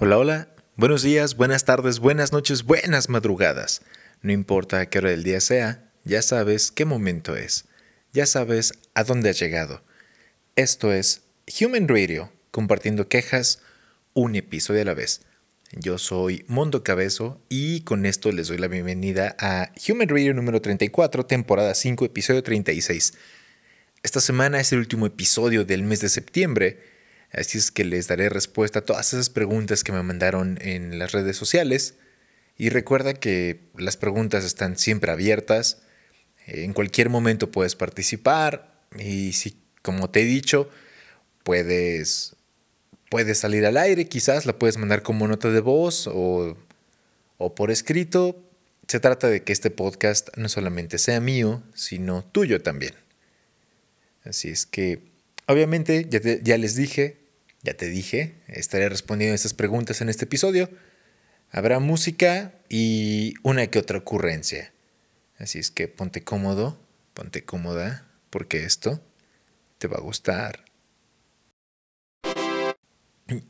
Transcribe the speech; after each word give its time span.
Hola, 0.00 0.18
hola. 0.18 0.48
Buenos 0.74 1.04
días, 1.04 1.36
buenas 1.36 1.64
tardes, 1.64 2.00
buenas 2.00 2.32
noches, 2.32 2.64
buenas 2.64 3.08
madrugadas. 3.08 3.82
No 4.22 4.32
importa 4.32 4.90
qué 4.90 4.98
hora 4.98 5.10
del 5.10 5.22
día 5.22 5.40
sea, 5.40 5.88
ya 6.02 6.20
sabes 6.20 6.72
qué 6.72 6.84
momento 6.84 7.36
es. 7.36 7.66
Ya 8.12 8.26
sabes 8.26 8.72
a 8.94 9.04
dónde 9.04 9.30
has 9.30 9.38
llegado. 9.38 9.84
Esto 10.56 10.92
es 10.92 11.22
Human 11.60 11.86
Radio, 11.86 12.32
compartiendo 12.50 13.08
quejas 13.08 13.60
un 14.14 14.34
episodio 14.34 14.82
a 14.82 14.86
la 14.86 14.94
vez. 14.94 15.20
Yo 15.70 15.98
soy 15.98 16.44
Mondo 16.48 16.82
Cabezo 16.82 17.40
y 17.48 17.82
con 17.82 18.04
esto 18.04 18.32
les 18.32 18.48
doy 18.48 18.58
la 18.58 18.66
bienvenida 18.66 19.36
a 19.38 19.70
Human 19.88 20.08
Radio 20.08 20.34
número 20.34 20.60
34, 20.60 21.24
temporada 21.26 21.72
5, 21.72 22.04
episodio 22.04 22.42
36. 22.42 23.14
Esta 24.02 24.20
semana 24.20 24.58
es 24.58 24.72
el 24.72 24.80
último 24.80 25.06
episodio 25.06 25.64
del 25.64 25.84
mes 25.84 26.00
de 26.00 26.08
septiembre 26.08 26.93
Así 27.36 27.58
es 27.58 27.70
que 27.72 27.84
les 27.84 28.06
daré 28.06 28.28
respuesta 28.28 28.80
a 28.80 28.84
todas 28.84 29.12
esas 29.12 29.28
preguntas 29.28 29.82
que 29.82 29.92
me 29.92 30.02
mandaron 30.02 30.58
en 30.60 30.98
las 30.98 31.12
redes 31.12 31.36
sociales. 31.36 31.94
Y 32.56 32.68
recuerda 32.68 33.14
que 33.14 33.60
las 33.76 33.96
preguntas 33.96 34.44
están 34.44 34.78
siempre 34.78 35.10
abiertas. 35.10 35.82
En 36.46 36.72
cualquier 36.72 37.10
momento 37.10 37.50
puedes 37.50 37.74
participar. 37.74 38.86
Y 38.96 39.32
si, 39.32 39.56
como 39.82 40.10
te 40.10 40.22
he 40.22 40.24
dicho, 40.24 40.70
puedes, 41.42 42.36
puedes 43.10 43.38
salir 43.38 43.66
al 43.66 43.78
aire, 43.78 44.06
quizás 44.06 44.46
la 44.46 44.56
puedes 44.56 44.76
mandar 44.76 45.02
como 45.02 45.26
nota 45.26 45.50
de 45.50 45.60
voz 45.60 46.06
o, 46.06 46.56
o 47.38 47.54
por 47.56 47.72
escrito. 47.72 48.40
Se 48.86 49.00
trata 49.00 49.28
de 49.28 49.42
que 49.42 49.52
este 49.52 49.70
podcast 49.70 50.28
no 50.36 50.48
solamente 50.48 50.98
sea 50.98 51.18
mío, 51.18 51.64
sino 51.74 52.24
tuyo 52.24 52.62
también. 52.62 52.94
Así 54.22 54.50
es 54.50 54.66
que, 54.66 55.02
obviamente, 55.48 56.06
ya, 56.08 56.20
ya 56.20 56.58
les 56.58 56.76
dije, 56.76 57.23
ya 57.64 57.74
te 57.74 57.88
dije, 57.88 58.34
estaré 58.46 58.90
respondiendo 58.90 59.34
estas 59.34 59.54
preguntas 59.54 60.02
en 60.02 60.10
este 60.10 60.26
episodio. 60.26 60.68
Habrá 61.50 61.80
música 61.80 62.52
y 62.68 63.34
una 63.42 63.66
que 63.68 63.78
otra 63.78 63.98
ocurrencia. 63.98 64.72
Así 65.38 65.58
es 65.58 65.70
que 65.70 65.88
ponte 65.88 66.22
cómodo, 66.22 66.78
ponte 67.14 67.42
cómoda, 67.44 68.06
porque 68.28 68.64
esto 68.64 69.00
te 69.78 69.88
va 69.88 69.96
a 69.96 70.02
gustar. 70.02 70.64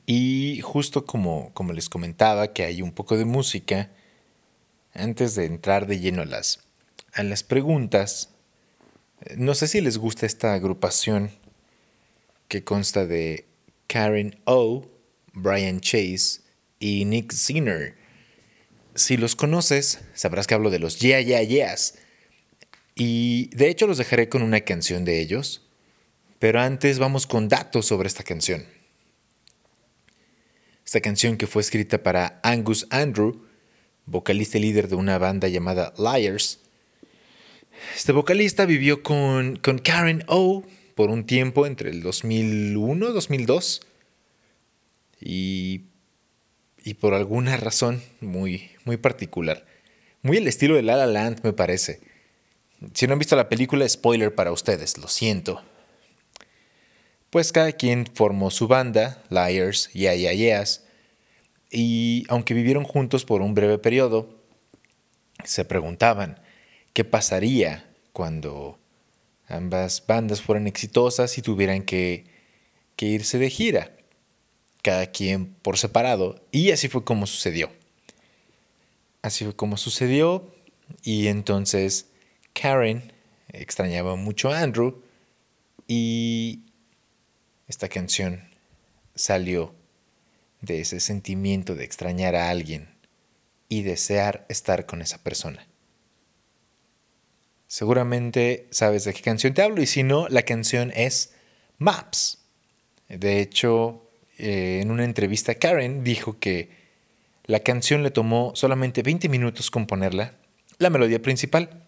Y 0.06 0.60
justo 0.62 1.04
como, 1.04 1.52
como 1.52 1.72
les 1.72 1.88
comentaba 1.88 2.52
que 2.52 2.64
hay 2.64 2.82
un 2.82 2.92
poco 2.92 3.16
de 3.16 3.24
música, 3.24 3.90
antes 4.92 5.34
de 5.34 5.46
entrar 5.46 5.88
de 5.88 5.98
lleno 5.98 6.22
a 6.22 6.26
las, 6.26 6.60
a 7.14 7.24
las 7.24 7.42
preguntas, 7.42 8.30
no 9.36 9.56
sé 9.56 9.66
si 9.66 9.80
les 9.80 9.98
gusta 9.98 10.24
esta 10.24 10.54
agrupación 10.54 11.32
que 12.46 12.62
consta 12.62 13.06
de 13.06 13.46
Karen 13.94 14.34
O, 14.44 14.90
Brian 15.34 15.78
Chase 15.78 16.40
y 16.80 17.04
Nick 17.04 17.32
Zinner. 17.32 17.94
Si 18.96 19.16
los 19.16 19.36
conoces, 19.36 20.00
sabrás 20.14 20.48
que 20.48 20.54
hablo 20.54 20.70
de 20.70 20.80
los 20.80 20.98
Yeah 20.98 21.20
Yeah 21.20 21.44
Yeahs. 21.44 21.94
Y 22.96 23.50
de 23.54 23.68
hecho 23.68 23.86
los 23.86 23.96
dejaré 23.96 24.28
con 24.28 24.42
una 24.42 24.62
canción 24.62 25.04
de 25.04 25.20
ellos. 25.20 25.68
Pero 26.40 26.60
antes 26.60 26.98
vamos 26.98 27.28
con 27.28 27.48
datos 27.48 27.86
sobre 27.86 28.08
esta 28.08 28.24
canción. 28.24 28.66
Esta 30.84 31.00
canción 31.00 31.36
que 31.36 31.46
fue 31.46 31.62
escrita 31.62 32.02
para 32.02 32.40
Angus 32.42 32.88
Andrew, 32.90 33.46
vocalista 34.06 34.58
y 34.58 34.62
líder 34.62 34.88
de 34.88 34.96
una 34.96 35.18
banda 35.18 35.46
llamada 35.46 35.94
Liars. 35.98 36.58
Este 37.94 38.10
vocalista 38.10 38.66
vivió 38.66 39.04
con, 39.04 39.54
con 39.54 39.78
Karen 39.78 40.24
O 40.26 40.64
por 40.94 41.10
un 41.10 41.26
tiempo 41.26 41.66
entre 41.66 41.90
el 41.90 42.02
2001 42.02 43.08
y 43.08 43.12
2002 43.12 43.80
y, 45.20 45.82
y 46.84 46.94
por 46.94 47.14
alguna 47.14 47.56
razón 47.56 48.02
muy, 48.20 48.70
muy 48.84 48.96
particular. 48.96 49.66
Muy 50.22 50.38
el 50.38 50.48
estilo 50.48 50.76
de 50.76 50.82
La 50.82 50.96
La 50.96 51.06
Land, 51.06 51.40
me 51.42 51.52
parece. 51.52 52.00
Si 52.92 53.06
no 53.06 53.14
han 53.14 53.18
visto 53.18 53.36
la 53.36 53.48
película, 53.48 53.88
spoiler 53.88 54.34
para 54.34 54.52
ustedes, 54.52 54.98
lo 54.98 55.08
siento. 55.08 55.62
Pues 57.30 57.52
cada 57.52 57.72
quien 57.72 58.06
formó 58.06 58.50
su 58.50 58.68
banda, 58.68 59.22
Liars, 59.30 59.90
Yeah 59.92 60.14
Yeah 60.14 60.32
Yeahs, 60.32 60.84
y 61.70 62.24
aunque 62.28 62.54
vivieron 62.54 62.84
juntos 62.84 63.24
por 63.24 63.42
un 63.42 63.54
breve 63.54 63.78
periodo, 63.78 64.28
se 65.42 65.64
preguntaban 65.64 66.40
qué 66.92 67.04
pasaría 67.04 67.92
cuando 68.12 68.78
ambas 69.48 70.04
bandas 70.06 70.40
fueran 70.40 70.66
exitosas 70.66 71.36
y 71.38 71.42
tuvieran 71.42 71.82
que, 71.82 72.32
irse 72.98 73.38
de 73.38 73.50
gira, 73.50 73.94
cada 74.82 75.08
quien 75.08 75.46
por 75.46 75.76
separado. 75.76 76.42
Y 76.50 76.70
así 76.70 76.88
fue 76.88 77.04
como 77.04 77.26
sucedió. 77.26 77.70
Así 79.20 79.44
fue 79.44 79.54
como 79.54 79.76
sucedió 79.76 80.54
y 81.02 81.28
entonces 81.28 82.06
Karen 82.54 83.12
extrañaba 83.48 84.16
mucho 84.16 84.50
a 84.50 84.60
Andrew 84.60 85.02
y 85.86 86.60
esta 87.68 87.88
canción 87.88 88.48
salió 89.14 89.74
de 90.60 90.80
ese 90.80 91.00
sentimiento 91.00 91.74
de 91.74 91.84
extrañar 91.84 92.34
a 92.34 92.50
alguien 92.50 92.88
y 93.68 93.82
desear 93.82 94.46
estar 94.48 94.86
con 94.86 95.02
esa 95.02 95.18
persona. 95.18 95.66
Seguramente 97.74 98.68
sabes 98.70 99.02
de 99.02 99.12
qué 99.12 99.20
canción 99.20 99.52
te 99.52 99.60
hablo 99.60 99.82
y 99.82 99.86
si 99.86 100.04
no, 100.04 100.28
la 100.28 100.42
canción 100.42 100.92
es 100.94 101.34
Maps. 101.78 102.38
De 103.08 103.40
hecho, 103.40 104.08
eh, 104.38 104.78
en 104.80 104.92
una 104.92 105.02
entrevista 105.02 105.56
Karen 105.56 106.04
dijo 106.04 106.38
que 106.38 106.70
la 107.46 107.58
canción 107.58 108.04
le 108.04 108.12
tomó 108.12 108.52
solamente 108.54 109.02
20 109.02 109.28
minutos 109.28 109.72
componerla, 109.72 110.36
la 110.78 110.88
melodía 110.88 111.20
principal. 111.20 111.84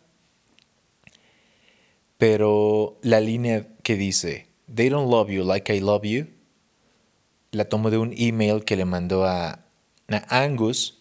Pero 2.19 2.99
la 3.03 3.21
línea 3.21 3.69
que 3.85 3.95
dice, 3.95 4.49
They 4.75 4.89
don't 4.89 5.09
love 5.09 5.31
you 5.31 5.45
like 5.45 5.73
I 5.73 5.79
love 5.79 6.03
you, 6.03 6.27
la 7.53 7.67
tomó 7.67 7.91
de 7.93 7.99
un 7.99 8.13
email 8.19 8.65
que 8.65 8.75
le 8.75 8.87
mandó 8.87 9.25
a, 9.25 9.61
a 10.09 10.43
Angus, 10.43 10.99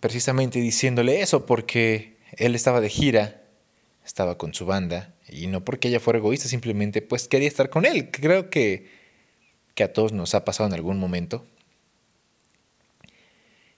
precisamente 0.00 0.58
diciéndole 0.58 1.20
eso 1.20 1.46
porque 1.46 2.15
él 2.36 2.54
estaba 2.54 2.80
de 2.80 2.88
gira, 2.88 3.42
estaba 4.04 4.38
con 4.38 4.54
su 4.54 4.66
banda, 4.66 5.14
y 5.28 5.46
no 5.48 5.64
porque 5.64 5.88
ella 5.88 6.00
fuera 6.00 6.18
egoísta, 6.18 6.48
simplemente 6.48 7.02
pues 7.02 7.28
quería 7.28 7.48
estar 7.48 7.70
con 7.70 7.84
él. 7.84 8.10
Creo 8.10 8.50
que, 8.50 8.88
que 9.74 9.84
a 9.84 9.92
todos 9.92 10.12
nos 10.12 10.34
ha 10.34 10.44
pasado 10.44 10.68
en 10.68 10.74
algún 10.74 10.98
momento. 10.98 11.44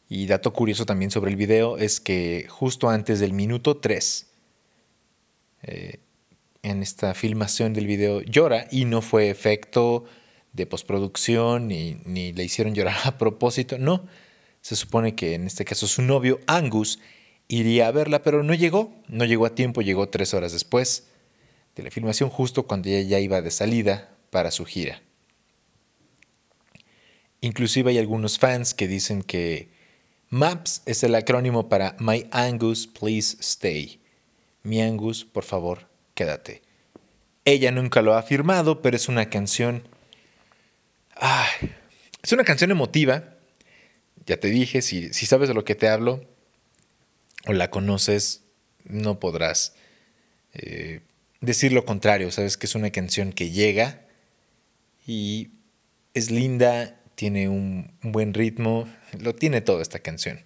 Y 0.08 0.26
dato 0.26 0.52
curioso 0.52 0.86
también 0.86 1.10
sobre 1.10 1.30
el 1.30 1.36
video 1.36 1.76
es 1.76 2.00
que 2.00 2.46
justo 2.48 2.88
antes 2.88 3.20
del 3.20 3.32
minuto 3.32 3.76
3, 3.76 4.26
eh, 5.62 6.00
en 6.62 6.82
esta 6.82 7.14
filmación 7.14 7.72
del 7.72 7.86
video 7.86 8.20
llora 8.22 8.66
y 8.70 8.84
no 8.84 9.02
fue 9.02 9.30
efecto 9.30 10.04
de 10.52 10.66
postproducción 10.66 11.68
ni, 11.68 12.00
ni 12.04 12.32
le 12.32 12.44
hicieron 12.44 12.74
llorar 12.74 12.96
a 13.04 13.18
propósito, 13.18 13.78
no. 13.78 14.06
Se 14.60 14.76
supone 14.76 15.14
que 15.14 15.34
en 15.34 15.46
este 15.46 15.64
caso 15.64 15.86
su 15.86 16.02
novio 16.02 16.40
Angus 16.46 16.98
iría 17.48 17.88
a 17.88 17.92
verla, 17.92 18.22
pero 18.22 18.42
no 18.42 18.54
llegó, 18.54 18.94
no 19.08 19.24
llegó 19.24 19.46
a 19.46 19.54
tiempo, 19.54 19.82
llegó 19.82 20.08
tres 20.08 20.34
horas 20.34 20.52
después 20.52 21.08
de 21.74 21.82
la 21.82 21.90
filmación, 21.90 22.28
justo 22.28 22.66
cuando 22.66 22.88
ella 22.88 23.08
ya 23.08 23.18
iba 23.18 23.40
de 23.40 23.50
salida 23.50 24.10
para 24.30 24.50
su 24.50 24.64
gira. 24.64 25.02
Inclusive 27.40 27.90
hay 27.90 27.98
algunos 27.98 28.38
fans 28.38 28.74
que 28.74 28.88
dicen 28.88 29.22
que 29.22 29.70
MAPS 30.28 30.82
es 30.86 31.02
el 31.04 31.14
acrónimo 31.14 31.68
para 31.68 31.96
My 31.98 32.26
Angus, 32.32 32.86
Please 32.86 33.36
Stay. 33.40 34.00
Mi 34.62 34.82
Angus, 34.82 35.24
por 35.24 35.44
favor, 35.44 35.88
quédate. 36.14 36.62
Ella 37.44 37.70
nunca 37.70 38.02
lo 38.02 38.14
ha 38.14 38.18
afirmado, 38.18 38.82
pero 38.82 38.96
es 38.96 39.08
una 39.08 39.30
canción... 39.30 39.88
es 42.22 42.32
una 42.32 42.44
canción 42.44 42.70
emotiva. 42.72 43.36
Ya 44.26 44.38
te 44.38 44.48
dije, 44.48 44.82
si, 44.82 45.14
si 45.14 45.24
sabes 45.24 45.48
de 45.48 45.54
lo 45.54 45.64
que 45.64 45.74
te 45.74 45.88
hablo, 45.88 46.26
o 47.46 47.52
la 47.52 47.70
conoces, 47.70 48.44
no 48.84 49.20
podrás 49.20 49.74
eh, 50.54 51.00
decir 51.40 51.72
lo 51.72 51.84
contrario. 51.84 52.30
Sabes 52.30 52.56
que 52.56 52.66
es 52.66 52.74
una 52.74 52.90
canción 52.90 53.32
que 53.32 53.50
llega 53.50 54.06
y 55.06 55.50
es 56.14 56.30
linda, 56.30 57.00
tiene 57.14 57.48
un, 57.48 57.92
buen 58.02 58.34
ritmo, 58.34 58.88
lo 59.18 59.34
tiene 59.34 59.60
todo 59.60 59.80
esta 59.80 60.00
canción. 60.00 60.40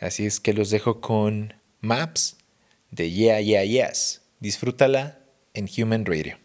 Así 0.00 0.26
es 0.26 0.40
que 0.40 0.52
los 0.52 0.70
dejo 0.70 1.00
con 1.00 1.54
Maps 1.80 2.36
de 2.90 3.10
Yeah 3.10 3.40
Yeah 3.40 3.64
Yes. 3.64 4.22
Disfrútala 4.40 5.18
en 5.54 5.68
Human 5.78 6.04
Radio. 6.04 6.38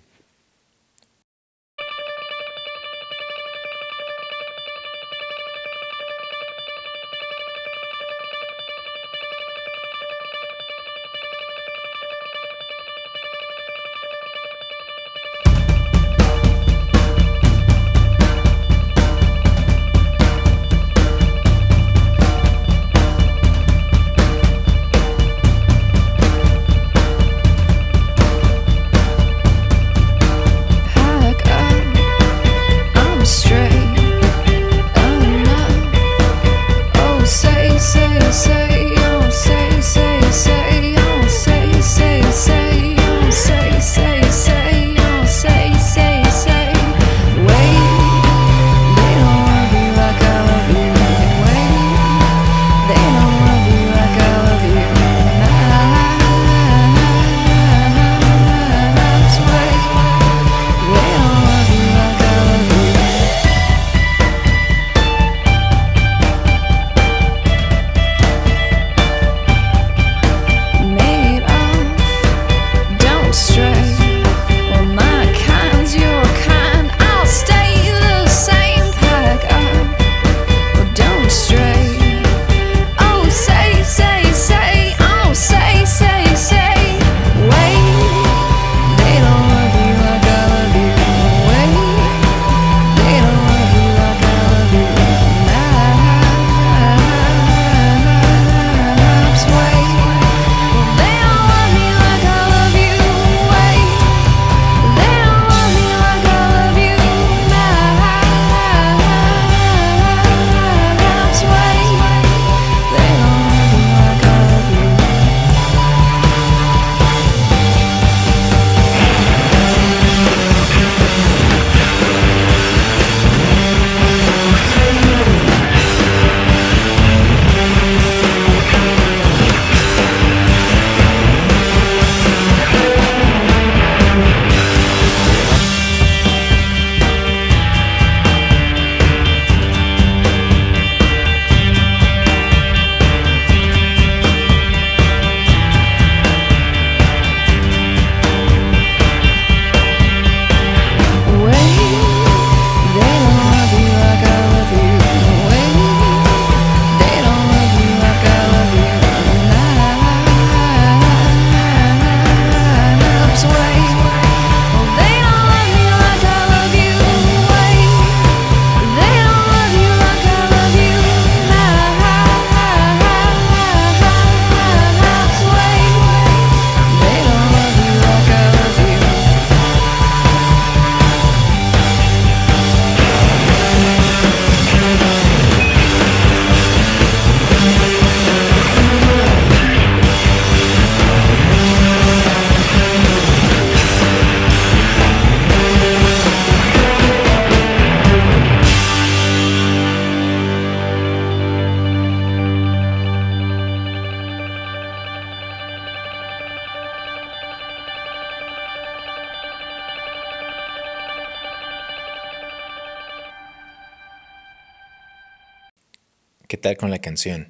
¿Qué 216.72 216.76
tal 216.76 216.84
con 216.84 216.92
la 216.92 217.00
canción? 217.00 217.50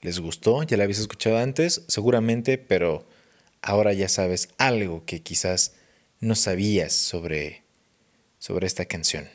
¿Les 0.00 0.20
gustó? 0.20 0.62
¿Ya 0.62 0.78
la 0.78 0.84
habéis 0.84 0.98
escuchado 0.98 1.36
antes? 1.36 1.82
Seguramente, 1.86 2.56
pero 2.56 3.06
ahora 3.60 3.92
ya 3.92 4.08
sabes 4.08 4.48
algo 4.56 5.04
que 5.04 5.20
quizás 5.20 5.74
no 6.20 6.34
sabías 6.34 6.94
sobre, 6.94 7.60
sobre 8.38 8.66
esta 8.66 8.86
canción. 8.86 9.28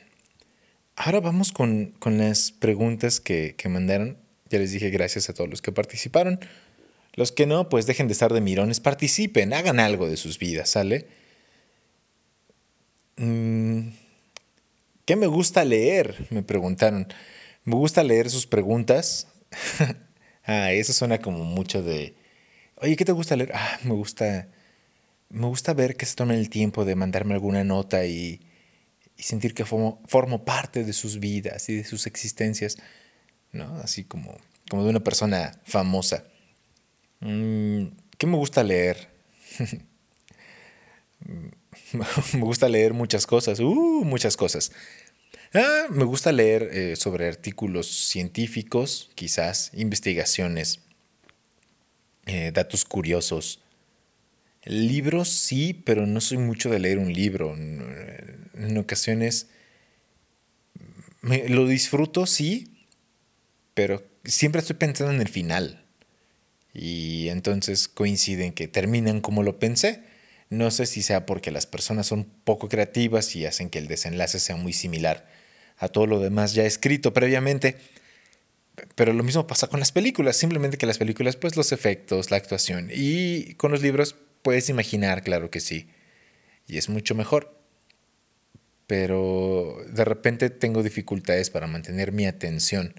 Ahora 0.96 1.20
vamos 1.20 1.52
con, 1.52 1.94
las 2.04 2.52
preguntas 2.52 3.20
que, 3.20 3.54
que 3.56 3.70
mandaron. 3.70 4.18
Ya 4.50 4.58
les 4.58 4.72
dije 4.72 4.90
gracias 4.90 5.30
a 5.30 5.36
todos 5.36 5.48
los 5.48 5.62
que 5.62 5.72
participaron. 5.72 6.40
Los 7.14 7.32
que 7.32 7.46
no, 7.46 7.70
pues 7.70 7.86
dejen 7.86 8.08
de 8.08 8.14
estar 8.14 8.34
de 8.34 8.42
mirones, 8.42 8.80
participen, 8.80 9.54
hagan 9.54 9.80
algo 9.80 10.10
de 10.10 10.18
sus 10.18 10.40
vidas, 10.40 10.72
¿sale? 10.72 11.06
Mm, 13.18 13.90
¿Qué 15.06 15.16
me 15.16 15.28
gusta 15.28 15.64
leer? 15.66 16.16
Me 16.32 16.42
preguntaron. 16.42 17.06
Me 17.70 17.76
gusta 17.76 18.04
leer 18.04 18.32
sus 18.32 18.48
preguntas. 18.48 19.28
ah, 20.44 20.72
eso 20.72 20.92
suena 20.92 21.20
como 21.20 21.44
mucho 21.44 21.84
de. 21.84 22.16
Oye, 22.78 22.96
¿qué 22.96 23.06
te 23.06 23.12
gusta 23.12 23.36
leer? 23.36 23.52
Ah, 23.54 23.78
me 23.84 23.94
gusta. 23.94 24.48
Me 25.30 25.46
gusta 25.46 25.76
ver 25.76 25.96
que 25.96 26.08
se 26.08 26.16
toman 26.16 26.36
el 26.38 26.50
tiempo 26.50 26.84
de 26.84 26.96
mandarme 26.96 27.36
alguna 27.36 27.64
nota 27.64 28.08
y, 28.08 28.42
sentir 29.20 29.54
que 29.54 29.66
formo, 29.66 30.02
formo, 30.08 30.46
parte 30.46 30.84
de 30.84 30.94
sus 30.94 31.20
vidas 31.20 31.70
y 31.70 31.76
de 31.76 31.84
sus 31.84 32.08
existencias, 32.08 32.78
¿no? 33.52 33.76
Así 33.84 34.04
como, 34.04 34.36
como 34.68 34.84
de 34.84 34.90
una 34.90 35.02
persona 35.02 35.62
famosa. 35.64 36.24
Mm, 37.20 37.90
¿Qué 38.18 38.26
me 38.26 38.38
gusta 38.38 38.64
leer? 38.64 39.10
me 42.34 42.42
gusta 42.42 42.68
leer 42.68 42.96
muchas 42.96 43.28
cosas, 43.28 43.60
uh, 43.60 44.02
muchas 44.04 44.36
cosas. 44.38 44.72
Ah, 45.54 45.88
me 45.90 46.04
gusta 46.04 46.32
leer 46.32 46.70
eh, 46.72 46.96
sobre 46.96 47.28
artículos 47.28 47.88
científicos, 47.88 49.10
quizás, 49.16 49.72
investigaciones, 49.74 50.82
eh, 52.28 52.52
datos 52.54 52.86
curiosos. 52.86 53.60
Libros 54.64 55.30
sí, 55.30 55.74
pero 55.74 56.06
no 56.06 56.22
soy 56.22 56.38
mucho 56.38 56.70
de 56.70 56.80
leer 56.80 57.00
un 57.00 57.12
libro. 57.12 57.56
En 57.56 58.78
ocasiones 58.78 59.48
lo 61.22 61.68
disfruto, 61.68 62.28
sí, 62.28 62.86
pero 63.74 64.04
siempre 64.26 64.62
estoy 64.62 64.76
pensando 64.76 65.14
en 65.14 65.22
el 65.22 65.30
final. 65.30 65.84
Y 66.74 67.30
entonces 67.30 67.88
coinciden 67.88 68.54
que 68.54 68.68
terminan 68.68 69.22
como 69.22 69.42
lo 69.42 69.58
pensé. 69.58 70.04
No 70.52 70.70
sé 70.70 70.86
si 70.86 71.02
sea 71.02 71.26
porque 71.26 71.50
las 71.52 71.66
personas 71.66 72.06
son 72.06 72.26
poco 72.44 72.70
creativas 72.70 73.36
y 73.36 73.48
hacen 73.48 73.72
que 73.72 73.80
el 73.80 73.88
desenlace 73.88 74.40
sea 74.40 74.56
muy 74.56 74.74
similar 74.74 75.39
a 75.80 75.88
todo 75.88 76.06
lo 76.06 76.20
demás 76.20 76.54
ya 76.54 76.66
escrito 76.66 77.14
previamente. 77.14 77.78
Pero 78.96 79.14
lo 79.14 79.24
mismo 79.24 79.48
pasa 79.48 79.68
con 79.68 79.80
las 79.80 79.92
películas, 79.92 80.38
simplemente 80.38 80.78
que 80.78 80.86
las 80.86 80.98
películas, 80.98 81.36
pues 81.36 81.56
los 81.56 81.72
efectos, 81.72 82.32
la 82.32 82.38
actuación. 82.38 82.90
Y 82.94 83.56
con 83.56 83.72
los 83.72 83.82
libros 83.82 84.16
puedes 84.42 84.70
imaginar, 84.70 85.24
claro 85.24 85.50
que 85.50 85.60
sí. 85.60 85.88
Y 86.68 86.78
es 86.78 86.90
mucho 86.90 87.16
mejor. 87.16 87.58
Pero 88.88 89.78
de 89.92 90.06
repente 90.06 90.50
tengo 90.50 90.82
dificultades 90.84 91.50
para 91.50 91.68
mantener 91.68 92.12
mi 92.12 92.26
atención 92.26 92.96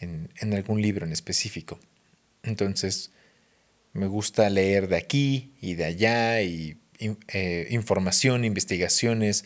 en, 0.00 0.54
algún 0.54 0.80
libro 0.80 1.04
en 1.04 1.12
específico. 1.12 1.78
Entonces, 2.42 3.10
me 3.92 4.06
gusta 4.06 4.48
leer 4.50 4.88
de 4.88 4.96
aquí 4.96 5.54
y 5.60 5.74
de 5.74 5.84
allá 5.84 6.42
y 6.42 6.78
eh, 6.98 7.66
información, 7.70 8.44
investigaciones, 8.44 9.44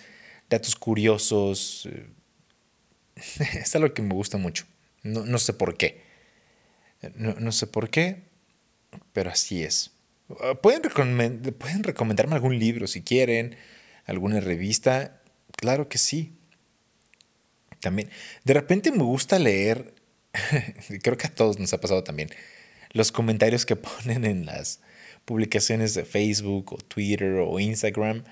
datos 0.49 0.77
curiosos. 0.77 1.89
es 3.55 3.75
algo 3.77 3.93
que 3.95 4.03
me 4.03 4.15
gusta 4.15 4.39
mucho. 4.39 4.65
No, 5.03 5.39
sé 5.39 5.53
por 5.55 5.77
qué. 5.77 6.03
No, 7.17 7.53
sé 7.53 7.67
por 7.67 7.89
qué, 7.89 8.23
pero 9.13 9.31
así 9.31 9.63
es. 9.63 9.93
¿Pueden, 10.63 10.83
pueden 11.55 11.83
recomendarme 11.83 12.35
algún 12.35 12.59
libro 12.59 12.87
si 12.87 13.03
quieren, 13.03 13.57
alguna 14.05 14.41
revista. 14.41 15.23
Claro 15.57 15.89
que 15.89 15.99
sí. 15.99 16.33
También. 17.81 18.11
De 18.45 18.53
repente 18.53 18.93
me 18.93 19.05
gusta 19.05 19.39
leer, 19.39 19.95
creo 21.03 21.17
que 21.17 21.27
a 21.27 21.35
todos 21.35 21.59
nos 21.59 21.73
ha 21.73 21.81
pasado 21.81 22.05
también 22.05 22.29
los 22.93 23.11
comentarios 23.13 23.65
que 23.65 23.77
ponen 23.77 24.25
en 24.25 24.45
las 24.45 24.81
publicaciones 25.25 25.95
de 25.95 26.05
Facebook 26.05 26.75
o 26.75 26.77
Twitter 26.77 27.37
o 27.37 27.59
Instagram 27.59 28.25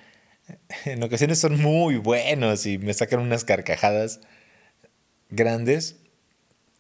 en 0.85 1.03
ocasiones 1.03 1.39
son 1.39 1.61
muy 1.61 1.97
buenos 1.97 2.67
y 2.67 2.79
me 2.79 2.95
sacan 2.95 3.21
unas 3.21 3.45
carcajadas 3.45 4.21
grandes 5.31 5.97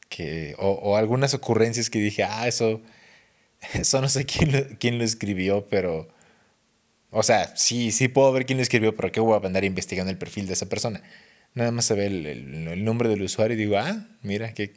que, 0.08 0.54
o, 0.58 0.96
algunas 0.96 1.34
ocurrencias 1.34 1.90
que 1.90 1.98
dije, 1.98 2.24
ah, 2.24 2.48
eso, 2.48 2.80
eso 3.74 4.00
no 4.00 4.08
sé 4.08 4.24
quién 4.24 4.52
lo, 4.52 4.78
quién 4.78 4.98
lo 4.98 5.04
escribió, 5.04 5.66
pero, 5.68 6.08
o 7.10 7.22
sea, 7.22 7.56
sí, 7.56 7.92
sí 7.92 8.08
puedo 8.08 8.32
ver 8.32 8.46
quién 8.46 8.58
lo 8.58 8.62
escribió, 8.62 8.94
pero 8.96 9.12
¿qué 9.12 9.20
voy 9.20 9.38
a 9.42 9.46
andar 9.46 9.64
investigando 9.64 10.10
el 10.10 10.18
perfil 10.18 10.46
de 10.46 10.54
esa 10.54 10.68
persona? 10.68 11.02
Nada 11.54 11.70
más 11.72 11.86
se 11.86 11.94
ve 11.94 12.06
el, 12.06 12.26
el 12.26 12.84
nombre 12.84 13.08
del 13.08 13.22
usuario 13.22 13.54
y 13.56 13.58
digo, 13.60 13.78
ah, 13.78 14.06
mira, 14.22 14.54
qué, 14.54 14.72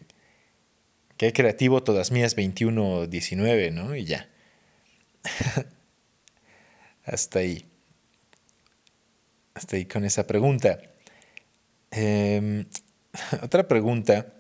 Qué 1.22 1.34
creativo, 1.34 1.84
todas 1.84 2.10
mías 2.12 2.34
21, 2.34 3.06
19, 3.06 3.70
¿no? 3.70 3.96
Y 3.96 4.06
ya. 4.06 4.28
Hasta 7.06 7.38
ahí. 7.38 7.64
Hasta 9.54 9.76
ahí 9.76 9.86
con 9.86 10.04
esa 10.04 10.26
pregunta. 10.26 10.82
Em, 11.92 12.66
otra 13.44 13.68
pregunta 13.68 14.34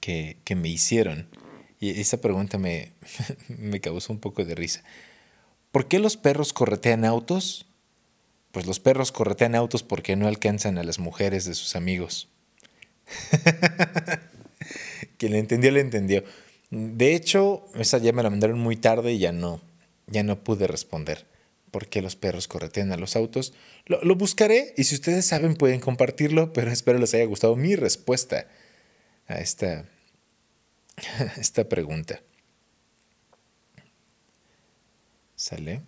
que, 0.00 0.36
me 0.56 0.68
hicieron, 0.68 1.28
y 1.78 2.00
esa 2.00 2.20
pregunta 2.20 2.58
me, 2.58 2.92
me 3.48 3.80
causó 3.80 4.12
un 4.12 4.20
poco 4.20 4.44
de 4.44 4.54
risa. 4.54 4.82
¿Por 5.72 5.86
qué 5.86 5.98
los 5.98 6.16
perros 6.16 6.52
corretean 6.52 7.04
autos? 7.04 7.66
Pues 8.52 8.66
los 8.66 8.80
perros 8.80 9.12
corretean 9.12 9.54
autos 9.54 9.82
porque 9.82 10.16
no 10.16 10.26
alcanzan 10.26 10.78
a 10.78 10.82
las 10.82 10.98
mujeres 10.98 11.44
de 11.44 11.54
sus 11.54 11.76
amigos. 11.76 12.28
Quien 15.18 15.32
le 15.32 15.38
entendió, 15.38 15.70
le 15.70 15.80
entendió. 15.80 16.24
De 16.70 17.14
hecho, 17.14 17.66
esa 17.74 17.98
ya 17.98 18.12
me 18.12 18.22
la 18.22 18.30
mandaron 18.30 18.58
muy 18.58 18.76
tarde 18.76 19.12
y 19.12 19.18
ya 19.18 19.32
no, 19.32 19.60
ya 20.06 20.22
no 20.22 20.42
pude 20.42 20.66
responder. 20.66 21.26
¿Por 21.70 21.88
qué 21.88 22.02
los 22.02 22.16
perros 22.16 22.48
corretean 22.48 22.92
a 22.92 22.96
los 22.96 23.16
autos? 23.16 23.52
Lo, 23.86 24.14
buscaré 24.16 24.74
y 24.76 24.84
si 24.84 24.94
ustedes 24.94 25.26
saben 25.26 25.54
pueden 25.54 25.80
compartirlo, 25.80 26.52
pero 26.54 26.70
espero 26.70 26.98
les 26.98 27.14
haya 27.14 27.24
gustado 27.24 27.56
mi 27.56 27.76
respuesta 27.76 28.46
a 29.26 29.40
esta, 29.40 29.84
esta 31.38 31.68
pregunta. 31.68 32.20
¿Sale? 35.36 35.82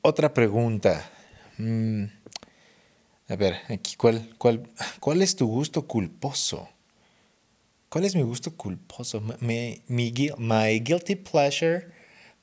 otra 0.00 0.32
pregunta. 0.32 1.10
Mm, 1.58 2.04
a 3.28 3.36
ver, 3.36 3.56
aquí, 3.68 3.94
¿cuál, 3.96 4.34
cuál, 4.38 4.70
¿cuál 4.98 5.20
es 5.20 5.36
tu 5.36 5.46
gusto 5.46 5.86
culposo? 5.86 6.70
¿Cuál 7.88 8.04
es 8.04 8.14
mi 8.14 8.22
gusto 8.22 8.56
culposo? 8.56 9.22
Mi, 9.40 9.82
mi, 9.88 10.10
guilty 10.12 11.16
pleasure. 11.16 11.92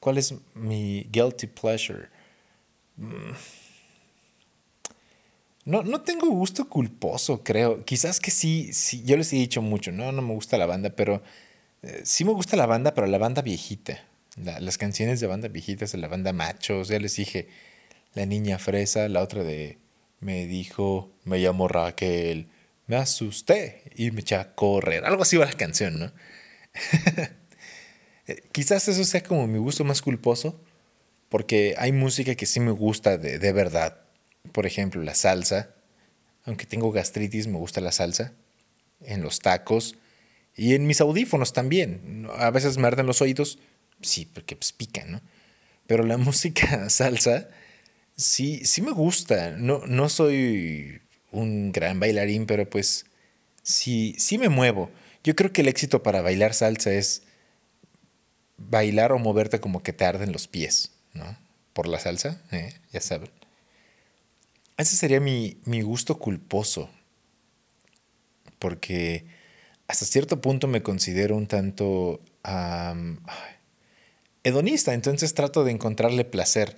¿Cuál 0.04 0.18
es 0.18 0.34
mi 0.54 1.08
guilty 1.14 1.48
pleasure? 1.48 2.10
Mm. 2.98 3.32
No, 5.64 5.82
no 5.82 6.02
tengo 6.02 6.28
gusto 6.28 6.68
culposo, 6.68 7.42
creo. 7.42 7.86
Quizás 7.86 8.20
que 8.20 8.30
sí, 8.30 8.74
sí, 8.74 9.02
yo 9.06 9.16
les 9.16 9.32
he 9.32 9.38
dicho 9.38 9.62
mucho, 9.62 9.94
no, 9.94 10.12
no 10.12 10.22
me 10.22 10.34
gusta 10.34 10.58
la 10.58 10.66
banda, 10.66 10.90
pero 10.90 11.24
eh, 11.84 12.02
sí 12.04 12.26
me 12.26 12.34
gusta 12.34 12.58
la 12.58 12.66
banda, 12.66 12.94
pero 12.94 13.08
la 13.08 13.18
banda 13.18 13.42
viejita. 13.42 14.04
las 14.36 14.78
canciones 14.78 15.22
de 15.22 15.28
banda 15.28 15.48
viejitas, 15.48 15.94
de 15.94 16.00
la 16.00 16.10
banda 16.10 16.34
machos, 16.34 16.90
ya 16.90 17.00
les 17.00 17.16
dije, 17.16 17.48
La 18.14 18.26
Niña 18.26 18.60
Fresa, 18.60 19.08
la 19.08 19.22
otra 19.22 19.44
de 19.46 19.78
Me 20.20 20.48
dijo, 20.48 21.14
me 21.24 21.40
llamo 21.40 21.70
Raquel, 21.70 22.50
me 22.88 22.98
asusté 22.98 23.84
y 23.96 24.12
me 24.12 24.20
eché 24.20 24.36
a 24.36 24.54
correr. 24.54 25.06
Algo 25.06 25.22
así 25.22 25.38
va 25.38 25.46
la 25.46 25.54
canción, 25.54 25.98
¿no? 25.98 26.12
Eh, 28.28 28.42
quizás 28.52 28.88
eso 28.88 29.04
sea 29.04 29.24
como 29.24 29.48
mi 29.48 29.60
gusto 29.60 29.84
más 29.84 30.02
culposo, 30.02 30.60
porque 31.30 31.76
hay 31.78 31.92
música 31.92 32.36
que 32.36 32.46
sí 32.46 32.60
me 32.60 32.72
gusta 32.72 33.18
de, 33.18 33.40
de 33.40 33.54
verdad. 33.54 34.02
Por 34.52 34.66
ejemplo, 34.66 35.02
la 35.02 35.16
salsa. 35.16 35.76
Aunque 36.46 36.66
tengo 36.66 36.92
gastritis, 36.92 37.48
me 37.48 37.58
gusta 37.58 37.82
la 37.82 37.92
salsa. 37.92 38.34
En 39.02 39.22
los 39.22 39.40
tacos. 39.40 39.96
Y 40.56 40.76
en 40.76 40.86
mis 40.86 41.02
audífonos 41.02 41.54
también. 41.54 42.28
A 42.38 42.52
veces 42.52 42.78
me 42.78 42.88
arden 42.88 43.08
los 43.08 43.22
oídos. 43.22 43.60
Sí, 44.02 44.26
porque 44.32 44.56
pues 44.56 44.72
pican, 44.74 45.12
¿no? 45.12 45.22
Pero 45.88 46.04
la 46.04 46.18
música 46.20 46.90
salsa 46.90 47.50
sí, 48.16 48.62
sí 48.66 48.82
me 48.82 48.92
gusta. 48.92 49.52
No, 49.58 49.82
no 49.88 50.10
soy 50.10 51.02
un 51.32 51.72
gran 51.72 52.00
bailarín, 52.00 52.46
pero 52.46 52.70
pues 52.70 53.06
sí, 53.64 54.16
sí 54.18 54.38
me 54.38 54.50
muevo. 54.50 54.92
Yo 55.24 55.36
creo 55.36 55.52
que 55.52 55.62
el 55.62 55.68
éxito 55.68 56.04
para 56.04 56.22
bailar 56.22 56.54
salsa 56.54 56.92
es 56.92 57.24
bailar 58.70 59.12
o 59.12 59.20
moverte 59.20 59.60
como 59.60 59.84
que 59.84 59.94
te 59.94 60.06
arden 60.06 60.32
los 60.32 60.48
pies, 60.48 60.92
¿no? 61.14 61.38
Por 61.74 61.88
la 61.88 62.00
salsa, 62.00 62.42
¿eh? 62.52 62.74
ya 62.92 63.02
saben. 63.02 63.30
Ese 64.78 64.96
sería 64.96 65.20
mi, 65.20 65.58
mi 65.66 65.82
gusto 65.82 66.20
culposo. 66.20 66.90
Porque 68.60 69.26
hasta 69.88 70.06
cierto 70.06 70.42
punto 70.42 70.68
me 70.68 70.82
considero 70.82 71.36
un 71.36 71.48
tanto 71.48 72.22
hedonista, 74.44 74.94
entonces 74.94 75.34
trato 75.34 75.64
de 75.64 75.72
encontrarle 75.72 76.26
placer 76.26 76.78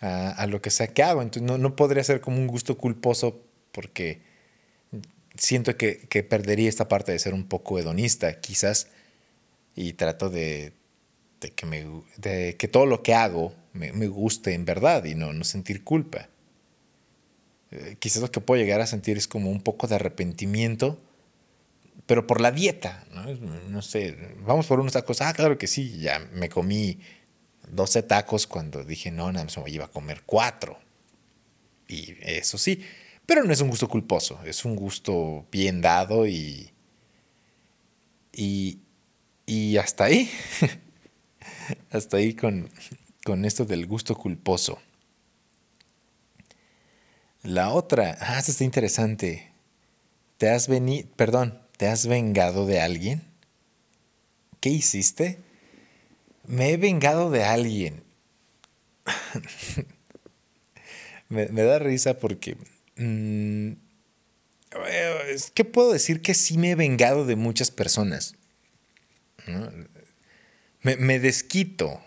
a, 0.00 0.46
lo 0.48 0.60
que 0.60 0.70
sea 0.70 0.88
que 0.88 1.02
hago, 1.02 1.22
entonces 1.22 1.42
no, 1.42 1.58
no, 1.58 1.76
podría 1.76 2.02
ser 2.02 2.20
como 2.20 2.38
un 2.38 2.48
gusto 2.48 2.76
culposo 2.76 3.40
porque 3.70 4.20
siento 5.36 5.76
que, 5.76 5.98
que, 6.08 6.24
perdería 6.24 6.68
esta 6.68 6.88
parte 6.88 7.12
de 7.12 7.18
ser 7.20 7.34
un 7.34 7.44
poco 7.44 7.78
hedonista, 7.78 8.40
quizás, 8.40 8.88
y 9.76 9.92
trato 9.92 10.28
de, 10.28 10.72
de 11.42 11.50
que, 11.50 11.66
me, 11.66 11.84
de 12.16 12.56
que 12.56 12.68
todo 12.68 12.86
lo 12.86 13.02
que 13.02 13.14
hago 13.14 13.54
me, 13.74 13.92
me 13.92 14.06
guste 14.06 14.54
en 14.54 14.64
verdad 14.64 15.04
y 15.04 15.14
no, 15.14 15.34
no 15.34 15.44
sentir 15.44 15.84
culpa. 15.84 16.30
Eh, 17.72 17.96
quizás 17.98 18.22
lo 18.22 18.30
que 18.30 18.40
puedo 18.40 18.62
llegar 18.62 18.80
a 18.80 18.86
sentir 18.86 19.16
es 19.16 19.26
como 19.26 19.50
un 19.50 19.62
poco 19.62 19.86
de 19.86 19.96
arrepentimiento, 19.96 20.98
pero 22.06 22.26
por 22.26 22.40
la 22.40 22.52
dieta, 22.52 23.04
¿no? 23.12 23.24
no 23.68 23.82
sé, 23.82 24.16
vamos 24.44 24.66
por 24.66 24.80
unos 24.80 24.92
tacos, 24.92 25.20
ah, 25.20 25.32
claro 25.32 25.56
que 25.56 25.66
sí, 25.66 25.98
ya 25.98 26.18
me 26.32 26.48
comí 26.48 26.98
12 27.70 28.02
tacos 28.02 28.46
cuando 28.46 28.84
dije, 28.84 29.10
no, 29.10 29.32
nada 29.32 29.44
más 29.44 29.56
me 29.58 29.70
iba 29.70 29.86
a 29.86 29.90
comer 29.90 30.22
cuatro. 30.26 30.78
Y 31.88 32.16
eso 32.20 32.58
sí, 32.58 32.82
pero 33.24 33.44
no 33.44 33.52
es 33.52 33.60
un 33.60 33.68
gusto 33.68 33.88
culposo, 33.88 34.40
es 34.44 34.64
un 34.64 34.76
gusto 34.76 35.46
bien 35.50 35.80
dado 35.80 36.26
y, 36.26 36.72
y, 38.32 38.80
y 39.46 39.78
hasta 39.78 40.04
ahí, 40.04 40.30
hasta 41.90 42.16
ahí 42.16 42.34
con, 42.34 42.70
con 43.24 43.44
esto 43.44 43.64
del 43.64 43.86
gusto 43.86 44.16
culposo. 44.16 44.80
La 47.42 47.70
otra, 47.70 48.16
ah, 48.20 48.38
esta 48.38 48.52
está 48.52 48.64
interesante. 48.64 49.50
¿Te 50.38 50.48
has 50.48 50.68
venido, 50.68 51.08
perdón, 51.16 51.60
te 51.76 51.88
has 51.88 52.06
vengado 52.06 52.66
de 52.66 52.80
alguien? 52.80 53.22
¿Qué 54.60 54.70
hiciste? 54.70 55.38
Me 56.46 56.70
he 56.70 56.76
vengado 56.76 57.30
de 57.30 57.44
alguien. 57.44 58.02
me, 61.28 61.46
da 61.46 61.78
risa 61.80 62.18
porque... 62.18 62.56
Mm, 62.96 63.72
¿Qué 65.54 65.64
puedo 65.64 65.92
decir? 65.92 66.22
Que 66.22 66.34
sí 66.34 66.58
me 66.58 66.70
he 66.70 66.74
vengado 66.74 67.26
de 67.26 67.36
muchas 67.36 67.70
personas. 67.70 68.36
Me, 70.82 71.18
desquito. 71.18 72.00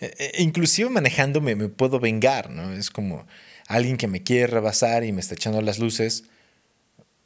E, 0.00 0.14
e, 0.18 0.42
inclusive 0.42 0.88
manejándome 0.90 1.56
me 1.56 1.68
puedo 1.68 2.00
vengar, 2.00 2.50
¿no? 2.50 2.72
Es 2.72 2.90
como 2.90 3.26
alguien 3.68 3.96
que 3.96 4.08
me 4.08 4.22
quiere 4.22 4.46
rebasar 4.46 5.04
y 5.04 5.12
me 5.12 5.20
está 5.20 5.34
echando 5.34 5.60
las 5.60 5.78
luces 5.78 6.24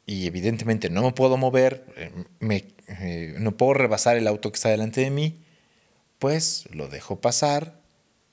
y 0.05 0.27
evidentemente 0.27 0.89
no 0.89 1.03
me 1.03 1.11
puedo 1.11 1.37
mover, 1.37 1.85
eh, 1.97 2.11
me, 2.39 2.65
eh, 2.87 3.35
no 3.39 3.55
puedo 3.57 3.73
rebasar 3.73 4.17
el 4.17 4.27
auto 4.27 4.51
que 4.51 4.55
está 4.55 4.69
delante 4.69 5.01
de 5.01 5.09
mí 5.09 5.39
pues 6.19 6.65
lo 6.71 6.87
dejo 6.89 7.21
pasar, 7.21 7.79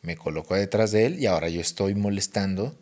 me 0.02 0.16
coloco 0.16 0.55
detrás 0.55 0.90
de 0.90 1.07
él 1.07 1.19
y 1.21 1.26
ahora 1.26 1.49
yo 1.49 1.61
estoy 1.61 1.95
molestando. 1.95 2.76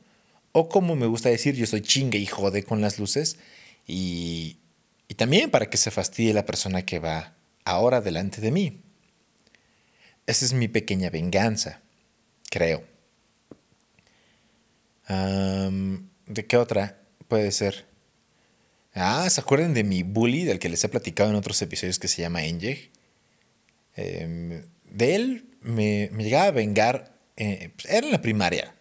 O 0.53 0.69
como 0.69 0.97
me 0.97 1.07
gusta 1.07 1.29
decir, 1.29 1.55
yo 1.55 1.67
soy 1.67 1.83
chingue 1.83 2.19
y 2.19 2.27
jode 2.27 2.63
con 2.63 2.81
las 2.81 2.99
luces. 2.99 3.39
Y, 3.87 4.59
y 5.09 5.15
también 5.15 5.51
para 5.51 5.69
que 5.69 5.77
se 5.77 5.91
fastidie 5.91 6.33
la 6.33 6.47
persona 6.47 6.85
que 6.85 6.99
va 6.99 7.35
ahora 7.65 8.01
delante 8.01 8.41
de 8.41 8.51
mí. 8.51 8.81
Esa 10.27 10.45
es 10.45 10.53
mi 10.53 10.69
pequeña 10.69 11.11
venganza, 11.11 11.81
creo. 12.51 12.85
¿De 15.09 16.47
qué 16.47 16.57
otra 16.57 16.99
puede 17.29 17.53
ser? 17.53 17.87
Ah, 18.95 19.29
¿se 19.29 19.41
acuerdan 19.41 19.75
de 19.75 19.85
mi 19.85 20.03
bully 20.03 20.45
del 20.45 20.59
que 20.59 20.69
les 20.69 20.83
he 20.85 20.89
platicado 20.89 21.31
en 21.31 21.37
otros 21.37 21.61
episodios 21.61 21.99
que 21.99 22.09
se 22.09 22.23
llama 22.23 22.45
Engeg? 22.45 22.91
Em, 23.97 24.63
de 24.91 25.15
él 25.15 25.45
me, 25.61 26.09
llegaba 26.09 26.47
a 26.47 26.51
vengar, 26.53 27.19
eh, 27.37 27.71
pues, 27.77 27.93
era 27.93 28.07
en 28.07 28.13
la 28.13 28.23
primaria. 28.23 28.75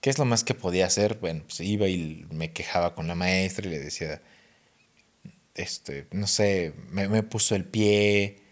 ¿Qué 0.00 0.10
es 0.10 0.18
lo 0.18 0.24
más 0.24 0.44
que 0.44 0.54
podía 0.54 0.86
hacer? 0.86 1.14
Bueno, 1.20 1.44
pues 1.46 1.60
iba 1.60 1.88
y 1.88 2.26
me 2.30 2.52
quejaba 2.52 2.94
con 2.94 3.06
la 3.08 3.14
maestra 3.14 3.66
y 3.66 3.70
le 3.70 3.78
decía, 3.78 4.20
este, 5.54 6.06
no 6.12 6.26
sé, 6.26 6.72
me, 6.90 7.22
puso 7.22 7.54
el 7.54 7.64
pie, 7.64 8.42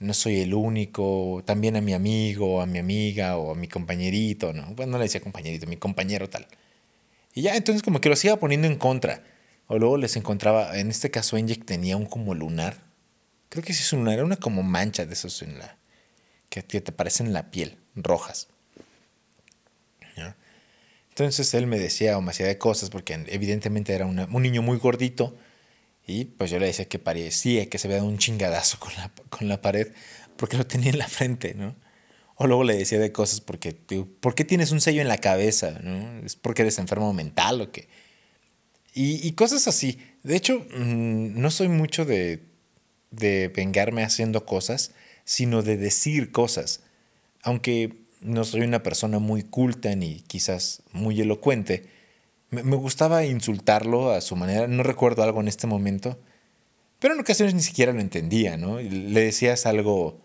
no 0.00 0.14
soy 0.14 0.40
el 0.40 0.54
único, 0.54 1.42
también 1.44 1.76
a 1.76 1.80
mi 1.80 1.92
amigo, 1.92 2.62
a 2.62 2.66
mi 2.66 2.78
amiga 2.78 3.36
o 3.36 3.52
a 3.52 3.54
mi 3.54 3.68
compañerito, 3.68 4.52
¿no? 4.52 4.66
Bueno, 4.74 4.92
no 4.92 4.98
le 4.98 5.04
decía 5.04 5.20
compañerito, 5.20 5.66
mi 5.66 5.76
compañero 5.76 6.28
tal. 6.28 6.46
Y 7.34 7.42
ya, 7.42 7.54
entonces 7.54 7.82
como 7.82 8.00
que 8.00 8.08
lo 8.08 8.16
iba 8.22 8.36
poniendo 8.36 8.66
en 8.66 8.76
contra. 8.76 9.22
O 9.66 9.78
luego 9.78 9.98
les 9.98 10.16
encontraba, 10.16 10.76
en 10.78 10.90
este 10.90 11.10
caso 11.10 11.36
Enjek 11.36 11.64
tenía 11.64 11.96
un 11.96 12.06
como 12.06 12.34
lunar. 12.34 12.78
Creo 13.50 13.62
que 13.62 13.72
sí 13.74 13.82
es 13.82 13.92
un 13.92 14.00
lunar, 14.00 14.14
era 14.14 14.24
una 14.24 14.36
como 14.36 14.62
mancha 14.62 15.06
de 15.06 15.12
esos 15.12 15.42
en 15.42 15.58
la, 15.58 15.76
que 16.48 16.62
te 16.62 16.92
parecen 16.92 17.32
la 17.32 17.50
piel, 17.50 17.76
rojas. 17.94 18.48
Entonces 21.10 21.52
él 21.52 21.66
me 21.66 21.78
decía 21.78 22.16
o 22.16 22.24
cosas 22.58 22.88
porque 22.88 23.12
evidentemente 23.26 23.92
era 23.92 24.06
un 24.06 24.42
niño 24.42 24.62
muy 24.62 24.78
gordito 24.78 25.36
y 26.06 26.24
pues 26.24 26.50
yo 26.50 26.58
le 26.58 26.66
decía 26.66 26.88
que 26.88 26.98
parecía 26.98 27.68
que 27.68 27.78
se 27.78 27.86
había 27.86 27.98
dado 27.98 28.08
un 28.08 28.18
chingadazo 28.18 28.78
con 28.80 28.92
la, 28.94 29.12
con 29.28 29.48
la 29.48 29.62
pared 29.62 29.88
porque 30.36 30.56
lo 30.56 30.66
tenía 30.66 30.90
en 30.90 30.98
la 30.98 31.08
frente, 31.08 31.54
¿no? 31.54 31.76
O 32.42 32.46
luego 32.46 32.64
le 32.64 32.74
decía 32.74 32.98
de 32.98 33.12
cosas 33.12 33.42
porque, 33.42 33.74
¿por 33.74 34.34
qué 34.34 34.46
tienes 34.46 34.70
un 34.70 34.80
sello 34.80 35.02
en 35.02 35.08
la 35.08 35.18
cabeza? 35.18 35.78
¿no? 35.82 36.24
¿Es 36.24 36.36
porque 36.36 36.62
eres 36.62 36.78
enfermo 36.78 37.12
mental 37.12 37.60
o 37.60 37.70
qué? 37.70 37.88
Y, 38.94 39.30
cosas 39.32 39.68
así. 39.68 39.98
De 40.22 40.36
hecho, 40.36 40.60
mm, 40.74 41.38
no 41.38 41.50
soy 41.50 41.68
mucho 41.68 42.06
de, 42.06 42.40
de 43.10 43.48
vengarme 43.48 44.02
haciendo 44.02 44.46
cosas, 44.46 44.92
sino 45.24 45.62
de 45.62 45.76
decir 45.76 46.32
cosas. 46.32 46.80
Aunque 47.42 48.00
no 48.22 48.44
soy 48.44 48.62
una 48.62 48.82
persona 48.82 49.18
muy 49.18 49.42
culta 49.42 49.94
ni 49.94 50.20
quizás 50.20 50.82
muy 50.92 51.20
elocuente, 51.20 51.84
me, 52.50 52.76
gustaba 52.76 53.24
insultarlo 53.24 54.12
a 54.12 54.20
su 54.20 54.36
manera. 54.36 54.66
No 54.66 54.82
recuerdo 54.82 55.22
algo 55.22 55.40
en 55.40 55.48
este 55.48 55.66
momento, 55.66 56.18
pero 56.98 57.14
en 57.14 57.20
ocasiones 57.20 57.54
ni 57.54 57.62
siquiera 57.62 57.92
lo 57.92 58.00
entendía, 58.00 58.56
¿no? 58.56 58.80
Le 58.80 59.20
decías 59.20 59.66
algo, 59.66 60.20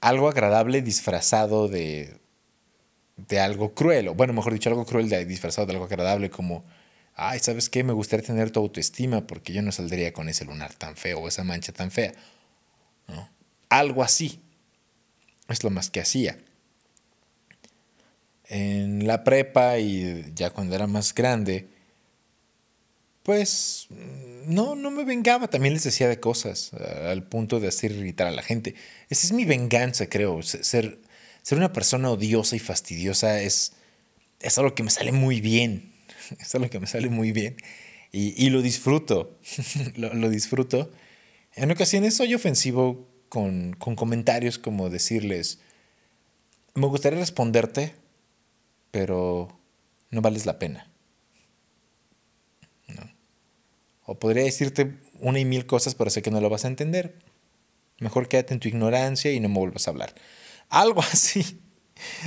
algo 0.00 0.28
agradable 0.28 0.82
disfrazado 0.82 1.68
de, 1.68 2.18
de 3.16 3.40
algo 3.40 3.74
cruel, 3.74 4.08
o 4.08 4.14
bueno, 4.14 4.32
mejor 4.32 4.52
dicho, 4.52 4.70
algo 4.70 4.86
cruel 4.86 5.08
de, 5.08 5.24
disfrazado 5.24 5.66
de 5.66 5.74
algo 5.74 5.84
agradable, 5.84 6.30
como, 6.30 6.64
ay, 7.14 7.38
¿sabes 7.38 7.68
qué? 7.68 7.84
Me 7.84 7.92
gustaría 7.92 8.26
tener 8.26 8.50
tu 8.50 8.60
autoestima 8.60 9.26
porque 9.26 9.52
yo 9.52 9.62
no 9.62 9.72
saldría 9.72 10.12
con 10.12 10.28
ese 10.28 10.44
lunar 10.44 10.74
tan 10.74 10.96
feo 10.96 11.20
o 11.20 11.28
esa 11.28 11.44
mancha 11.44 11.72
tan 11.72 11.90
fea. 11.90 12.12
¿no? 13.08 13.28
Algo 13.68 14.02
así. 14.02 14.40
Es 15.48 15.62
lo 15.62 15.70
más 15.70 15.90
que 15.90 16.00
hacía. 16.00 16.38
En 18.48 19.06
la 19.06 19.24
prepa 19.24 19.78
y 19.78 20.32
ya 20.34 20.50
cuando 20.50 20.74
era 20.74 20.86
más 20.86 21.14
grande, 21.14 21.68
pues 23.22 23.86
no, 24.46 24.74
no 24.74 24.90
me 24.90 25.04
vengaba, 25.04 25.48
también 25.48 25.74
les 25.74 25.84
decía 25.84 26.08
de 26.08 26.20
cosas 26.20 26.72
al 26.74 27.22
punto 27.26 27.58
de 27.60 27.68
hacer 27.68 27.92
irritar 27.92 28.26
a 28.26 28.32
la 28.32 28.42
gente. 28.42 28.74
Esa 29.08 29.26
es 29.26 29.32
mi 29.32 29.44
venganza, 29.44 30.08
creo. 30.08 30.42
Ser, 30.42 30.98
ser 31.42 31.58
una 31.58 31.72
persona 31.72 32.10
odiosa 32.10 32.54
y 32.56 32.58
fastidiosa 32.58 33.40
es, 33.40 33.72
es 34.40 34.58
algo 34.58 34.74
que 34.74 34.82
me 34.82 34.90
sale 34.90 35.12
muy 35.12 35.40
bien. 35.40 35.92
Es 36.40 36.54
algo 36.54 36.70
que 36.70 36.80
me 36.80 36.86
sale 36.86 37.10
muy 37.10 37.32
bien. 37.32 37.56
Y, 38.10 38.48
lo 38.50 38.62
disfruto. 38.62 39.38
lo, 39.96 40.14
lo 40.14 40.30
disfruto. 40.30 40.90
En 41.54 41.70
ocasiones 41.70 42.14
soy 42.14 42.34
ofensivo 42.34 43.08
con, 43.34 43.72
comentarios 43.74 44.58
como 44.58 44.90
decirles, 44.90 45.58
me 46.74 46.86
gustaría 46.86 47.18
responderte, 47.18 47.94
pero 48.94 49.48
no 50.10 50.22
vales 50.22 50.46
la 50.46 50.60
pena. 50.60 50.88
O 54.06 54.20
podría 54.20 54.44
decirte 54.44 55.00
una 55.18 55.40
y 55.40 55.44
mil 55.44 55.66
cosas, 55.66 55.96
pero 55.96 56.10
sé 56.10 56.22
que 56.22 56.30
no 56.30 56.40
lo 56.40 56.48
vas 56.48 56.64
a 56.64 56.68
entender. 56.68 57.18
Mejor 57.98 58.28
quédate 58.28 58.54
en 58.54 58.60
tu 58.60 58.68
ignorancia 58.68 59.32
y 59.32 59.40
no 59.40 59.48
me 59.48 59.58
vuelvas 59.58 59.88
a 59.88 59.90
hablar. 59.90 60.14
Algo 60.68 61.00
así, 61.12 61.60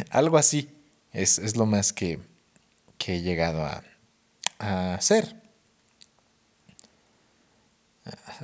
algo 0.09 0.37
así 0.37 0.69
es, 1.13 1.55
lo 1.55 1.65
más 1.65 1.93
que, 1.93 2.19
que, 2.97 3.15
he 3.15 3.21
llegado 3.21 3.63
a, 3.63 3.85
a 4.59 4.95
hacer. 4.95 5.41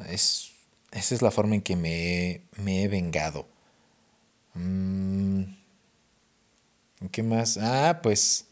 Es, 0.07 0.53
esa 0.91 1.13
es 1.13 1.21
la 1.21 1.31
forma 1.31 1.55
en 1.55 1.61
que 1.61 1.75
me, 1.75 2.45
he 2.83 2.87
vengado. 2.87 3.49
Mm, 4.53 5.02
¿Qué 7.11 7.23
más? 7.23 7.57
Ah, 7.61 7.99
pues 8.01 8.47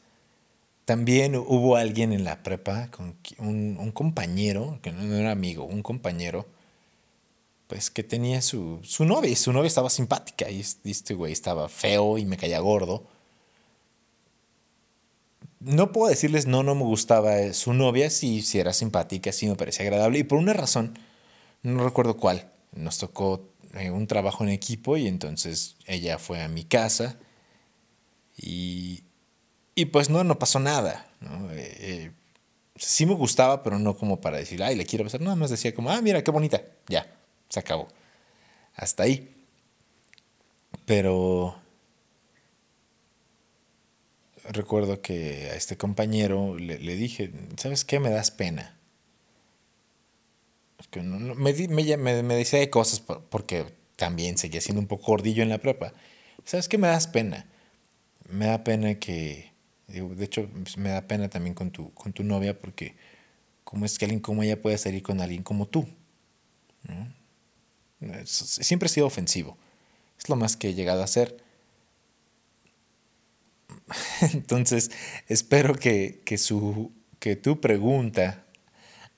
también 0.86 1.36
hubo 1.36 1.76
alguien 1.76 2.12
en 2.12 2.24
la 2.24 2.44
prepa, 2.44 2.90
con 2.92 3.16
un, 3.38 3.92
compañero, 3.94 4.80
que 4.82 4.92
no 4.92 5.16
era 5.16 5.32
amigo, 5.32 5.64
un 5.64 5.82
compañero, 5.84 6.46
pues 7.68 7.90
que 7.90 8.04
tenía 8.04 8.42
su, 8.42 8.80
su 8.84 9.06
novia 9.06 9.32
y 9.32 9.36
su 9.36 9.54
novia 9.54 9.68
estaba 9.68 9.90
simpática 9.90 10.50
y 10.50 10.60
este 10.60 11.14
güey 11.14 11.32
estaba 11.32 11.70
feo 11.70 12.18
y 12.18 12.26
me 12.26 12.38
caía 12.38 12.60
gordo. 12.60 13.08
No 15.60 15.92
puedo 15.92 16.10
decirles 16.10 16.48
no, 16.48 16.64
no 16.64 16.76
me 16.76 16.84
gustaba 16.84 17.54
su 17.54 17.74
novia, 17.74 18.10
si 18.10 18.42
si 18.42 18.60
era 18.60 18.74
simpática, 18.74 19.32
sí 19.32 19.48
me 19.48 19.56
parecía 19.56 19.84
agradable 19.86 20.20
y 20.20 20.24
por 20.24 20.40
una 20.40 20.54
razón 20.54 20.98
no 21.64 21.84
recuerdo 21.84 22.18
cuál. 22.18 22.52
Nos 22.74 22.98
tocó 22.98 23.50
eh, 23.76 23.92
un 23.92 24.08
trabajo 24.08 24.44
en 24.44 24.50
equipo 24.50 24.98
y 24.98 25.08
entonces 25.08 25.76
ella 25.86 26.18
fue 26.18 26.42
a 26.42 26.48
mi 26.48 26.64
casa 26.64 27.18
y, 28.42 29.04
y 29.76 29.86
pues 29.86 30.10
no, 30.10 30.24
no 30.24 30.40
pasó 30.40 30.60
nada. 30.60 31.08
¿no? 31.20 31.52
Eh, 31.52 31.78
eh, 31.80 32.12
sí 32.76 33.06
me 33.06 33.14
gustaba, 33.14 33.62
pero 33.62 33.78
no 33.78 33.96
como 33.96 34.20
para 34.20 34.38
decir, 34.38 34.64
ay, 34.64 34.76
le 34.76 34.86
quiero 34.86 35.04
besar. 35.04 35.22
Nada 35.22 35.36
más 35.36 35.52
decía 35.52 35.76
como, 35.76 35.92
ah, 35.92 36.02
mira, 36.02 36.24
qué 36.24 36.32
bonita. 36.32 36.64
Ya, 36.88 37.16
se 37.50 37.60
acabó. 37.60 37.88
Hasta 38.76 39.04
ahí. 39.04 39.46
Pero 40.86 41.56
recuerdo 44.50 45.02
que 45.02 45.50
a 45.52 45.56
este 45.56 45.78
compañero 45.78 46.58
le, 46.58 46.96
dije, 46.96 47.32
¿sabes 47.58 47.86
qué? 47.86 48.00
Me 48.00 48.10
das 48.10 48.32
pena. 48.32 48.76
me, 50.96 51.54
me, 51.68 52.24
me, 52.24 52.36
decía 52.36 52.70
cosas 52.72 53.00
porque 53.02 53.66
también 53.96 54.40
seguía 54.40 54.62
siendo 54.62 54.82
un 54.82 54.88
poco 54.88 55.04
gordillo 55.06 55.44
en 55.44 55.50
la 55.50 55.60
prepa. 55.60 55.94
¿Sabes 56.44 56.68
qué? 56.68 56.80
Me 56.80 56.88
das 56.88 57.06
pena. 57.06 57.51
Me 58.32 58.46
da 58.48 58.64
pena 58.64 58.96
que, 58.96 59.52
de 59.88 60.24
hecho, 60.24 60.50
pues, 60.50 60.78
me 60.78 60.90
da 60.90 61.02
pena 61.02 61.30
también 61.30 61.54
con 61.54 61.72
tu, 61.72 61.94
con 61.94 62.14
tu 62.14 62.24
novia 62.24 62.58
porque 62.58 62.96
cómo 63.64 63.86
es 63.86 63.98
que 63.98 64.06
alguien 64.06 64.22
como 64.22 64.44
ella 64.44 64.62
puede 64.62 64.78
salir 64.78 65.04
con 65.04 65.22
alguien 65.22 65.44
como 65.44 65.68
tú. 65.68 65.88
Siempre 68.26 68.88
he 68.88 68.90
sido 68.90 69.06
ofensivo. 69.06 69.58
Es 70.18 70.30
lo 70.30 70.36
más 70.36 70.56
que 70.56 70.70
he 70.70 70.74
llegado 70.74 71.02
a 71.02 71.06
hacer. 71.06 71.38
Entonces, 74.34 74.92
espero 75.28 75.76
que, 75.76 76.22
su, 76.38 76.92
que 77.20 77.36
tu 77.36 77.60
pregunta 77.60 78.46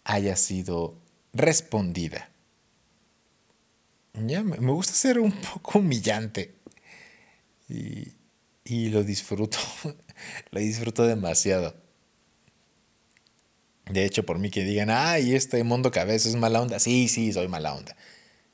haya 0.03 0.35
sido 0.35 0.97
respondida. 1.33 2.29
Ya, 4.13 4.43
me 4.43 4.71
gusta 4.71 4.93
ser 4.93 5.19
un 5.19 5.31
poco 5.53 5.79
humillante. 5.79 6.53
Y, 7.69 8.11
y 8.63 8.89
lo 8.89 9.03
disfruto. 9.03 9.57
lo 10.51 10.59
disfruto 10.59 11.05
demasiado. 11.05 11.75
De 13.85 14.05
hecho, 14.05 14.25
por 14.25 14.39
mí 14.39 14.49
que 14.49 14.63
digan, 14.63 14.89
ay, 14.89 15.35
este 15.35 15.63
mundo 15.63 15.91
cabeza 15.91 16.29
es 16.29 16.35
mala 16.35 16.61
onda. 16.61 16.79
Sí, 16.79 17.07
sí, 17.09 17.33
soy 17.33 17.47
mala 17.47 17.73
onda. 17.73 17.95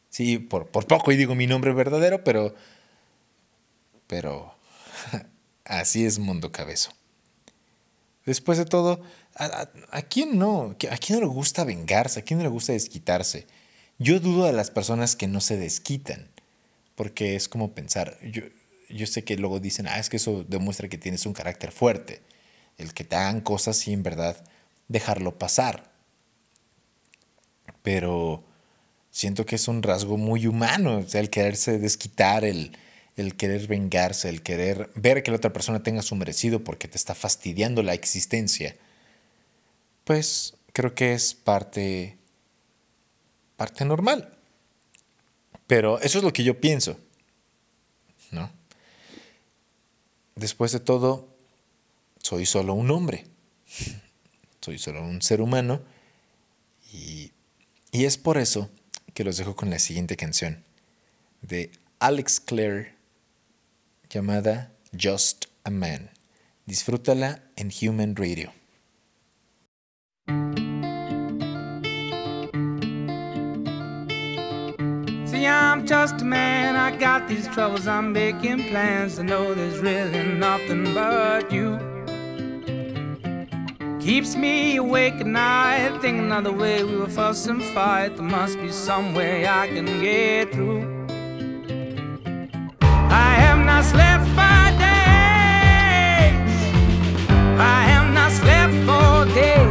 Sí, 0.10 0.40
por, 0.40 0.68
por 0.68 0.88
poco 0.88 1.12
y 1.12 1.18
digo 1.18 1.36
mi 1.36 1.48
nombre 1.48 1.74
verdadero, 1.74 2.24
pero. 2.24 2.56
Pero. 4.08 4.56
así 5.66 6.06
es 6.06 6.20
Mundo 6.20 6.52
Cabezo. 6.52 6.92
Después 8.26 8.58
de 8.58 8.66
todo, 8.66 9.02
¿a, 9.36 10.02
quién 10.04 10.38
no? 10.38 10.76
¿A 10.92 10.98
quién 10.98 11.20
no 11.20 11.26
le 11.26 11.32
gusta 11.32 11.64
vengarse? 11.64 12.20
¿A 12.20 12.24
quién 12.24 12.40
no 12.40 12.44
le 12.44 12.50
gusta 12.50 12.74
desquitarse? 12.74 13.48
Yo 13.98 14.20
dudo 14.20 14.46
de 14.46 14.54
las 14.54 14.72
personas 14.72 15.16
que 15.16 15.28
no 15.28 15.42
se 15.42 15.58
desquitan, 15.58 16.30
porque 16.96 17.36
es 17.36 17.50
como 17.50 17.74
pensar, 17.74 18.20
yo, 18.22 18.44
yo 18.90 19.08
sé 19.08 19.24
que 19.24 19.38
luego 19.38 19.60
dicen, 19.60 19.88
ah, 19.88 20.00
es 20.00 20.10
que 20.10 20.18
eso 20.18 20.44
demuestra 20.48 20.90
que 20.90 20.98
tienes 20.98 21.26
un 21.26 21.34
carácter 21.34 21.72
fuerte, 21.72 22.22
el 22.78 22.94
que 22.94 23.04
te 23.04 23.16
hagan 23.16 23.42
cosas 23.42 23.88
y 23.88 23.94
en 23.94 24.04
verdad 24.04 24.44
dejarlo 24.88 25.38
pasar. 25.38 25.92
Pero 27.84 28.44
siento 29.12 29.46
que 29.46 29.56
es 29.56 29.68
un 29.68 29.84
rasgo 29.84 30.18
muy 30.18 30.48
humano, 30.48 30.98
o 31.00 31.08
sea, 31.08 31.22
el 31.22 31.30
quererse 31.30 31.78
desquitar, 31.80 32.44
el, 32.44 32.78
el 33.16 33.36
querer 33.36 33.68
vengarse, 33.68 34.30
el 34.30 34.42
querer 34.42 34.90
ver 34.96 35.24
que 35.24 35.32
la 35.32 35.38
otra 35.38 35.54
persona 35.54 35.84
tenga 35.84 36.02
su 36.02 36.16
merecido 36.16 36.64
porque 36.64 36.88
te 36.88 36.98
está 36.98 37.16
fastidiando 37.16 37.84
la 37.84 37.94
existencia, 37.94 38.76
pues 40.04 40.56
creo 40.74 40.96
que 40.96 41.14
es 41.14 41.34
parte, 41.34 42.18
parte 43.56 43.86
normal. 43.86 44.38
Pero 45.68 46.00
eso 46.00 46.18
es 46.18 46.24
lo 46.24 46.34
que 46.34 46.44
yo 46.44 46.60
pienso, 46.60 47.00
¿no? 48.32 48.59
Después 50.40 50.72
de 50.72 50.80
todo, 50.80 51.28
soy 52.24 52.46
solo 52.46 52.74
un 52.74 52.90
hombre, 52.92 53.26
soy 54.62 54.78
solo 54.78 55.04
un 55.04 55.22
ser 55.22 55.42
humano 55.42 55.82
y, 56.94 57.34
y 57.92 58.06
es 58.06 58.18
por 58.18 58.38
eso 58.38 58.70
que 59.14 59.26
los 59.26 59.36
dejo 59.36 59.58
con 59.58 59.70
la 59.70 59.80
siguiente 59.80 60.16
canción 60.16 60.64
de 61.42 61.74
Alex 62.00 62.40
Clare 62.40 62.96
llamada 64.10 64.72
Just 64.98 65.48
a 65.66 65.72
Man. 65.72 66.10
Disfrútala 66.66 67.44
en 67.58 67.70
Human 67.82 68.16
Radio. 68.16 68.54
See, 75.40 75.48
I'm 75.48 75.88
just 75.88 76.22
a 76.22 76.26
man, 76.26 76.76
I 76.76 76.94
got 76.98 77.30
these 77.30 77.48
troubles, 77.48 77.88
I'm 77.88 78.12
making 78.12 78.68
plans. 78.68 79.20
I 79.20 79.24
know 79.24 79.54
there's 79.54 79.80
really 79.80 80.22
nothing 80.34 80.94
but 80.94 81.50
you. 81.50 81.80
Keeps 84.02 84.36
me 84.36 84.76
awake 84.76 85.14
at 85.14 85.28
night, 85.28 85.98
thinking 86.02 86.30
of 86.34 86.44
the 86.44 86.52
way 86.52 86.84
we 86.84 86.98
were 86.98 87.08
fuss 87.08 87.48
and 87.48 87.64
fight. 87.74 88.18
There 88.18 88.26
must 88.26 88.60
be 88.60 88.70
some 88.70 89.14
way 89.14 89.48
I 89.48 89.68
can 89.68 89.86
get 90.02 90.52
through. 90.52 91.08
I 92.82 93.32
have 93.46 93.60
not 93.66 93.86
slept 93.86 94.26
for 94.36 94.66
days. 94.84 96.50
I 97.58 97.82
have 97.92 98.14
not 98.14 98.32
slept 98.34 98.74
for 98.86 99.26
days. 99.34 99.69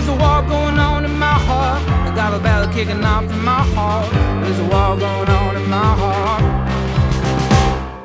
There's 0.00 0.16
a 0.16 0.16
war 0.16 0.40
going 0.48 0.78
on 0.78 1.04
in 1.04 1.18
my 1.18 1.26
heart. 1.26 1.86
I 1.86 2.14
got 2.14 2.32
a 2.32 2.38
battle 2.38 2.72
kicking 2.72 3.04
off 3.04 3.24
in 3.24 3.44
my 3.44 3.62
heart. 3.74 4.10
There's 4.42 4.58
a 4.58 4.62
war 4.62 4.96
going 4.96 5.28
on 5.28 5.56
in 5.56 5.68
my 5.68 5.92
heart. 6.00 6.42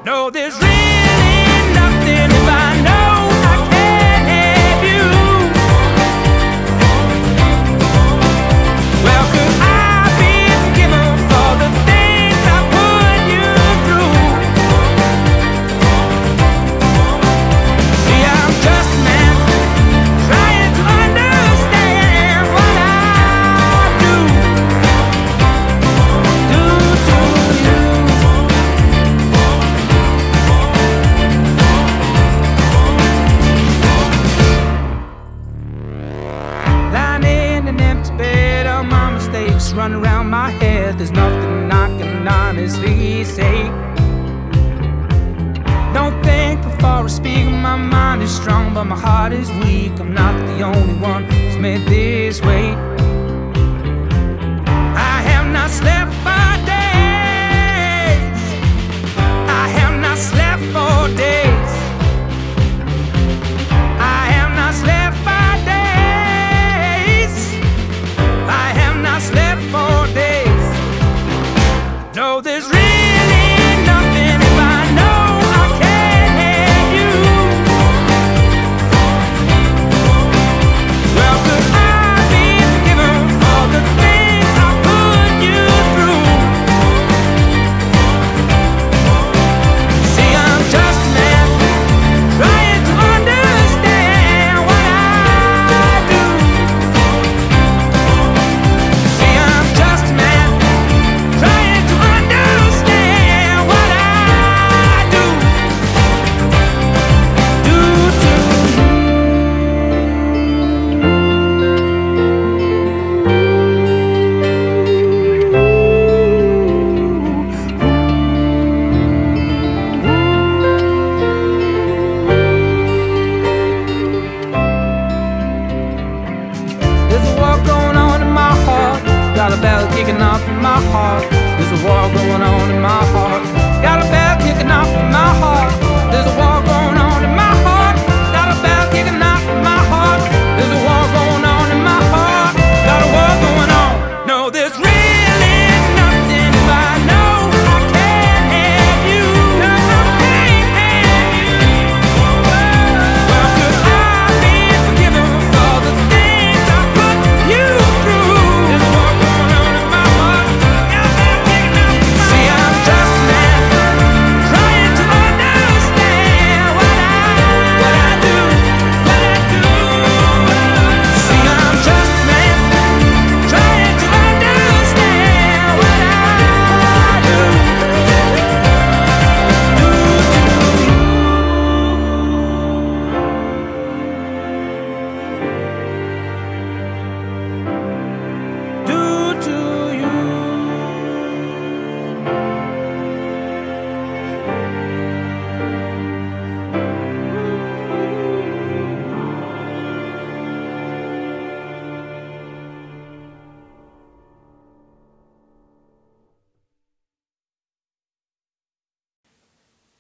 No, 0.06 0.30
there's 0.30 0.60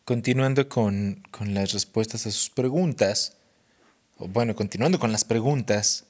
Continuando 0.05 0.69
con, 0.69 1.23
con 1.31 1.55
las 1.55 1.73
respuestas 1.73 2.27
a 2.27 2.31
sus 2.31 2.51
preguntas, 2.51 3.33
o 4.19 4.27
bueno, 4.27 4.55
continuando 4.55 4.99
con 4.99 5.11
las 5.11 5.25
preguntas, 5.25 6.05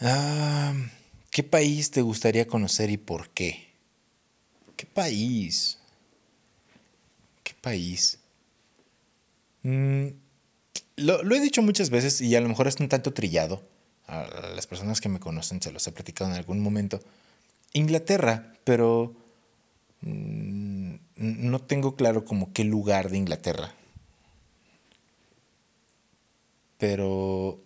ah, 0.00 0.74
¿qué 1.30 1.44
país 1.44 1.92
te 1.92 2.02
gustaría 2.02 2.48
conocer 2.48 2.90
y 2.90 2.96
por 2.96 3.30
qué? 3.30 3.68
¿Qué 4.76 4.86
país? 4.86 5.78
¿Qué 7.44 7.54
país? 7.60 8.18
Mm, 9.62 10.08
lo, 10.96 11.22
lo 11.22 11.36
he 11.36 11.40
dicho 11.40 11.62
muchas 11.62 11.90
veces 11.90 12.20
y 12.20 12.34
a 12.34 12.40
lo 12.40 12.48
mejor 12.48 12.66
es 12.66 12.80
un 12.80 12.88
tanto 12.88 13.12
trillado. 13.12 13.62
A 14.08 14.24
las 14.56 14.66
personas 14.66 15.00
que 15.00 15.08
me 15.08 15.20
conocen 15.20 15.62
se 15.62 15.70
los 15.70 15.86
he 15.86 15.92
platicado 15.92 16.30
en 16.30 16.36
algún 16.36 16.58
momento. 16.58 16.98
Inglaterra, 17.72 18.54
pero 18.64 19.14
mm, 20.00 20.77
no 21.18 21.60
tengo 21.60 21.96
claro 21.96 22.24
como 22.24 22.52
qué 22.52 22.64
lugar 22.64 23.10
de 23.10 23.18
Inglaterra. 23.18 23.74
Pero 26.78 27.60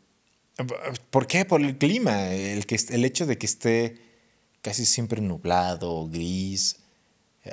¿por 1.11 1.27
qué? 1.27 1.45
Por 1.45 1.63
el 1.63 1.77
clima, 1.79 2.31
el 2.31 2.67
que 2.67 2.79
el 2.91 3.05
hecho 3.05 3.27
de 3.27 3.39
que 3.39 3.47
esté 3.47 4.01
casi 4.63 4.87
siempre 4.87 5.21
nublado, 5.21 6.09
gris. 6.09 6.77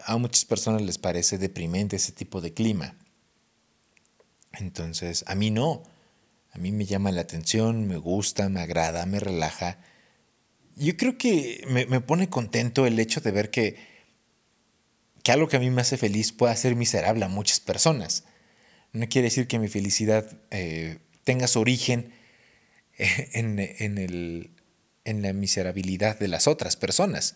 A 0.06 0.18
muchas 0.18 0.46
personas 0.46 0.82
les 0.84 0.98
parece 0.98 1.38
deprimente 1.38 1.96
ese 1.96 2.12
tipo 2.12 2.42
de 2.42 2.54
clima. 2.54 2.96
Entonces, 4.54 5.24
a 5.28 5.36
mí 5.36 5.50
no. 5.50 5.84
A 6.52 6.58
mí 6.60 6.72
me 6.72 6.86
llama 6.86 7.12
la 7.12 7.22
atención, 7.22 7.88
me 7.88 7.98
gusta, 7.98 8.50
me 8.50 8.62
agrada, 8.62 9.06
me 9.06 9.20
relaja. 9.20 9.80
Yo 10.76 10.96
creo 10.96 11.18
que 11.18 11.64
me, 11.68 11.86
me 11.86 12.02
pone 12.02 12.30
contento 12.30 12.86
el 12.86 13.00
hecho 13.00 13.22
de 13.22 13.32
ver 13.32 13.52
que, 13.52 13.89
que 15.24 15.32
algo 15.32 15.48
que 15.48 15.58
a 15.58 15.60
mí 15.60 15.70
me 15.70 15.82
hace 15.82 15.98
feliz 15.98 16.32
pueda 16.32 16.56
ser 16.56 16.76
miserable 16.76 17.26
a 17.26 17.30
muchas 17.30 17.60
personas. 17.60 18.24
No 18.94 19.08
quiere 19.10 19.28
decir 19.28 19.48
que 19.48 19.60
mi 19.60 19.68
felicidad 19.68 20.40
eh, 20.52 21.00
tenga 21.24 21.48
su 21.48 21.60
origen 21.60 22.14
en, 22.98 23.60
en, 23.60 23.98
el, 23.98 24.52
en 25.06 25.22
la 25.22 25.34
miserabilidad 25.34 26.20
de 26.20 26.28
las 26.28 26.48
otras 26.48 26.76
personas. 26.76 27.36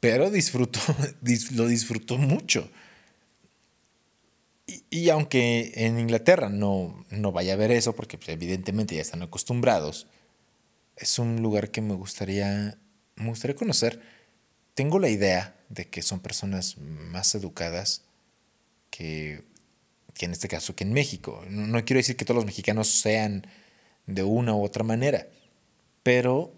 Pero 0.00 0.30
disfruto, 0.30 0.80
dis- 1.22 1.50
lo 1.52 1.66
disfruto 1.66 2.18
mucho. 2.18 2.70
Y, 4.66 4.84
y 4.90 5.10
aunque 5.10 5.72
en 5.74 5.98
Inglaterra 5.98 6.48
no, 6.48 7.04
no 7.10 7.32
vaya 7.32 7.54
a 7.54 7.56
ver 7.56 7.70
eso, 7.72 7.94
porque 7.94 8.18
pues, 8.18 8.28
evidentemente 8.30 8.94
ya 8.94 9.02
están 9.02 9.22
acostumbrados, 9.22 10.06
es 10.96 11.18
un 11.18 11.42
lugar 11.42 11.70
que 11.70 11.80
me 11.80 11.94
gustaría, 11.94 12.78
me 13.16 13.28
gustaría 13.28 13.56
conocer. 13.56 14.00
Tengo 14.74 14.98
la 14.98 15.08
idea 15.08 15.56
de 15.70 15.88
que 15.88 16.02
son 16.02 16.20
personas 16.20 16.76
más 16.76 17.34
educadas 17.34 18.02
que, 18.90 19.44
que 20.14 20.26
en 20.26 20.32
este 20.32 20.48
caso 20.48 20.76
que 20.76 20.84
en 20.84 20.92
México. 20.92 21.42
No, 21.48 21.82
quiero 21.84 21.98
decir 21.98 22.16
que 22.16 22.24
todos 22.24 22.36
los 22.36 22.44
mexicanos 22.44 22.88
sean 22.88 23.46
de 24.06 24.24
una 24.24 24.54
u 24.54 24.64
otra 24.64 24.84
manera, 24.84 25.28
pero 26.02 26.52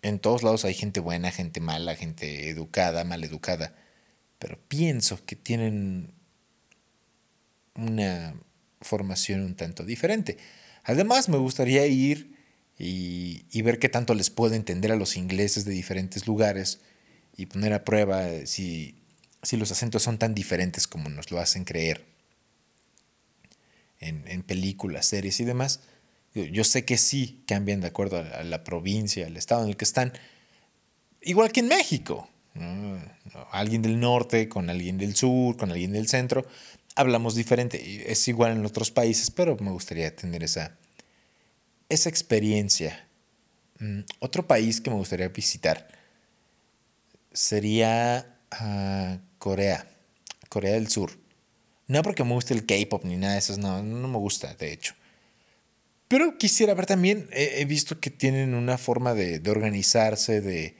en 0.00 0.18
todos 0.18 0.42
lados 0.42 0.64
hay 0.64 0.74
gente 0.74 0.98
buena, 0.98 1.30
gente 1.30 1.60
mala, 1.60 1.94
gente 1.94 2.48
educada, 2.48 3.04
mal 3.04 3.22
educada. 3.22 3.76
Pero 4.38 4.58
pienso 4.66 5.22
que 5.24 5.36
tienen 5.36 6.12
una 7.74 8.34
formación 8.80 9.42
un 9.42 9.54
tanto 9.54 9.84
diferente. 9.84 10.38
Además, 10.84 11.28
me 11.28 11.36
gustaría 11.36 11.86
ir 11.86 12.34
y, 12.78 13.44
y 13.52 13.62
ver 13.62 13.78
qué 13.78 13.90
tanto 13.90 14.14
les 14.14 14.30
puedo 14.30 14.54
entender 14.54 14.90
a 14.90 14.96
los 14.96 15.16
ingleses 15.16 15.66
de 15.66 15.72
diferentes 15.72 16.26
lugares 16.26 16.80
y 17.36 17.46
poner 17.46 17.72
a 17.72 17.84
prueba 17.84 18.46
si, 18.46 18.96
si 19.42 19.56
los 19.56 19.70
acentos 19.70 20.02
son 20.02 20.18
tan 20.18 20.34
diferentes 20.34 20.86
como 20.86 21.08
nos 21.08 21.30
lo 21.30 21.38
hacen 21.40 21.64
creer 21.64 22.04
en, 24.00 24.26
en 24.28 24.42
películas, 24.42 25.06
series 25.06 25.40
y 25.40 25.44
demás. 25.44 25.80
Yo, 26.34 26.64
sé 26.64 26.84
que 26.86 26.96
sí 26.96 27.42
cambian 27.46 27.82
de 27.82 27.88
acuerdo 27.88 28.18
a 28.18 28.42
la, 28.42 28.64
provincia, 28.64 29.26
al 29.26 29.36
estado 29.36 29.64
en 29.64 29.68
el 29.68 29.76
que 29.76 29.84
están, 29.84 30.14
igual 31.20 31.52
que 31.52 31.60
en 31.60 31.68
México. 31.68 32.28
Alguien 33.50 33.82
del 33.82 34.00
norte 34.00 34.48
con 34.48 34.70
alguien 34.70 34.98
del 34.98 35.14
sur, 35.14 35.56
con 35.56 35.70
alguien 35.70 35.92
del 35.92 36.08
centro, 36.08 36.46
hablamos 36.94 37.34
diferente. 37.34 38.10
Es 38.10 38.26
igual 38.28 38.52
en 38.52 38.64
otros 38.64 38.90
países, 38.90 39.30
pero 39.30 39.56
me 39.58 39.70
gustaría 39.70 40.14
tener 40.14 40.42
esa, 40.42 40.78
esa 41.90 42.08
experiencia. 42.08 43.06
Mm, 43.78 44.00
Otro 44.20 44.46
país 44.46 44.80
que 44.80 44.90
me 44.90 44.96
gustaría 44.96 45.28
visitar 45.28 45.88
sería 47.32 48.38
ah, 48.50 49.18
Corea, 49.38 49.86
Corea 50.48 50.72
del 50.74 50.88
Sur. 50.88 51.12
No 51.88 52.02
porque 52.02 52.24
me 52.24 52.32
guste 52.34 52.54
el 52.54 52.64
K-pop 52.66 53.04
ni 53.04 53.16
nada 53.16 53.34
de 53.34 53.38
eso, 53.40 53.56
no, 53.58 53.82
no 53.82 54.08
me 54.08 54.18
gusta, 54.18 54.54
de 54.54 54.72
hecho. 54.72 54.94
Pero 56.08 56.36
quisiera 56.36 56.74
ver 56.74 56.86
también, 56.86 57.28
he, 57.32 57.64
visto 57.64 57.98
que 57.98 58.10
tienen 58.10 58.54
una 58.54 58.76
forma 58.76 59.14
de, 59.14 59.38
de 59.38 59.50
organizarse, 59.50 60.40
de, 60.42 60.76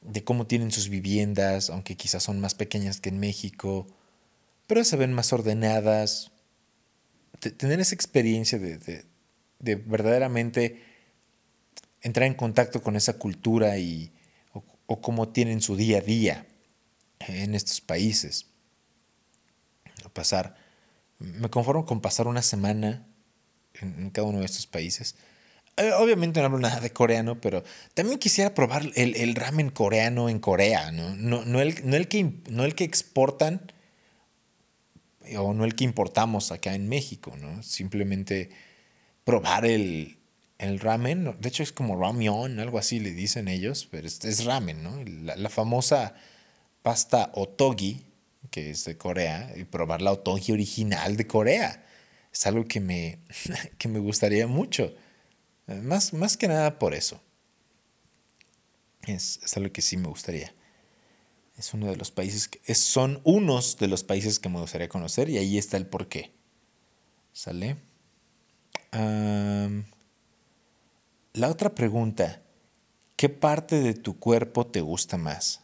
de 0.00 0.24
cómo 0.24 0.46
tienen 0.46 0.72
sus 0.72 0.88
viviendas, 0.88 1.68
aunque 1.70 1.96
quizás 1.96 2.22
son 2.22 2.40
más 2.40 2.54
pequeñas 2.54 3.00
que 3.00 3.10
en 3.10 3.18
México, 3.20 3.86
pero 4.66 4.82
se 4.84 4.96
ven 4.96 5.12
más 5.12 5.32
ordenadas. 5.32 6.32
Te- 7.40 7.50
tener 7.50 7.80
esa 7.80 7.94
experiencia 7.94 8.58
de, 8.58 8.78
de- 8.78 9.04
de 9.58 9.74
verdaderamente 9.76 10.82
entrar 12.02 12.26
en 12.26 12.34
contacto 12.34 12.82
con 12.82 12.96
esa 12.96 13.14
cultura 13.18 13.78
y, 13.78 14.12
o, 14.86 15.00
cómo 15.00 15.28
tienen 15.28 15.60
su 15.60 15.76
día 15.76 15.98
a 15.98 16.00
día 16.00 16.46
en 17.20 17.54
estos 17.54 17.80
países. 17.80 18.46
Pasar, 20.12 20.56
me 21.18 21.50
conformo 21.50 21.84
con 21.84 22.00
pasar 22.00 22.26
una 22.26 22.42
semana 22.42 23.06
en, 23.74 24.10
cada 24.10 24.26
uno 24.26 24.40
de 24.40 24.46
estos 24.46 24.66
países. 24.66 25.16
Eh, 25.76 25.92
Obviamente 25.92 26.40
no 26.40 26.46
hablo 26.46 26.58
nada 26.58 26.80
de 26.80 26.92
coreano, 26.92 27.40
pero 27.40 27.64
también 27.94 28.18
quisiera 28.18 28.54
probar 28.54 28.82
el, 28.94 29.16
el 29.16 29.34
ramen 29.34 29.70
coreano 29.70 30.28
en 30.28 30.38
Corea, 30.38 30.90
¿no? 30.92 31.14
No, 31.16 31.44
no 31.44 31.60
el, 31.60 31.88
no, 31.88 31.96
el 31.96 32.08
que, 32.08 32.32
no 32.48 32.64
el 32.64 32.74
que 32.74 32.84
exportan 32.84 33.72
o 35.36 35.52
no 35.52 35.64
el 35.64 35.74
que 35.74 35.84
importamos 35.84 36.52
acá 36.52 36.74
en 36.74 36.88
México, 36.88 37.36
¿no? 37.36 37.62
Simplemente 37.62 38.50
probar 39.24 39.66
el, 39.66 40.18
el 40.58 40.80
ramen, 40.80 41.36
de 41.38 41.48
hecho 41.48 41.62
es 41.62 41.72
como 41.72 42.00
ramyeon, 42.00 42.58
algo 42.60 42.78
así 42.78 42.98
le 42.98 43.12
dicen 43.12 43.48
ellos, 43.48 43.86
pero 43.90 44.06
es, 44.06 44.24
es 44.24 44.44
ramen, 44.44 44.82
¿no? 44.82 45.02
La, 45.04 45.50
famosa 45.50 46.14
pasta 46.82 47.30
otogi, 47.34 48.06
que 48.50 48.70
es 48.70 48.84
de 48.84 48.96
Corea, 48.96 49.52
y 49.56 49.64
probar 49.64 50.00
la 50.00 50.12
otogi 50.12 50.52
original 50.52 51.16
de 51.16 51.26
Corea. 51.26 51.84
Es 52.32 52.46
algo 52.46 52.66
que 52.66 52.80
me, 52.80 53.18
que 53.78 53.88
me 53.88 53.98
gustaría 53.98 54.46
mucho. 54.46 54.94
Más, 55.66 56.12
más 56.12 56.36
que 56.36 56.48
nada 56.48 56.78
por 56.78 56.94
eso. 56.94 57.20
Es, 59.02 59.40
es 59.44 59.56
algo 59.56 59.72
que 59.72 59.82
sí 59.82 59.96
me 59.96 60.08
gustaría. 60.08 60.54
Es 61.58 61.74
uno 61.74 61.86
de 61.86 61.96
los 61.96 62.10
países, 62.10 62.48
que, 62.48 62.74
son 62.74 63.20
unos 63.24 63.78
de 63.78 63.88
los 63.88 64.04
países 64.04 64.38
que 64.38 64.48
me 64.48 64.60
gustaría 64.60 64.88
conocer 64.88 65.28
y 65.28 65.38
ahí 65.38 65.58
está 65.58 65.76
el 65.76 65.86
porqué. 65.86 66.32
¿Sale? 67.32 67.76
La 71.36 71.50
otra 71.50 71.74
pregunta, 71.74 72.42
¿qué 73.16 73.28
parte 73.28 73.80
de 73.80 73.94
tu 73.94 74.18
cuerpo 74.18 74.66
te 74.66 74.80
gusta 74.80 75.18
más? 75.18 75.60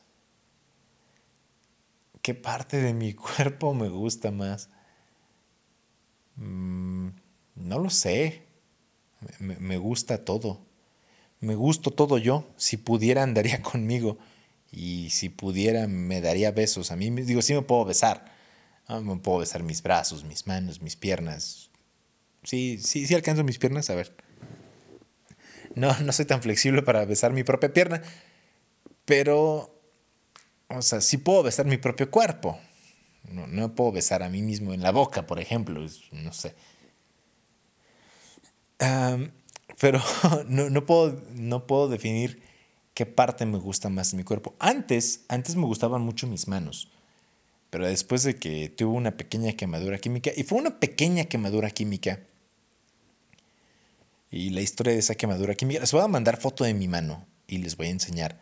¿Qué 2.21 2.35
parte 2.35 2.81
de 2.81 2.95
mi 2.95 3.15
cuerpo 3.15 3.75
me 3.75 3.89
gusta 3.89 4.31
más? 4.31 4.69
Mm, 6.37 7.09
no 7.57 7.79
lo 7.79 7.91
sé. 7.91 8.43
Me, 9.39 9.77
gusta 9.77 10.25
todo. 10.25 10.61
Me 11.41 11.55
gusto 11.55 11.91
todo 11.91 12.19
yo. 12.19 12.53
Si 12.57 12.77
pudiera 12.77 13.23
andaría 13.23 13.63
conmigo. 13.63 14.19
Y 14.71 15.11
si 15.11 15.29
pudiera 15.29 15.87
me 15.87 16.21
daría 16.21 16.51
besos. 16.51 16.93
A 16.93 16.97
mí 16.97 17.11
digo, 17.11 17.43
sí 17.43 17.55
me 17.55 17.63
puedo 17.63 17.85
besar. 17.85 18.33
Ah, 18.87 19.01
me 19.01 19.17
puedo 19.17 19.39
besar 19.39 19.63
mis 19.63 19.83
brazos, 19.83 20.25
mis 20.25 20.47
manos, 20.47 20.83
mis 20.83 20.97
piernas. 20.97 21.71
Sí, 22.43 22.79
sí, 22.83 23.07
sí 23.07 23.15
alcanzo 23.15 23.45
mis 23.45 23.59
piernas. 23.59 23.91
A 23.91 23.95
ver. 23.95 24.15
No, 25.75 25.99
no 26.01 26.13
soy 26.13 26.25
tan 26.25 26.43
flexible 26.43 26.83
para 26.83 27.05
besar 27.05 27.33
mi 27.33 27.45
propia 27.45 27.73
pierna. 27.73 28.03
Pero, 29.05 29.75
o 30.69 30.83
sea, 30.83 31.01
sí 31.01 31.19
puedo 31.19 31.43
besar 31.43 31.67
mi 31.67 31.77
propio 31.77 32.11
cuerpo. 32.11 32.59
No, 33.25 33.47
no 33.47 33.75
puedo 33.75 33.93
besar 33.93 34.23
a 34.23 34.29
mí 34.29 34.43
mismo 34.43 34.75
en 34.75 34.83
la 34.83 34.91
boca, 34.91 35.27
por 35.27 35.41
ejemplo. 35.41 35.81
No 36.13 36.33
sé 36.33 36.55
pero 39.81 40.01
no, 40.49 40.87
puedo, 40.87 41.23
no 41.35 41.67
puedo 41.67 41.89
definir 41.89 42.43
qué 42.95 43.07
parte 43.07 43.47
me 43.47 43.59
gusta 43.59 43.89
más 43.89 44.11
de 44.11 44.19
mi 44.19 44.25
cuerpo. 44.25 44.55
Antes, 44.59 45.25
antes 45.29 45.57
me 45.57 45.65
gustaban 45.65 46.03
mucho 46.03 46.27
mis 46.27 46.49
manos, 46.49 46.91
pero 47.71 47.87
después 47.87 48.23
de 48.23 48.37
que 48.37 48.69
tuve 48.69 48.97
una 48.97 49.17
pequeña 49.17 49.53
quemadura 49.55 49.99
química, 49.99 50.31
y 50.37 50.43
fue 50.45 50.59
una 50.59 50.79
pequeña 50.79 51.25
quemadura 51.25 51.71
química, 51.71 52.21
y 54.33 54.51
la 54.51 54.63
historia 54.63 54.95
de 54.95 54.99
esa 54.99 55.15
quemadura 55.15 55.55
química, 55.55 55.81
les 55.81 55.93
voy 55.93 56.01
a 56.01 56.09
mandar 56.09 56.41
foto 56.41 56.65
de 56.65 56.73
mi 56.73 56.89
mano 56.89 57.27
y 57.47 57.59
les 57.59 57.77
voy 57.77 57.89
a 57.89 57.91
enseñar 57.91 58.41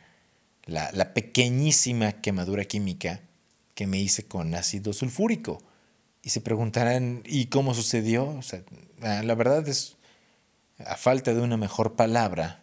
la, 0.64 0.90
la 0.92 1.12
pequeñísima 1.12 2.22
quemadura 2.22 2.64
química 2.64 3.20
que 3.74 3.88
me 3.88 3.98
hice 3.98 4.24
con 4.24 4.54
ácido 4.54 4.92
sulfúrico. 4.92 5.62
Y 6.22 6.30
se 6.30 6.40
preguntarán, 6.40 7.22
¿y 7.26 7.46
cómo 7.46 7.74
sucedió? 7.74 8.28
O 8.28 8.42
sea, 8.42 8.62
ah, 9.02 9.22
la 9.24 9.34
verdad 9.34 9.66
es 9.68 9.96
a 10.78 10.96
falta 10.96 11.34
de 11.34 11.40
una 11.40 11.56
mejor 11.56 11.96
palabra, 11.96 12.62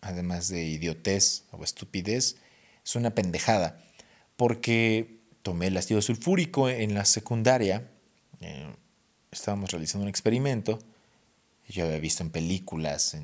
además 0.00 0.48
de 0.48 0.64
idiotez 0.64 1.44
o 1.52 1.62
estupidez, 1.62 2.36
es 2.84 2.96
una 2.96 3.14
pendejada. 3.14 3.78
Porque 4.36 5.20
tomé 5.42 5.68
el 5.68 5.76
ácido 5.76 6.02
sulfúrico 6.02 6.68
en 6.68 6.94
la 6.94 7.04
secundaria, 7.04 7.88
eh, 8.40 8.74
estábamos 9.30 9.70
realizando 9.70 10.04
un 10.04 10.08
experimento, 10.08 10.78
yo 11.70 11.84
había 11.84 11.98
visto 11.98 12.22
en 12.22 12.30
películas 12.30 13.16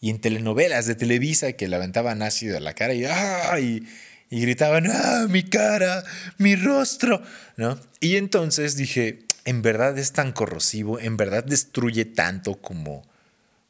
y 0.00 0.10
en 0.10 0.20
telenovelas 0.20 0.86
de 0.86 0.94
Televisa 0.94 1.52
que 1.52 1.68
le 1.68 1.76
aventaban 1.76 2.22
ácido 2.22 2.56
a 2.56 2.60
la 2.60 2.74
cara 2.74 2.94
y, 2.94 3.86
y 4.30 4.40
gritaban, 4.40 4.86
¡ah, 4.90 5.26
mi 5.28 5.42
cara, 5.42 6.04
mi 6.38 6.56
rostro! 6.56 7.22
¿no? 7.56 7.78
Y 8.00 8.16
entonces 8.16 8.76
dije, 8.76 9.24
en 9.44 9.62
verdad 9.62 9.98
es 9.98 10.12
tan 10.12 10.32
corrosivo, 10.32 10.98
en 10.98 11.16
verdad 11.16 11.44
destruye 11.44 12.04
tanto 12.04 12.60
como, 12.60 13.06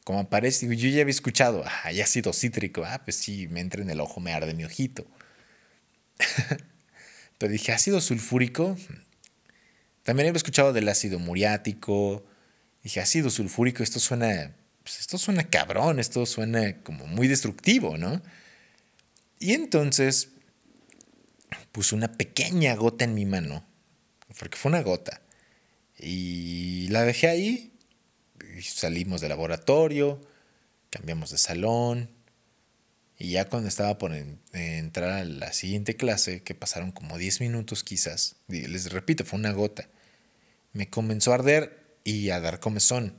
como 0.03 0.29
parece. 0.29 0.67
Yo 0.75 0.89
ya 0.89 1.01
había 1.01 1.11
escuchado, 1.11 1.63
ah, 1.65 1.81
hay 1.83 2.01
ácido 2.01 2.33
cítrico, 2.33 2.83
ah, 2.85 3.01
pues 3.03 3.17
sí, 3.17 3.47
me 3.49 3.59
entra 3.59 3.81
en 3.81 3.89
el 3.89 3.99
ojo, 3.99 4.19
me 4.19 4.33
arde 4.33 4.53
mi 4.53 4.63
ojito. 4.63 5.05
Pero 7.37 7.51
dije, 7.51 7.71
ácido 7.71 7.99
sulfúrico. 8.01 8.77
También 10.03 10.29
había 10.29 10.37
escuchado 10.37 10.73
del 10.73 10.89
ácido 10.89 11.19
muriático. 11.19 12.23
Dije, 12.83 12.99
ácido 12.99 13.29
sulfúrico, 13.29 13.83
esto 13.83 13.99
suena, 13.99 14.55
pues 14.83 14.99
esto 14.99 15.17
suena 15.17 15.49
cabrón, 15.49 15.99
esto 15.99 16.25
suena 16.25 16.81
como 16.81 17.05
muy 17.07 17.27
destructivo, 17.27 17.97
¿no? 17.97 18.21
Y 19.39 19.53
entonces 19.53 20.29
puse 21.71 21.95
una 21.95 22.11
pequeña 22.13 22.75
gota 22.75 23.05
en 23.05 23.13
mi 23.13 23.25
mano, 23.25 23.65
porque 24.39 24.57
fue 24.57 24.69
una 24.69 24.81
gota. 24.81 25.21
Y 25.97 26.87
la 26.89 27.03
dejé 27.03 27.27
ahí. 27.27 27.73
Salimos 28.61 29.21
del 29.21 29.29
laboratorio, 29.29 30.19
cambiamos 30.89 31.31
de 31.31 31.37
salón. 31.37 32.09
Y 33.17 33.31
ya 33.31 33.47
cuando 33.47 33.69
estaba 33.69 33.97
por 33.99 34.13
entrar 34.53 35.09
a 35.09 35.23
la 35.23 35.53
siguiente 35.53 35.95
clase, 35.95 36.41
que 36.41 36.55
pasaron 36.55 36.91
como 36.91 37.19
10 37.19 37.41
minutos 37.41 37.83
quizás, 37.83 38.35
les 38.47 38.91
repito, 38.91 39.25
fue 39.25 39.37
una 39.37 39.51
gota, 39.51 39.87
me 40.73 40.89
comenzó 40.89 41.31
a 41.31 41.35
arder 41.35 41.80
y 42.03 42.29
a 42.29 42.39
dar 42.39 42.59
comezón. 42.59 43.15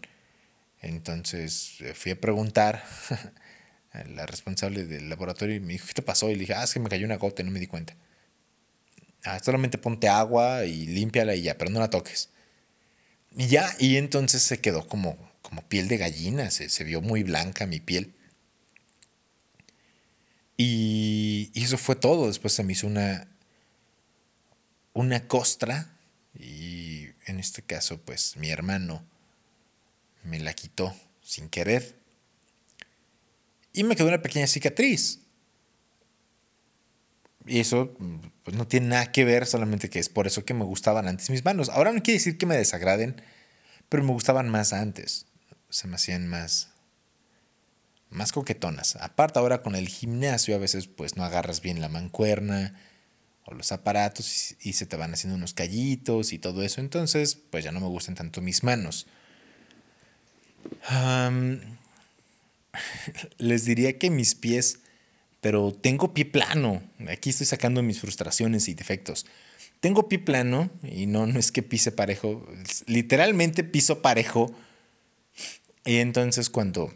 Entonces 0.81 1.81
eh, 1.81 1.95
fui 1.95 2.13
a 2.13 2.21
preguntar 2.21 2.85
a 3.93 4.05
la 4.05 4.27
responsable 4.27 4.85
del 4.85 5.09
laboratorio 5.09 5.57
y 5.57 5.61
me 5.61 5.75
dijo, 5.75 5.87
¿qué 5.87 5.95
te 5.95 6.03
pasó? 6.03 6.31
Y 6.31 6.35
le 6.35 6.41
dije, 6.41 6.55
ah, 6.55 6.65
es 6.65 6.75
que 6.75 6.81
me 6.81 6.89
cayó 6.89 7.07
una 7.07 7.17
gota 7.17 7.43
y 7.43 7.45
no 7.45 7.51
me 7.51 7.61
di 7.61 7.67
cuenta. 7.67 7.95
Ah, 9.25 9.39
solamente 9.43 9.79
ponte 9.79 10.09
agua 10.09 10.65
y 10.65 10.87
límpiala 10.87 11.35
y 11.35 11.43
ya, 11.43 11.57
pero 11.57 11.71
no 11.71 11.79
la 11.79 11.91
toques. 11.91 12.31
Y 13.37 13.47
ya, 13.47 13.75
y 13.79 13.97
entonces 13.97 14.43
se 14.43 14.61
quedó 14.61 14.87
como, 14.87 15.17
como 15.43 15.63
piel 15.63 15.89
de 15.89 15.97
gallina, 15.99 16.51
se, 16.51 16.85
vio 16.85 17.01
muy 17.01 17.23
blanca 17.23 17.67
mi 17.67 17.81
piel. 17.81 18.15
Y, 20.57 21.51
eso 21.55 21.79
fue 21.79 21.97
todo. 21.97 22.27
Después 22.27 22.53
se 22.53 22.65
me 22.65 22.73
hizo 22.73 22.87
una, 22.87 23.29
una 24.93 25.27
costra 25.29 25.97
y 26.35 26.62
en 27.27 27.39
este 27.41 27.63
caso 27.63 28.01
pues 28.01 28.37
mi 28.37 28.51
hermano 28.51 29.05
me 30.25 30.41
la 30.41 30.55
quitó 30.55 30.95
sin 31.23 31.49
querer. 31.49 31.97
Y 33.73 33.85
me 33.85 33.97
quedó 33.97 34.09
una 34.09 34.23
pequeña 34.23 34.47
cicatriz. 34.47 35.21
Y 37.47 37.61
eso 37.61 37.97
pues, 38.45 38.57
no 38.57 38.69
tiene 38.69 38.89
nada 38.89 39.11
que 39.13 39.25
ver, 39.25 39.47
solamente 39.47 39.91
que 39.91 39.99
es 39.99 40.09
por 40.09 40.27
eso 40.27 40.45
que 40.45 40.55
me 40.55 40.65
gustaban 40.65 41.09
antes 41.09 41.31
mis 41.31 41.45
manos. 41.45 41.69
Ahora 41.71 41.93
no 41.93 42.03
quiere 42.03 42.19
decir 42.19 42.39
que 42.39 42.47
me 42.47 42.57
desagraden, 42.57 43.21
pero 43.89 44.05
me 44.05 44.13
gustaban 44.13 44.49
más 44.49 44.73
antes. 44.73 45.27
Se 45.71 45.89
me 45.89 45.97
hacían 45.97 46.29
más, 46.29 46.71
más 48.11 48.33
coquetonas. 48.33 48.97
Aparte 48.97 49.39
ahora 49.39 49.63
con 49.63 49.75
el 49.75 49.89
gimnasio 49.89 50.55
a 50.55 50.59
veces 50.59 50.87
pues 50.87 51.17
no 51.17 51.25
agarras 51.25 51.63
bien 51.63 51.81
la 51.81 51.89
mancuerna 51.89 52.79
o 53.45 53.55
los 53.55 53.73
aparatos 53.73 54.55
y, 54.61 54.73
se 54.73 54.87
te 54.87 54.97
van 54.97 55.15
haciendo 55.15 55.37
unos 55.37 55.55
callitos 55.55 56.33
y 56.33 56.39
todo 56.39 56.63
eso. 56.63 56.81
Entonces 56.81 57.37
pues 57.51 57.65
ya 57.65 57.73
no 57.73 57.81
me 57.81 57.89
gustan 57.89 58.15
tanto 58.15 58.41
mis 58.41 58.63
manos. 58.63 59.07
les 63.39 63.65
diría 63.65 63.99
que 63.99 64.11
mis 64.11 64.35
pies 64.35 64.79
pero 65.43 65.73
tengo 65.73 66.15
pie 66.15 66.25
plano. 66.25 66.83
Aquí 67.09 67.31
estoy 67.31 67.47
sacando 67.47 67.83
mis 67.83 68.01
frustraciones 68.01 68.69
y 68.69 68.75
defectos. 68.75 69.27
Tengo 69.81 70.09
pie 70.09 70.21
plano 70.21 70.71
y 70.85 71.07
no, 71.07 71.27
no 71.27 71.41
es 71.41 71.51
que 71.51 71.65
pise 71.65 71.91
parejo, 71.91 72.47
literalmente 72.87 73.65
piso 73.65 74.01
parejo. 74.01 74.55
Y 75.85 75.97
entonces 75.97 76.49
cuando, 76.49 76.95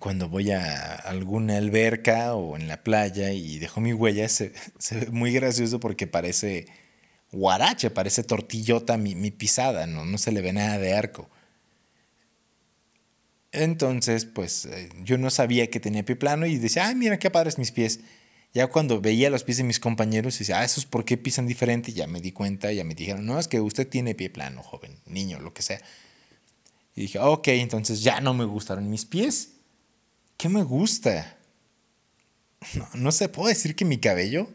cuando 0.00 0.28
voy 0.28 0.50
a 0.50 0.94
alguna 0.94 1.56
alberca 1.56 2.34
o 2.34 2.56
en 2.56 2.68
la 2.68 2.82
playa 2.82 3.32
y 3.32 3.58
dejo 3.58 3.80
mi 3.80 3.92
huella, 3.92 4.28
se, 4.28 4.52
ve 4.90 5.06
muy 5.10 5.32
gracioso 5.32 5.80
porque 5.80 6.06
parece 6.06 6.66
guarache, 7.30 7.90
parece 7.90 8.22
tortillota 8.22 8.96
mi, 8.96 9.14
mi 9.14 9.30
pisada, 9.30 9.86
¿no? 9.86 10.04
no 10.04 10.18
se 10.18 10.32
le 10.32 10.40
ve 10.40 10.52
nada 10.52 10.78
de 10.78 10.94
arco. 10.94 11.30
Entonces, 13.52 14.24
pues 14.24 14.64
eh, 14.64 14.88
yo 15.04 15.18
no 15.18 15.30
sabía 15.30 15.68
que 15.68 15.78
tenía 15.78 16.04
pie 16.04 16.16
plano 16.16 16.46
y 16.46 16.56
decía, 16.56 16.88
ay, 16.88 16.94
mira 16.94 17.18
qué 17.18 17.30
padres 17.30 17.58
mis 17.58 17.70
pies. 17.70 18.00
Ya 18.54 18.66
cuando 18.66 19.00
veía 19.00 19.30
los 19.30 19.44
pies 19.44 19.58
de 19.58 19.64
mis 19.64 19.78
compañeros 19.78 20.36
y 20.36 20.38
decía, 20.40 20.60
ah, 20.60 20.64
esos 20.64 20.86
por 20.86 21.04
qué 21.04 21.16
pisan 21.16 21.46
diferente, 21.46 21.92
ya 21.92 22.06
me 22.06 22.20
di 22.20 22.32
cuenta, 22.32 22.72
ya 22.72 22.84
me 22.84 22.94
dijeron, 22.94 23.24
no, 23.24 23.38
es 23.38 23.48
que 23.48 23.60
usted 23.60 23.88
tiene 23.88 24.14
pie 24.14 24.30
plano, 24.30 24.62
joven, 24.62 24.98
niño, 25.06 25.38
lo 25.38 25.52
que 25.54 25.62
sea. 25.62 25.80
Y 26.94 27.02
dije, 27.02 27.18
ok, 27.18 27.48
entonces 27.48 28.02
ya 28.02 28.20
no 28.20 28.34
me 28.34 28.44
gustaron 28.44 28.90
mis 28.90 29.04
pies. 29.04 29.51
¿Qué 30.36 30.48
me 30.48 30.62
gusta? 30.62 31.38
No, 32.74 32.88
no 32.94 33.12
sé, 33.12 33.28
¿puedo 33.28 33.48
decir 33.48 33.76
que 33.76 33.84
mi 33.84 33.98
cabello? 33.98 34.48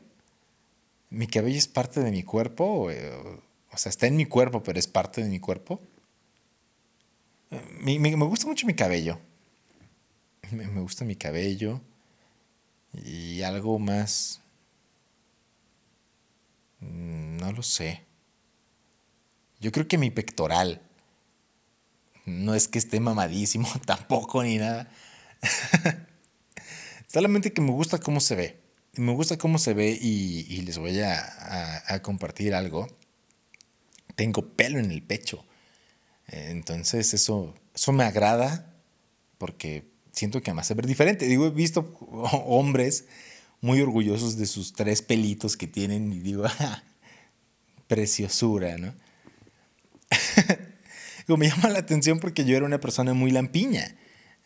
¿Mi 1.09 1.27
cabello 1.27 1.57
es 1.57 1.67
parte 1.67 2.01
de 2.01 2.11
mi 2.11 2.23
cuerpo? 2.23 2.65
O, 2.65 2.89
o 2.89 3.77
sea, 3.77 3.89
está 3.89 4.07
en 4.07 4.17
mi 4.17 4.25
cuerpo, 4.25 4.63
pero 4.63 4.79
es 4.79 4.87
parte 4.87 5.23
de 5.23 5.29
mi 5.29 5.39
cuerpo. 5.39 5.81
Me, 7.79 7.99
me, 7.99 8.25
gusta 8.25 8.47
mucho 8.47 8.67
mi 8.67 8.73
cabello. 8.73 9.19
Me, 10.51 10.67
me, 10.67 10.81
gusta 10.81 11.05
mi 11.05 11.15
cabello. 11.15 11.81
Y 12.93 13.41
algo 13.41 13.79
más... 13.79 14.41
Mm, 16.79 17.37
no 17.37 17.51
lo 17.51 17.63
sé. 17.63 18.03
Yo 19.59 19.71
creo 19.71 19.87
que 19.87 19.97
mi 19.97 20.11
pectoral. 20.11 20.81
No 22.25 22.53
es 22.53 22.67
que 22.67 22.79
esté 22.79 22.99
mamadísimo 22.99 23.67
tampoco 23.85 24.43
ni 24.43 24.57
nada. 24.57 24.91
Solamente 27.07 27.53
que 27.53 27.61
me 27.61 27.71
gusta 27.71 27.99
cómo 27.99 28.19
se 28.19 28.35
ve. 28.35 28.61
me 28.95 29.13
gusta 29.13 29.37
cómo 29.37 29.57
se 29.59 29.73
ve 29.73 29.97
y, 29.99 30.61
les 30.61 30.77
voy 30.77 30.99
a, 30.99 32.01
compartir 32.01 32.53
algo. 32.53 32.87
Tengo 34.15 34.53
pelo 34.55 34.79
en 34.79 34.91
el 34.91 35.03
pecho. 35.03 35.45
Entonces 36.27 37.13
eso, 37.13 37.55
eso 37.73 37.91
me 37.93 38.03
agrada 38.03 38.73
porque 39.37 39.89
siento 40.11 40.41
que 40.41 40.51
además 40.51 40.67
se 40.67 40.73
ve 40.73 40.85
diferente. 40.85 41.25
Digo, 41.25 41.47
he 41.47 41.51
visto 41.51 41.95
hombres 42.01 43.05
muy 43.61 43.81
orgullosos 43.81 44.37
de 44.37 44.45
sus 44.45 44.73
tres 44.73 45.01
pelitos 45.01 45.55
que 45.55 45.67
tienen 45.67 46.11
y 46.11 46.19
digo, 46.19 46.43
preciosura, 47.87 48.77
¿no? 48.77 48.93
me 51.37 51.49
llama 51.49 51.69
la 51.69 51.79
atención 51.79 52.19
porque 52.19 52.45
yo 52.45 52.55
era 52.55 52.65
una 52.65 52.79
persona 52.79 53.13
muy 53.13 53.31
lampiña 53.31 53.95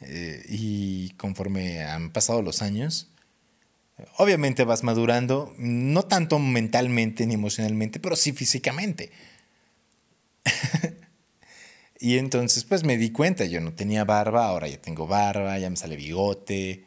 eh, 0.01 0.43
y 0.49 1.11
conforme 1.11 1.83
han 1.83 2.11
pasado 2.11 2.41
los 2.41 2.61
años, 2.61 3.09
obviamente 4.17 4.63
vas 4.63 4.83
madurando, 4.83 5.53
no 5.57 6.03
tanto 6.03 6.39
mentalmente 6.39 7.25
ni 7.25 7.35
emocionalmente, 7.35 7.99
pero 7.99 8.15
sí 8.15 8.33
físicamente. 8.33 9.11
y 11.99 12.17
entonces 12.17 12.63
pues 12.63 12.83
me 12.83 12.97
di 12.97 13.11
cuenta, 13.11 13.45
yo 13.45 13.61
no 13.61 13.73
tenía 13.73 14.03
barba, 14.03 14.47
ahora 14.47 14.67
ya 14.67 14.81
tengo 14.81 15.07
barba, 15.07 15.57
ya 15.59 15.69
me 15.69 15.77
sale 15.77 15.95
bigote, 15.95 16.85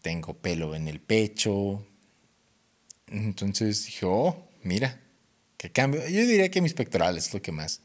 tengo 0.00 0.34
pelo 0.34 0.74
en 0.74 0.88
el 0.88 1.00
pecho. 1.00 1.86
Entonces 3.08 3.86
dije, 3.86 4.06
oh, 4.06 4.48
mira, 4.62 5.00
qué 5.56 5.70
cambio. 5.70 6.06
Yo 6.08 6.20
diría 6.20 6.50
que 6.50 6.60
mis 6.60 6.74
pectorales 6.74 7.28
es 7.28 7.34
lo 7.34 7.42
que 7.42 7.52
más, 7.52 7.80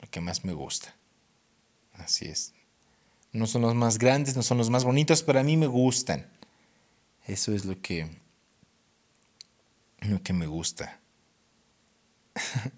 lo 0.00 0.08
que 0.10 0.20
más 0.20 0.44
me 0.44 0.52
gusta. 0.52 0.94
Así 1.94 2.26
es. 2.26 2.53
No 3.34 3.46
son 3.46 3.60
los 3.60 3.74
más 3.74 3.98
grandes, 3.98 4.34
no 4.34 4.42
son 4.42 4.56
los 4.56 4.70
más 4.70 4.84
bonitos, 4.84 5.22
pero 5.22 5.40
a 5.40 5.42
mí 5.42 5.58
me 5.58 5.66
gustan. 5.66 6.26
Eso 7.26 7.52
es 7.52 7.66
lo 7.66 7.78
que, 7.82 8.08
lo 10.00 10.22
que 10.22 10.32
me 10.32 10.46
gusta. 10.46 11.00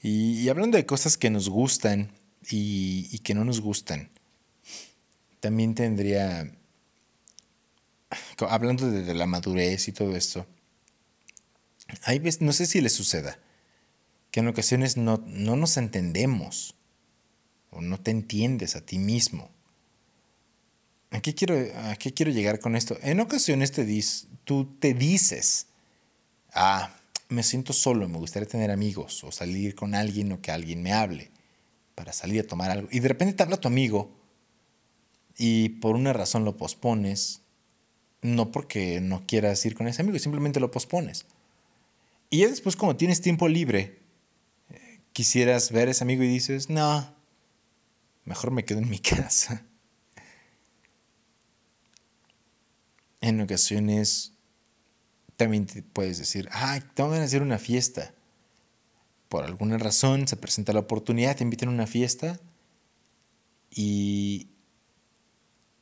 y, 0.00 0.48
hablando 0.48 0.76
de 0.76 0.86
cosas 0.86 1.16
que 1.16 1.30
nos 1.30 1.48
gustan 1.48 2.12
y 2.48 3.18
que 3.24 3.34
no 3.34 3.44
nos 3.44 3.60
gustan 3.60 4.10
también 5.40 5.74
tendría, 5.74 6.50
hablando 8.48 8.90
de, 8.90 9.14
la 9.14 9.26
madurez 9.26 9.88
y 9.88 9.92
todo 9.92 10.16
esto, 10.16 10.46
hay 12.02 12.18
veces, 12.18 12.40
no 12.42 12.52
sé 12.52 12.66
si 12.66 12.80
le 12.80 12.88
suceda, 12.88 13.38
que 14.30 14.40
en 14.40 14.48
ocasiones 14.48 14.96
no, 14.96 15.22
no 15.26 15.56
nos 15.56 15.76
entendemos 15.76 16.74
o 17.76 17.80
no 17.80 18.00
te 18.00 18.10
entiendes 18.10 18.76
a 18.76 18.80
ti 18.80 18.98
mismo. 18.98 19.50
¿A 21.10 21.20
qué 21.20 21.34
quiero, 21.34 21.56
a 21.88 21.96
qué 21.96 22.12
quiero 22.12 22.32
llegar 22.32 22.58
con 22.58 22.74
esto? 22.74 22.96
En 23.02 23.20
ocasiones 23.20 23.72
te 23.72 23.84
dis, 23.84 24.28
tú 24.44 24.76
te 24.78 24.94
dices, 24.94 25.68
ah, 26.52 26.90
me 27.28 27.42
siento 27.42 27.72
solo, 27.72 28.08
me 28.08 28.18
gustaría 28.18 28.48
tener 28.48 28.70
amigos 28.70 29.22
o 29.24 29.32
salir 29.32 29.74
con 29.74 29.94
alguien 29.94 30.32
o 30.32 30.40
que 30.40 30.50
alguien 30.50 30.82
me 30.82 30.92
hable 30.92 31.30
para 31.94 32.12
salir 32.12 32.40
a 32.40 32.46
tomar 32.46 32.70
algo. 32.70 32.88
Y 32.90 33.00
de 33.00 33.08
repente 33.08 33.34
te 33.34 33.42
habla 33.42 33.56
tu 33.56 33.68
amigo 33.68 34.10
y 35.36 35.68
por 35.68 35.96
una 35.96 36.12
razón 36.12 36.44
lo 36.44 36.56
pospones, 36.56 37.40
no 38.22 38.50
porque 38.52 39.00
no 39.00 39.26
quieras 39.26 39.64
ir 39.66 39.74
con 39.74 39.88
ese 39.88 40.02
amigo, 40.02 40.18
simplemente 40.18 40.60
lo 40.60 40.70
pospones. 40.70 41.26
Y 42.30 42.38
ya 42.38 42.48
después, 42.48 42.76
como 42.76 42.96
tienes 42.96 43.20
tiempo 43.20 43.48
libre, 43.48 44.00
eh, 44.70 45.00
quisieras 45.12 45.70
ver 45.70 45.88
a 45.88 45.92
ese 45.92 46.04
amigo 46.04 46.22
y 46.22 46.28
dices, 46.28 46.68
no, 46.68 47.15
mejor 48.26 48.50
me 48.50 48.64
quedo 48.64 48.80
en 48.80 48.90
mi 48.90 48.98
casa. 49.00 49.64
En 53.22 53.40
ocasiones 53.40 54.34
también 55.36 55.66
te 55.66 55.82
puedes 55.82 56.18
decir, 56.18 56.48
ay, 56.52 56.82
tengo 56.94 57.10
ganas 57.10 57.30
de 57.30 57.36
hacer 57.36 57.42
una 57.42 57.58
fiesta. 57.58 58.14
Por 59.28 59.44
alguna 59.44 59.78
razón 59.78 60.28
se 60.28 60.36
presenta 60.36 60.72
la 60.72 60.80
oportunidad, 60.80 61.36
te 61.36 61.42
invitan 61.42 61.70
a 61.70 61.72
una 61.72 61.86
fiesta 61.86 62.38
y 63.70 64.50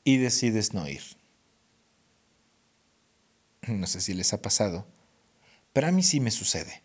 y 0.05 0.19
decides 0.19 0.75
no 0.75 0.87
ir. 0.87 1.03
No 3.67 3.87
sé 3.87 4.03
si 4.03 4.13
les 4.13 4.33
ha 4.35 4.43
pasado, 4.43 4.87
pero 5.73 5.89
a 5.89 5.93
mí 5.93 6.03
sí 6.03 6.21
me 6.21 6.31
sucede. 6.31 6.83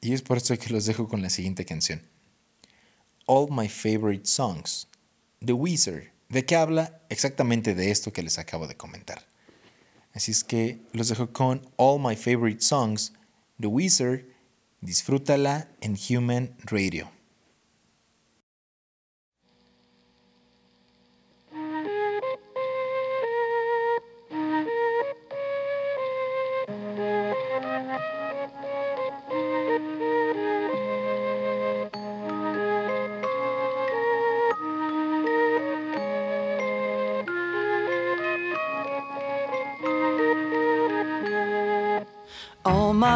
Y 0.00 0.14
es 0.14 0.22
por 0.22 0.38
eso 0.38 0.56
que 0.56 0.70
los 0.70 0.86
dejo 0.86 1.06
con 1.06 1.20
la 1.20 1.28
siguiente 1.28 1.66
canción. 1.66 2.00
All 3.32 3.46
My 3.48 3.68
Favorite 3.68 4.26
Songs, 4.26 4.88
The 5.38 5.52
Wizard, 5.52 6.10
de 6.30 6.44
que 6.44 6.56
habla 6.56 7.00
exactamente 7.10 7.76
de 7.76 7.92
esto 7.92 8.12
que 8.12 8.24
les 8.24 8.40
acabo 8.40 8.66
de 8.66 8.76
comentar. 8.76 9.24
Así 10.12 10.32
es 10.32 10.42
que 10.42 10.80
los 10.92 11.10
dejo 11.10 11.32
con 11.32 11.64
All 11.76 12.00
My 12.00 12.16
Favorite 12.16 12.60
Songs, 12.60 13.12
The 13.60 13.68
Wizard, 13.68 14.24
disfrútala 14.80 15.68
en 15.80 15.96
Human 15.96 16.56
Radio. 16.64 17.08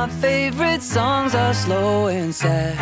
My 0.05 0.11
favorite 0.21 0.83
songs 0.83 1.35
are 1.35 1.55
slow 1.55 2.09
and 2.09 2.35
sad. 2.35 2.77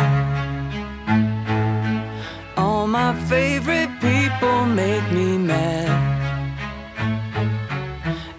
All 2.57 2.85
my 2.85 3.13
favorite 3.31 3.91
people 4.01 4.65
make 4.65 5.09
me 5.09 5.37
mad. 5.37 5.89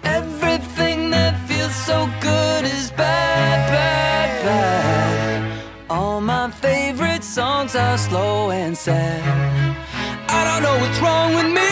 Everything 0.03 1.09
that 1.09 1.33
feels 1.47 1.73
so 1.73 2.07
good 2.21 2.65
is 2.65 2.91
bad, 2.91 3.57
bad, 3.75 4.29
bad. 4.45 5.63
All 5.89 6.21
my 6.21 6.51
favorite 6.51 7.23
songs 7.23 7.75
are 7.75 7.97
slow 7.97 8.51
and 8.51 8.77
sad. 8.77 9.23
I 10.29 10.39
don't 10.47 10.61
know 10.61 10.77
what's 10.81 10.99
wrong 10.99 11.33
with 11.33 11.51
me. 11.57 11.64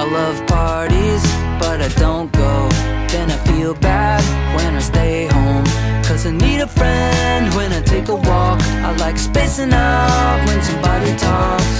I 0.00 0.04
love 0.04 0.46
parties, 0.46 1.22
but 1.60 1.82
I 1.82 1.88
don't 2.00 2.32
go. 2.32 2.68
Then 3.12 3.30
I 3.30 3.36
feel 3.52 3.74
bad 3.74 4.22
when 4.56 4.74
I 4.74 4.80
stay 4.80 5.26
home. 5.26 5.64
Cause 6.02 6.24
I 6.24 6.30
need 6.30 6.60
a 6.60 6.66
friend 6.66 7.54
when 7.54 7.70
I 7.70 7.82
take 7.82 8.08
a 8.08 8.14
walk. 8.14 8.62
I 8.62 8.96
like 8.96 9.18
spacing 9.18 9.74
out 9.74 10.38
when 10.46 10.62
somebody 10.62 11.12
talks. 11.18 11.74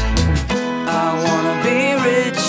I 1.01 1.07
wanna 1.25 1.57
be 1.65 1.81
rich, 2.13 2.43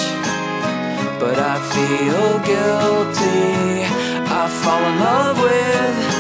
but 1.22 1.40
I 1.40 1.56
feel 1.74 2.28
guilty. 2.52 3.86
I 4.28 4.44
fall 4.62 4.84
in 4.92 5.00
love 5.00 5.38
with 5.40 6.11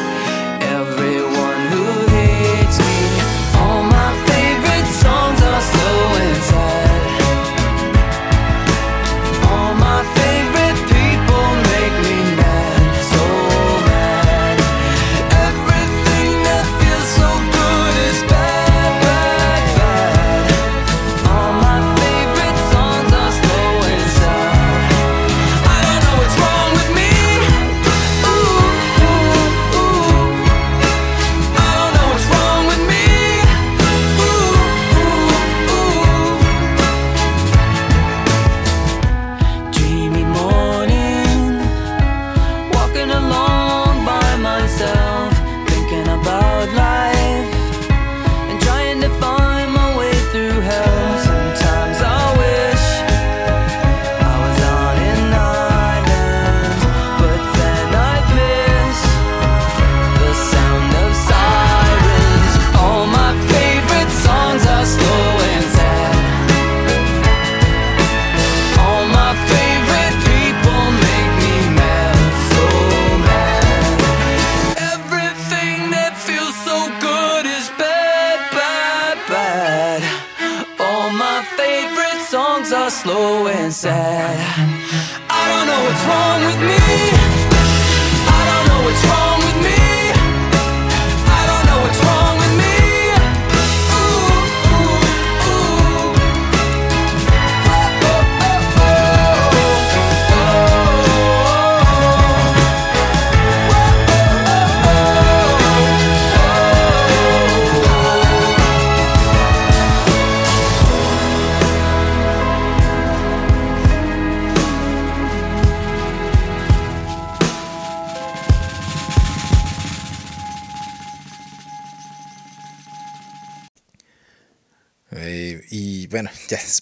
what's 85.91 86.05
wrong 86.05 86.45
with 86.45 86.59
me. 86.61 87.30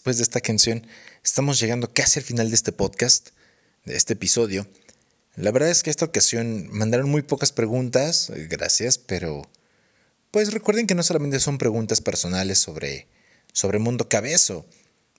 Después 0.09 0.17
de 0.17 0.23
esta 0.23 0.41
canción, 0.41 0.87
estamos 1.23 1.59
llegando 1.59 1.93
casi 1.93 2.17
al 2.17 2.25
final 2.25 2.49
de 2.49 2.55
este 2.55 2.71
podcast, 2.71 3.29
de 3.85 3.95
este 3.95 4.13
episodio. 4.13 4.65
La 5.35 5.51
verdad 5.51 5.69
es 5.69 5.83
que 5.83 5.91
esta 5.91 6.05
ocasión 6.05 6.67
mandaron 6.71 7.07
muy 7.11 7.21
pocas 7.21 7.51
preguntas, 7.51 8.31
eh, 8.31 8.47
gracias, 8.49 8.97
pero 8.97 9.47
pues 10.31 10.51
recuerden 10.51 10.87
que 10.87 10.95
no 10.95 11.03
solamente 11.03 11.39
son 11.39 11.59
preguntas 11.59 12.01
personales 12.01 12.57
sobre, 12.57 13.07
sobre 13.53 13.77
Mundo 13.77 14.09
Cabezo, 14.09 14.65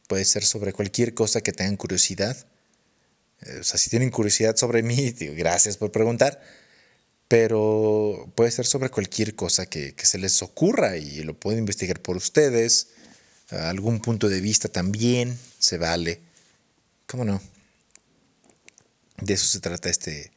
puede 0.09 0.25
ser 0.25 0.45
sobre 0.45 0.73
cualquier 0.73 1.15
cosa 1.15 1.41
que 1.41 1.53
tengan 1.53 1.77
curiosidad. 1.77 2.37
Eh, 3.43 3.59
O 3.61 3.63
sea, 3.63 3.79
si 3.79 3.91
tienen 3.91 4.11
curiosidad 4.11 4.57
sobre 4.57 4.83
mí, 4.83 5.13
digo, 5.19 5.35
gracias 5.37 5.77
por 5.77 5.93
preguntar 5.93 6.41
pero 7.29 8.29
puede 8.35 8.51
ser 8.51 8.67
sobre 8.67 8.89
cualquier 8.89 9.37
cosa 9.37 9.65
que, 9.65 9.95
que 9.95 10.05
se 10.05 10.19
les 10.19 10.43
ocurra 10.43 10.97
y 10.97 11.23
lo 11.23 11.39
pueden 11.39 11.61
investigar 11.61 12.03
por 12.03 12.17
ustedes. 12.17 12.89
Algún 13.53 14.01
punto 14.01 14.29
de 14.29 14.41
vista 14.41 14.69
también 14.69 15.39
se 15.59 15.79
vale. 15.79 16.21
¿Cómo 17.07 17.25
no? 17.25 17.41
De 19.19 19.35
eso 19.35 19.47
se 19.47 19.61
trata 19.61 19.89
este, 19.89 20.33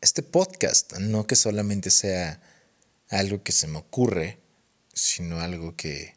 este 0.00 0.22
podcast, 0.22 0.94
no 0.98 1.26
que 1.26 1.36
solamente 1.36 1.90
sea 1.90 2.40
algo 3.10 3.42
que 3.42 3.52
se 3.52 3.66
me 3.66 3.78
ocurre, 3.78 4.38
sino 4.94 5.40
algo 5.40 5.76
que, 5.76 6.14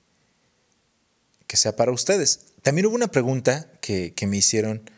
que 1.47 1.57
sea 1.57 1.75
para 1.75 1.91
ustedes. 1.91 2.41
También 2.61 2.85
hubo 2.85 2.95
una 2.95 3.11
pregunta 3.11 3.69
que, 3.81 4.13
que 4.13 4.27
me 4.27 4.37
hicieron 4.37 4.89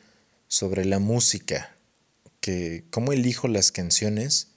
sobre 0.47 0.85
la 0.85 0.99
música, 0.99 1.75
que 2.39 2.83
cómo 2.91 3.13
elijo 3.13 3.47
las 3.47 3.71
canciones 3.71 4.51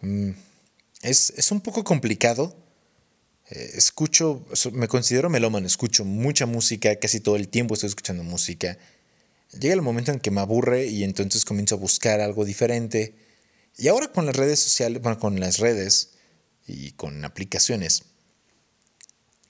Mm, 0.00 0.30
es, 1.02 1.30
es 1.36 1.52
un 1.52 1.60
poco 1.60 1.84
complicado. 1.84 2.56
Eh, 3.50 3.72
escucho, 3.74 4.46
me 4.72 4.88
considero 4.88 5.28
melómano, 5.28 5.66
escucho 5.66 6.04
mucha 6.04 6.46
música, 6.46 6.94
casi 6.96 7.20
todo 7.20 7.36
el 7.36 7.48
tiempo 7.48 7.74
estoy 7.74 7.88
escuchando 7.88 8.22
música. 8.22 8.78
Llega 9.58 9.74
el 9.74 9.82
momento 9.82 10.12
en 10.12 10.20
que 10.20 10.30
me 10.30 10.40
aburre 10.40 10.86
y 10.86 11.02
entonces 11.02 11.44
comienzo 11.44 11.74
a 11.74 11.78
buscar 11.78 12.20
algo 12.20 12.44
diferente. 12.44 13.16
Y 13.76 13.88
ahora 13.88 14.12
con 14.12 14.26
las 14.26 14.36
redes 14.36 14.60
sociales, 14.60 15.02
bueno, 15.02 15.18
con 15.18 15.40
las 15.40 15.58
redes 15.58 16.10
y 16.66 16.92
con 16.92 17.24
aplicaciones, 17.24 18.04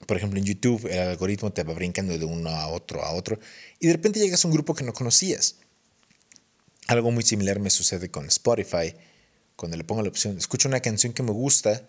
por 0.07 0.17
ejemplo 0.17 0.39
en 0.39 0.45
YouTube 0.45 0.87
el 0.87 0.99
algoritmo 0.99 1.53
te 1.53 1.63
va 1.63 1.73
brincando 1.73 2.17
de 2.17 2.25
uno 2.25 2.49
a 2.49 2.67
otro 2.67 3.03
a 3.03 3.11
otro 3.11 3.39
y 3.79 3.87
de 3.87 3.93
repente 3.93 4.19
llegas 4.19 4.43
a 4.43 4.47
un 4.47 4.53
grupo 4.53 4.73
que 4.73 4.83
no 4.83 4.93
conocías. 4.93 5.57
Algo 6.87 7.11
muy 7.11 7.23
similar 7.23 7.59
me 7.59 7.69
sucede 7.69 8.09
con 8.09 8.25
Spotify 8.25 8.95
cuando 9.55 9.77
le 9.77 9.83
pongo 9.83 10.01
la 10.01 10.09
opción, 10.09 10.37
escucho 10.37 10.67
una 10.67 10.79
canción 10.79 11.13
que 11.13 11.21
me 11.21 11.31
gusta, 11.31 11.87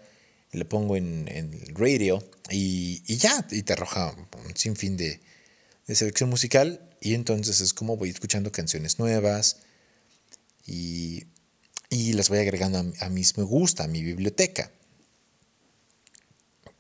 le 0.53 0.65
pongo 0.65 0.97
en, 0.97 1.29
en 1.29 1.75
radio 1.75 2.23
y, 2.51 3.03
y 3.07 3.17
ya, 3.17 3.47
y 3.51 3.63
te 3.63 3.73
arroja 3.73 4.15
un 4.47 4.57
sinfín 4.57 4.97
de, 4.97 5.21
de 5.87 5.95
selección 5.95 6.29
musical 6.31 6.89
y 7.01 7.15
entonces 7.15 7.61
es 7.61 7.73
como 7.73 7.97
voy 7.97 8.11
escuchando 8.11 8.53
canciones 8.53 8.99
nuevas 8.99 9.59
y, 10.67 11.25
y 11.89 12.13
las 12.13 12.29
voy 12.29 12.39
agregando 12.39 12.79
a, 12.79 13.07
a 13.07 13.09
mis 13.09 13.37
me 13.39 13.45
gusta, 13.45 13.85
a 13.85 13.89
mi 13.89 14.03
biblioteca. 14.03 14.71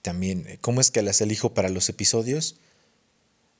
También, 0.02 0.58
¿cómo 0.60 0.80
es 0.80 0.90
que 0.90 1.02
las 1.02 1.20
elijo 1.20 1.54
para 1.54 1.68
los 1.68 1.88
episodios? 1.88 2.56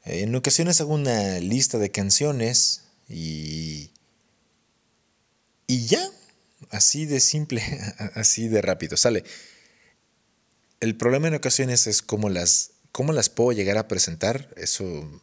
Eh, 0.04 0.22
En 0.22 0.34
ocasiones 0.34 0.80
hago 0.80 0.94
una 0.94 1.38
lista 1.38 1.78
de 1.78 1.90
canciones 1.90 2.82
y, 3.08 3.90
y 5.66 5.86
ya, 5.86 6.06
así 6.70 7.06
de 7.06 7.20
simple, 7.20 7.62
así 8.14 8.48
de 8.48 8.60
rápido, 8.60 8.96
sale. 8.96 9.24
El 10.82 10.96
problema 10.96 11.28
en 11.28 11.34
ocasiones 11.34 11.86
es 11.86 12.02
cómo 12.02 12.28
las, 12.28 12.72
cómo 12.90 13.12
las 13.12 13.28
puedo 13.28 13.52
llegar 13.52 13.78
a 13.78 13.86
presentar. 13.86 14.52
Eso, 14.56 15.22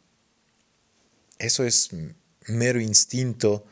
eso 1.37 1.65
es 1.65 1.89
mero 2.47 2.79
instinto 2.79 3.65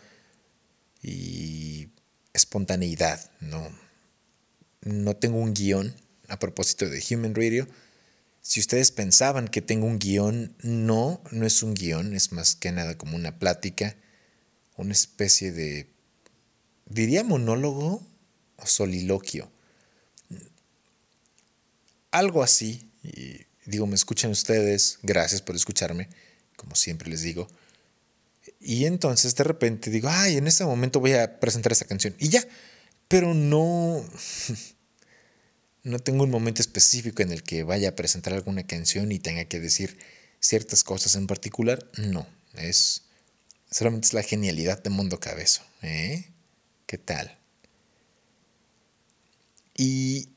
y 1.02 1.88
espontaneidad. 2.34 3.32
No, 3.40 3.72
no 4.82 5.16
tengo 5.16 5.38
un 5.38 5.54
guion 5.54 5.96
a 6.28 6.40
propósito 6.40 6.90
de 6.90 7.02
Human 7.10 7.34
Radio. 7.34 7.70
Si 8.42 8.60
ustedes 8.60 8.92
pensaban 8.92 9.48
que 9.48 9.62
tengo 9.62 9.88
un 9.88 9.98
guion, 9.98 10.58
no, 10.64 11.22
no 11.32 11.46
es 11.46 11.64
un 11.64 11.74
guion, 11.74 12.16
es 12.16 12.34
más 12.34 12.58
que 12.58 12.74
nada 12.74 12.98
como 12.98 13.16
una 13.16 13.40
plática, 13.40 13.96
una 14.76 14.92
especie 14.92 15.54
de 15.54 15.90
diría 16.86 17.24
monólogo 17.24 18.06
o 18.58 18.66
soliloquio. 18.66 19.50
Algo 22.18 22.42
así. 22.42 22.90
Y 23.04 23.46
digo, 23.68 23.86
me 23.86 23.94
escuchan 23.94 24.32
ustedes, 24.32 24.98
gracias 25.04 25.44
por 25.44 25.56
escucharme, 25.56 26.10
como 26.56 26.74
siempre 26.74 27.12
les 27.12 27.22
digo. 27.22 27.48
Y 28.60 28.86
entonces 28.86 29.36
de 29.36 29.44
repente 29.44 29.92
digo, 29.92 30.10
ay, 30.12 30.38
en 30.38 30.48
este 30.48 30.66
momento 30.66 31.00
voy 31.00 31.14
a 31.14 31.40
presentar 31.40 31.72
esta 31.72 31.86
canción. 31.86 32.16
Y 32.18 32.30
ya, 32.30 32.44
pero 33.08 33.36
no, 33.36 34.04
no 35.84 36.00
tengo 36.00 36.24
un 36.24 36.32
momento 36.32 36.60
específico 36.60 37.22
en 37.22 37.32
el 37.32 37.44
que 37.44 37.62
vaya 37.62 37.90
a 37.90 37.96
presentar 37.96 38.34
alguna 38.34 38.66
canción 38.66 39.12
y 39.12 39.20
tenga 39.20 39.46
que 39.46 39.60
decir 39.60 40.00
ciertas 40.40 40.84
cosas 40.84 41.14
en 41.14 41.28
particular. 41.28 41.88
No, 42.00 42.26
es 42.56 43.04
solamente 43.70 44.08
es 44.08 44.14
la 44.14 44.24
genialidad 44.24 44.82
de 44.82 44.90
Mundo 44.90 45.20
Cabezo. 45.20 45.62
¿eh? 45.84 46.32
¿Qué 46.88 46.98
tal? 46.98 47.38
Y 49.76 50.30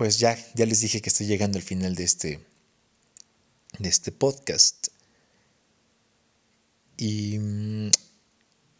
pues 0.00 0.18
ya, 0.18 0.34
ya 0.54 0.64
les 0.64 0.80
dije 0.80 1.02
que 1.02 1.10
estoy 1.10 1.26
llegando 1.26 1.58
al 1.58 1.62
final 1.62 1.94
de 1.94 2.04
este, 2.04 2.40
de 3.78 3.88
este 3.90 4.12
podcast. 4.12 4.88
Y 6.96 7.38
mm, 7.38 7.90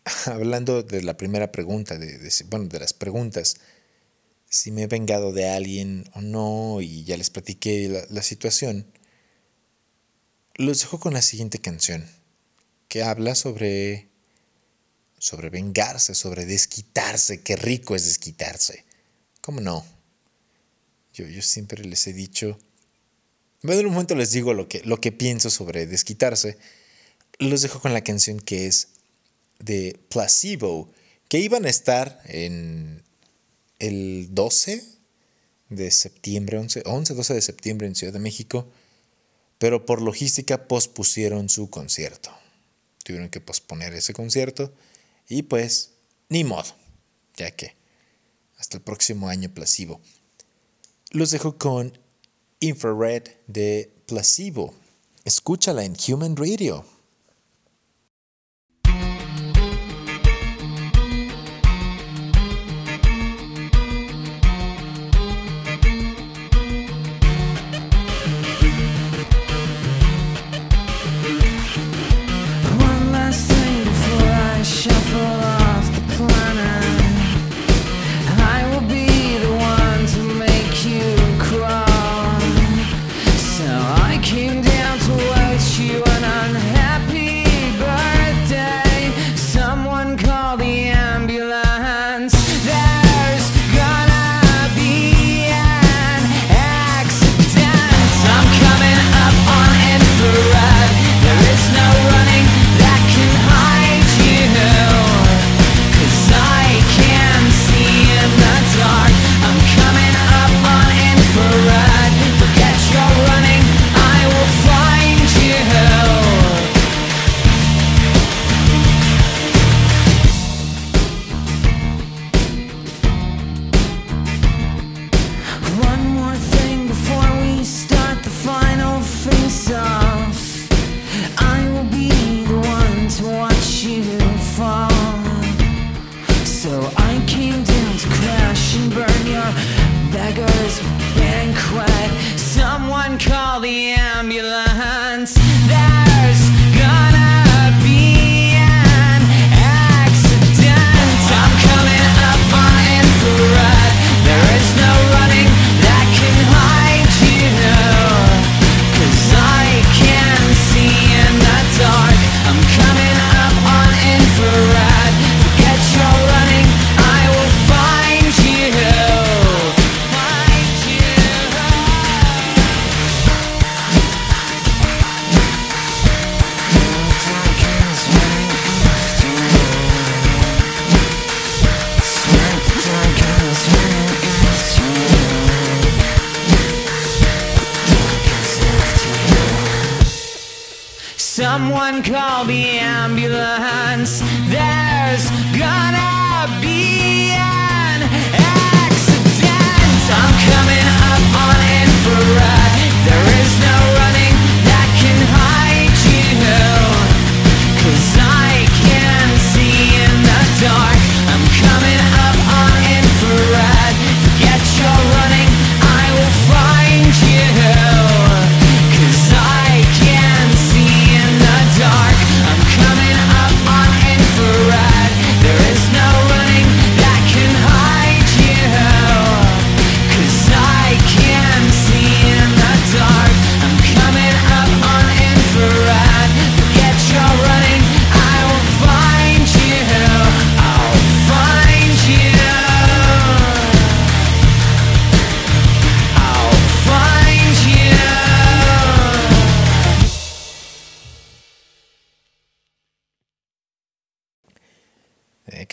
hablando 0.29 0.83
de 0.83 1.03
la 1.03 1.18
primera 1.18 1.53
pregunta, 1.53 1.99
de, 1.99 2.33
bueno, 2.49 2.68
de 2.68 2.81
las 2.81 2.95
preguntas, 2.95 3.59
si 4.49 4.71
me 4.71 4.85
he 4.85 4.87
vengado 4.87 5.35
de 5.35 5.47
alguien 5.51 6.09
o 6.14 6.23
no, 6.23 6.81
y 6.81 7.05
ya 7.05 7.18
les 7.18 7.29
platiqué 7.29 7.91
la, 7.91 8.03
la 8.09 8.23
situación, 8.23 8.87
los 10.55 10.81
dejo 10.81 11.01
con 11.01 11.12
la 11.12 11.21
siguiente 11.21 11.59
canción, 11.59 12.09
que 12.89 13.03
habla 13.03 13.35
sobre 13.35 14.09
sobre 15.18 15.51
vengarse, 15.51 16.14
sobre 16.14 16.47
desquitarse. 16.47 17.43
Qué 17.43 17.57
rico 17.57 17.95
es 17.95 18.07
desquitarse. 18.07 18.87
¿Cómo 19.43 19.61
no? 19.61 20.00
Yo, 21.13 21.27
yo 21.27 21.43
siempre 21.43 21.85
les 21.85 22.07
he 22.07 22.13
dicho, 22.13 22.59
bueno, 23.63 23.81
en 23.81 23.87
un 23.87 23.93
momento 23.93 24.15
les 24.15 24.33
digo 24.33 24.55
lo 24.55 24.69
que, 24.69 24.83
lo 24.85 25.01
que 25.01 25.13
pienso 25.13 25.51
sobre 25.51 25.87
desquitarse. 25.87 26.57
Los 27.39 27.63
dejo 27.63 27.81
con 27.81 27.93
la 27.93 28.03
canción 28.03 28.41
que 28.41 28.67
es 28.67 28.89
de 29.59 30.01
Placebo, 30.09 30.91
que 31.29 31.39
iban 31.39 31.67
a 31.67 31.69
estar 31.69 32.21
en 32.25 33.03
el 33.79 34.29
12 34.31 34.83
de 35.69 35.91
septiembre, 35.91 36.59
11, 36.59 36.83
11 36.87 37.15
12 37.15 37.35
de 37.35 37.43
septiembre 37.43 37.87
en 37.87 37.95
Ciudad 37.95 38.13
de 38.13 38.19
México, 38.19 38.71
pero 39.59 39.85
por 39.85 40.01
logística 40.01 40.67
pospusieron 40.67 41.49
su 41.49 41.69
concierto. 41.69 42.31
Tuvieron 43.05 43.29
que 43.29 43.41
posponer 43.41 43.95
ese 43.95 44.15
concierto 44.15 44.73
y 45.29 45.43
pues, 45.43 45.93
ni 46.29 46.45
modo, 46.45 46.75
ya 47.37 47.51
que 47.51 47.75
hasta 48.57 48.79
el 48.79 48.83
próximo 48.83 49.29
año 49.29 49.53
Placebo. 49.53 50.01
Los 51.13 51.33
dejo 51.33 51.59
con 51.59 51.99
Infrared 52.61 53.25
de 53.49 53.93
Placebo. 54.07 54.73
Escúchala 55.25 55.83
en 55.83 55.97
Human 56.07 56.37
Radio. 56.37 56.85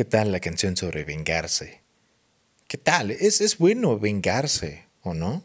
Tal 0.08 0.32
la 0.32 0.40
canción 0.40 0.76
sobre 0.76 1.04
vengarse? 1.04 1.82
¿Qué 2.68 2.78
tal? 2.78 3.12
¿Es, 3.12 3.40
es 3.42 3.58
bueno 3.58 4.00
vengarse 4.00 4.86
o 5.02 5.14
no? 5.14 5.44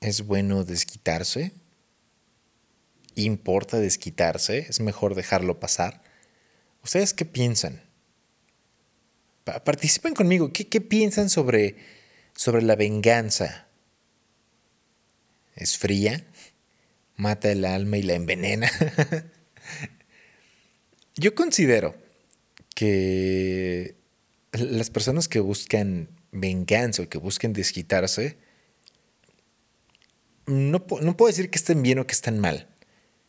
¿Es 0.00 0.26
bueno 0.26 0.64
desquitarse? 0.64 1.52
¿Importa 3.14 3.78
desquitarse? 3.78 4.66
¿Es 4.68 4.80
mejor 4.80 5.14
dejarlo 5.14 5.60
pasar? 5.60 6.02
¿Ustedes 6.82 7.12
qué 7.14 7.24
piensan? 7.24 7.82
Pa- 9.44 9.62
participen 9.64 10.14
conmigo. 10.14 10.52
¿Qué, 10.52 10.68
qué 10.68 10.80
piensan 10.80 11.28
sobre, 11.30 11.76
sobre 12.34 12.62
la 12.62 12.76
venganza? 12.76 13.68
¿Es 15.54 15.76
fría? 15.76 16.24
¿Mata 17.16 17.50
el 17.52 17.64
alma 17.64 17.98
y 17.98 18.02
la 18.02 18.14
envenena? 18.14 18.70
Yo 21.16 21.34
considero 21.34 21.94
que 22.80 23.94
las 24.52 24.88
personas 24.88 25.28
que 25.28 25.38
buscan 25.38 26.08
venganza 26.32 27.02
o 27.02 27.08
que 27.10 27.18
busquen 27.18 27.52
desquitarse, 27.52 28.38
no, 30.46 30.86
no 31.02 31.14
puedo 31.14 31.26
decir 31.26 31.50
que 31.50 31.58
estén 31.58 31.82
bien 31.82 31.98
o 31.98 32.06
que 32.06 32.14
estén 32.14 32.38
mal. 32.38 32.68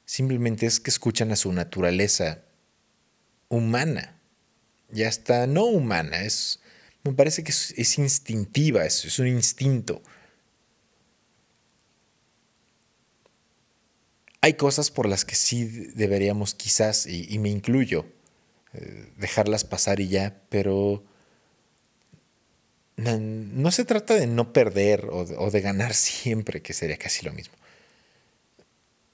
Simplemente 0.05 0.65
es 0.67 0.79
que 0.79 0.89
escuchan 0.89 1.33
a 1.33 1.35
su 1.35 1.51
naturaleza 1.51 2.45
humana. 3.49 4.21
Ya 4.89 5.09
está 5.09 5.47
no 5.47 5.65
humana, 5.65 6.21
es, 6.21 6.61
me 7.03 7.11
parece 7.11 7.43
que 7.43 7.51
es, 7.51 7.97
instintiva, 7.97 8.85
es, 8.85 9.03
es 9.03 9.19
un 9.19 9.27
instinto. 9.27 10.01
Hay 14.39 14.53
cosas 14.53 14.91
por 14.91 15.09
las 15.09 15.25
que 15.25 15.35
sí 15.35 15.65
deberíamos 15.65 16.55
quizás, 16.55 17.05
y 17.05 17.37
me 17.39 17.49
incluyo, 17.49 18.05
dejarlas 19.17 19.63
pasar 19.63 19.99
y 19.99 20.07
ya, 20.07 20.41
pero 20.49 21.03
no, 22.95 23.17
no 23.19 23.71
se 23.71 23.85
trata 23.85 24.13
de 24.15 24.27
no 24.27 24.53
perder 24.53 25.07
o 25.11 25.25
de, 25.25 25.35
o 25.37 25.51
de 25.51 25.61
ganar 25.61 25.93
siempre, 25.93 26.61
que 26.61 26.73
sería 26.73 26.97
casi 26.97 27.25
lo 27.25 27.33
mismo. 27.33 27.55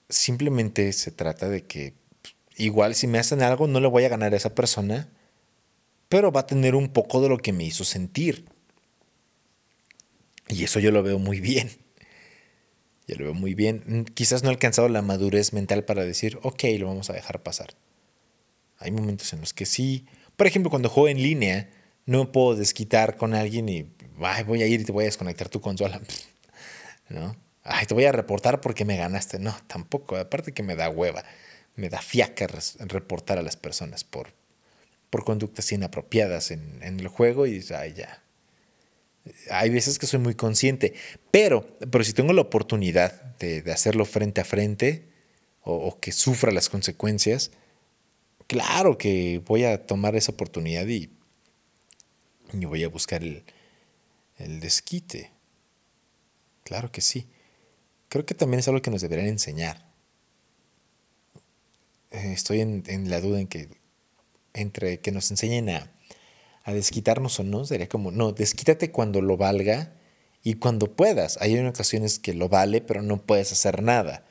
Simplemente 0.09 0.93
se 0.93 1.11
trata 1.11 1.49
de 1.49 1.65
que 1.65 1.93
igual 2.55 2.95
si 2.95 3.07
me 3.07 3.19
hacen 3.19 3.41
algo 3.41 3.67
no 3.67 3.79
le 3.79 3.87
voy 3.87 4.03
a 4.05 4.09
ganar 4.09 4.33
a 4.33 4.37
esa 4.37 4.55
persona, 4.55 5.09
pero 6.09 6.31
va 6.31 6.41
a 6.41 6.47
tener 6.47 6.75
un 6.75 6.89
poco 6.89 7.21
de 7.21 7.29
lo 7.29 7.37
que 7.37 7.53
me 7.53 7.65
hizo 7.65 7.83
sentir. 7.83 8.45
Y 10.49 10.63
eso 10.63 10.79
yo 10.79 10.91
lo 10.91 11.03
veo 11.03 11.19
muy 11.19 11.41
bien. 11.41 11.69
Yo 13.07 13.15
lo 13.15 13.25
veo 13.25 13.33
muy 13.33 13.53
bien. 13.53 14.05
Quizás 14.13 14.43
no 14.43 14.49
he 14.49 14.53
alcanzado 14.53 14.87
la 14.89 15.01
madurez 15.01 15.53
mental 15.53 15.83
para 15.83 16.05
decir, 16.05 16.39
ok, 16.43 16.63
lo 16.79 16.87
vamos 16.87 17.09
a 17.09 17.13
dejar 17.13 17.43
pasar. 17.43 17.73
Hay 18.80 18.91
momentos 18.91 19.34
en 19.34 19.39
los 19.41 19.53
que 19.53 19.65
sí. 19.65 20.05
Por 20.36 20.47
ejemplo, 20.47 20.69
cuando 20.69 20.89
juego 20.89 21.09
en 21.09 21.21
línea, 21.21 21.69
no 22.05 22.32
puedo 22.32 22.55
desquitar 22.55 23.17
con 23.17 23.34
alguien 23.34 23.69
y 23.69 23.91
"Ay, 24.21 24.43
voy 24.43 24.61
a 24.63 24.67
ir 24.67 24.82
y 24.82 24.84
te 24.86 24.91
voy 24.91 25.03
a 25.03 25.07
desconectar 25.07 25.49
tu 25.49 25.61
consola. 25.61 26.01
¿No? 27.09 27.36
Ay, 27.63 27.86
te 27.86 27.93
voy 27.93 28.05
a 28.05 28.11
reportar 28.11 28.61
porque 28.61 28.86
me 28.86 28.97
ganaste. 28.97 29.39
No, 29.39 29.55
tampoco. 29.67 30.15
Aparte 30.15 30.53
que 30.53 30.63
me 30.63 30.75
da 30.75 30.89
hueva. 30.89 31.23
Me 31.75 31.89
da 31.89 32.01
fiaca 32.01 32.47
reportar 32.80 33.38
a 33.38 33.41
las 33.43 33.55
personas 33.55 34.03
por, 34.03 34.34
por 35.09 35.23
conductas 35.23 35.71
inapropiadas 35.71 36.51
en, 36.51 36.80
en 36.82 36.99
el 36.99 37.07
juego 37.07 37.45
y 37.45 37.63
ay, 37.75 37.93
ya. 37.93 38.23
Hay 39.51 39.69
veces 39.69 39.99
que 39.99 40.07
soy 40.07 40.19
muy 40.19 40.36
consciente, 40.36 40.93
pero, 41.32 41.78
pero 41.91 42.03
si 42.03 42.13
tengo 42.13 42.32
la 42.32 42.41
oportunidad 42.41 43.21
de, 43.38 43.61
de 43.61 43.71
hacerlo 43.73 44.05
frente 44.05 44.39
a 44.39 44.45
frente 44.45 45.09
o 45.61 45.99
que 45.99 46.13
sufra 46.13 46.53
las 46.53 46.69
consecuencias, 46.69 47.51
claro 48.47 48.97
que 48.97 49.41
voy 49.45 49.63
a 49.63 49.85
tomar 49.85 50.15
esa 50.15 50.31
oportunidad 50.31 50.87
y, 50.87 51.09
y 52.53 52.65
voy 52.65 52.83
a 52.83 52.89
buscar 52.89 53.23
el, 53.23 53.43
el 54.37 54.59
desquite. 54.59 55.31
Claro 56.63 56.91
que 56.91 57.01
sí. 57.01 57.27
Creo 58.09 58.25
que 58.25 58.33
también 58.33 58.59
es 58.59 58.67
algo 58.67 58.81
que 58.81 58.91
nos 58.91 59.01
deberían 59.01 59.27
enseñar. 59.27 59.85
Eh, 62.11 62.31
Estoy 62.33 62.61
en, 62.61 62.83
en 62.87 63.09
la 63.09 63.21
duda 63.21 63.39
en 63.39 63.47
que 63.47 63.69
entre 64.53 64.99
que 65.01 65.11
nos 65.11 65.29
enseñen 65.29 65.69
a, 65.69 65.91
a 66.63 66.73
desquitarnos 66.73 67.39
o 67.39 67.43
no, 67.43 67.63
sería 67.65 67.87
como, 67.87 68.11
no, 68.11 68.31
desquítate 68.31 68.91
cuando 68.91 69.21
lo 69.21 69.37
valga 69.37 69.93
y 70.43 70.55
cuando 70.55 70.95
puedas. 70.95 71.37
Hay 71.41 71.57
ocasiones 71.59 72.19
que 72.19 72.33
lo 72.33 72.49
vale, 72.49 72.81
pero 72.81 73.01
no 73.01 73.21
puedes 73.21 73.51
hacer 73.51 73.83
nada. 73.83 74.25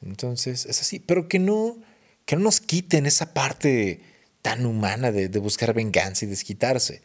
Entonces, 0.00 0.66
es 0.66 0.80
así, 0.80 1.00
pero 1.00 1.28
que 1.28 1.38
no, 1.38 1.76
que 2.32 2.36
no 2.36 2.44
nos 2.44 2.62
quiten 2.62 3.04
esa 3.04 3.34
parte 3.34 4.00
tan 4.40 4.64
humana 4.64 5.12
de, 5.12 5.28
buscar 5.38 5.74
venganza 5.74 6.24
y 6.24 6.28
desquitarse. 6.28 7.02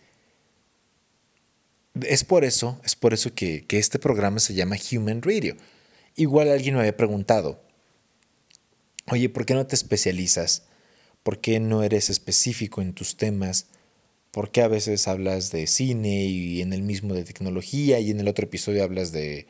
Es 2.01 2.23
por 2.23 2.45
eso, 2.45 2.79
es 2.85 2.95
por 2.95 3.13
eso 3.13 3.35
que, 3.35 3.65
que 3.67 3.77
este 3.77 3.99
programa 3.99 4.39
se 4.39 4.53
llama 4.53 4.77
Human 4.89 5.21
Radio. 5.21 5.57
Igual 6.15 6.49
alguien 6.49 6.75
me 6.75 6.79
había 6.79 6.95
preguntado, 6.95 7.61
oye, 9.11 9.27
¿por 9.27 9.45
qué 9.45 9.53
no 9.53 9.67
te 9.67 9.75
especializas? 9.75 10.63
¿Por 11.23 11.41
qué 11.41 11.59
no 11.59 11.83
eres 11.83 12.09
específico 12.09 12.81
en 12.81 12.93
tus 12.93 13.17
temas? 13.17 13.67
¿Por 14.31 14.49
qué 14.49 14.61
a 14.61 14.69
veces 14.69 15.09
hablas 15.09 15.51
de 15.51 15.67
cine 15.67 16.23
y 16.23 16.61
en 16.61 16.71
el 16.71 16.83
mismo 16.83 17.13
de 17.13 17.25
tecnología 17.25 17.99
y 17.99 18.11
en 18.11 18.21
el 18.21 18.29
otro 18.29 18.45
episodio 18.45 18.81
hablas 18.81 19.11
de, 19.11 19.45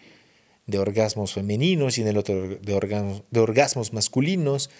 de 0.66 0.80
orgasmos 0.80 1.34
femeninos 1.34 2.00
y 2.00 2.02
en 2.02 2.08
el 2.08 2.18
otro 2.18 2.58
de 2.58 3.40
orgasmos 3.40 3.94
masculinos 3.94 4.72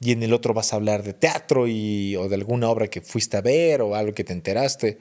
y 0.00 0.12
en 0.12 0.22
el 0.22 0.32
otro 0.32 0.54
vas 0.54 0.72
a 0.72 0.76
hablar 0.76 1.02
de 1.02 1.12
teatro 1.12 1.66
y, 1.66 2.14
o 2.16 2.28
de 2.28 2.34
alguna 2.36 2.68
obra 2.70 2.88
que 2.88 3.00
fuiste 3.00 3.36
a 3.36 3.40
ver 3.40 3.82
o 3.82 3.94
algo 3.94 4.14
que 4.14 4.24
te 4.24 4.32
enteraste? 4.32 4.98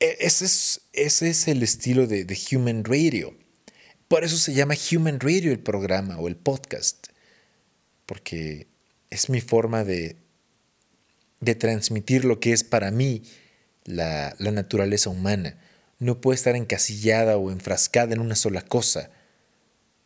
E- 0.00 0.16
Ese 0.20 0.44
es, 0.46 0.80
ese 0.92 1.30
es 1.30 1.48
el 1.48 1.62
estilo 1.62 2.06
de, 2.06 2.24
de 2.24 2.38
Human 2.52 2.84
Radio. 2.84 3.36
Por 4.08 4.24
eso 4.24 4.36
se 4.36 4.52
llama 4.52 4.74
Human 4.90 5.20
Radio 5.20 5.52
el 5.52 5.60
programa 5.60 6.18
o 6.18 6.28
el 6.28 6.36
podcast, 6.36 7.06
porque 8.06 8.66
es 9.10 9.30
mi 9.30 9.40
forma 9.40 9.84
de, 9.84 10.16
de 11.40 11.54
transmitir 11.54 12.24
lo 12.24 12.40
que 12.40 12.52
es 12.52 12.64
para 12.64 12.90
mí 12.90 13.22
la, 13.84 14.34
la 14.38 14.50
naturaleza 14.50 15.08
humana. 15.08 15.58
No 15.98 16.20
puede 16.20 16.34
estar 16.34 16.56
encasillada 16.56 17.36
o 17.36 17.50
enfrascada 17.50 18.12
en 18.12 18.20
una 18.20 18.34
sola 18.34 18.62
cosa. 18.62 19.10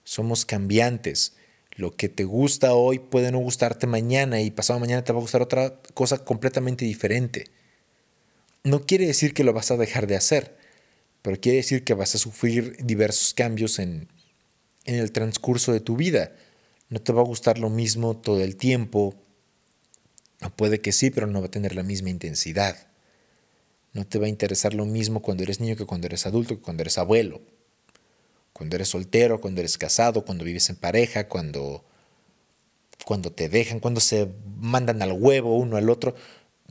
Somos 0.05 0.45
cambiantes. 0.45 1.35
Lo 1.77 1.95
que 1.95 2.09
te 2.09 2.25
gusta 2.25 2.73
hoy 2.73 2.99
puede 2.99 3.31
no 3.31 3.39
gustarte 3.39 3.87
mañana 3.87 4.41
y 4.41 4.51
pasado 4.51 4.81
mañana 4.81 5.05
te 5.05 5.13
va 5.13 5.19
a 5.19 5.23
gustar 5.23 5.43
otra 5.43 5.79
cosa 5.93 6.25
completamente 6.25 6.87
diferente. 6.87 7.51
No 8.65 8.87
quiere 8.87 9.07
decir 9.07 9.35
que 9.35 9.45
lo 9.45 9.53
vas 9.53 9.71
a 9.71 9.77
dejar 9.77 10.07
de 10.07 10.17
hacer, 10.17 10.57
pero 11.21 11.39
quiere 11.39 11.59
decir 11.59 11.85
que 11.85 11.93
vas 11.93 12.15
a 12.15 12.19
sufrir 12.19 12.79
diversos 12.83 13.35
cambios 13.35 13.79
en, 13.79 14.09
en 14.87 14.95
el 14.95 15.13
transcurso 15.13 15.73
de 15.73 15.81
tu 15.81 15.97
vida. 15.97 16.33
No 16.89 17.01
te 17.01 17.13
va 17.13 17.21
a 17.21 17.27
gustar 17.27 17.59
lo 17.59 17.69
mismo 17.69 18.17
todo 18.17 18.43
el 18.43 18.57
tiempo. 18.57 19.15
O 20.43 20.51
puede 20.51 20.81
que 20.81 20.93
sí, 20.93 21.11
pero 21.11 21.27
no 21.27 21.41
va 21.41 21.49
a 21.49 21.51
tener 21.51 21.75
la 21.75 21.83
misma 21.83 22.09
intensidad. 22.09 22.89
No 23.93 24.07
te 24.07 24.19
va 24.19 24.27
a 24.27 24.31
interesar 24.31 24.73
lo 24.73 24.87
mismo 24.87 25.21
cuando 25.21 25.43
eres 25.43 25.61
niño 25.61 25.77
que 25.77 25.85
cuando 25.85 26.07
eres 26.07 26.25
adulto, 26.25 26.57
que 26.57 26.63
cuando 26.63 26.83
eres 26.83 26.97
abuelo. 26.97 27.43
Cuando 28.57 28.77
eres 28.77 28.89
soltero, 28.89 29.41
cuando 29.41 29.61
eres 29.61 29.77
casado, 29.77 30.25
cuando 30.25 30.45
vives 30.45 30.71
en 30.71 30.77
pareja, 30.77 31.29
cuando, 31.29 31.85
cuando 33.05 33.33
te 33.33 33.49
dejan, 33.49 33.81
cuando 33.81 34.01
se 34.01 34.29
mandan 34.57 35.03
al 35.03 35.13
huevo 35.13 35.57
uno 35.57 35.77
al 35.77 35.91
otro. 35.91 36.15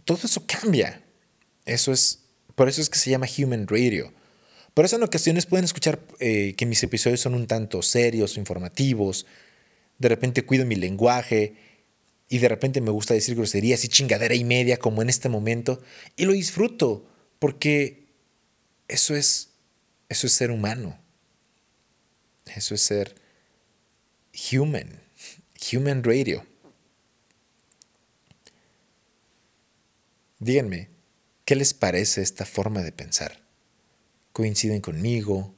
Todo 0.04 0.20
eso 0.24 0.44
cambia. 0.48 1.04
Eso 1.66 1.92
es, 1.92 2.24
por 2.56 2.70
eso 2.70 2.82
es 2.82 2.90
que 2.90 2.98
se 2.98 3.10
llama 3.10 3.28
Human 3.38 3.68
Radio 3.68 4.12
por 4.76 4.84
eso 4.84 4.98
en 4.98 5.04
ocasiones 5.04 5.46
pueden 5.46 5.64
escuchar 5.64 6.02
eh, 6.20 6.54
que 6.58 6.66
mis 6.66 6.84
episodios 6.84 7.22
son 7.22 7.34
un 7.34 7.48
tanto 7.48 7.82
serios, 7.82 8.36
informativos, 8.36 9.26
de 10.00 10.10
repente 10.10 10.46
cuido 10.46 10.66
mi 10.66 10.76
lenguaje 10.76 11.56
y 12.28 12.40
de 12.40 12.50
repente 12.50 12.82
me 12.82 12.92
gusta 12.92 13.14
decir 13.14 13.36
groserías 13.36 13.86
y 13.86 13.88
chingadera 13.88 14.36
y 14.36 14.44
media 14.44 14.76
como 14.76 15.02
en 15.02 15.08
este 15.08 15.30
momento 15.30 15.82
y 16.18 16.26
lo 16.26 16.34
disfruto 16.34 17.08
porque 17.40 18.10
eso 18.90 19.16
es 19.16 19.52
eso 20.10 20.28
es 20.28 20.34
ser 20.34 20.52
humano. 20.52 21.00
Eso 22.46 22.76
es 22.76 22.82
ser 22.82 23.16
human, 24.52 25.02
human 25.72 26.04
radio. 26.04 26.46
Díganme, 30.40 30.90
¿qué 31.46 31.56
les 31.56 31.74
parece 31.74 32.22
esta 32.22 32.46
forma 32.46 32.82
de 32.82 32.92
pensar? 32.92 33.46
coinciden 34.36 34.82
conmigo, 34.82 35.56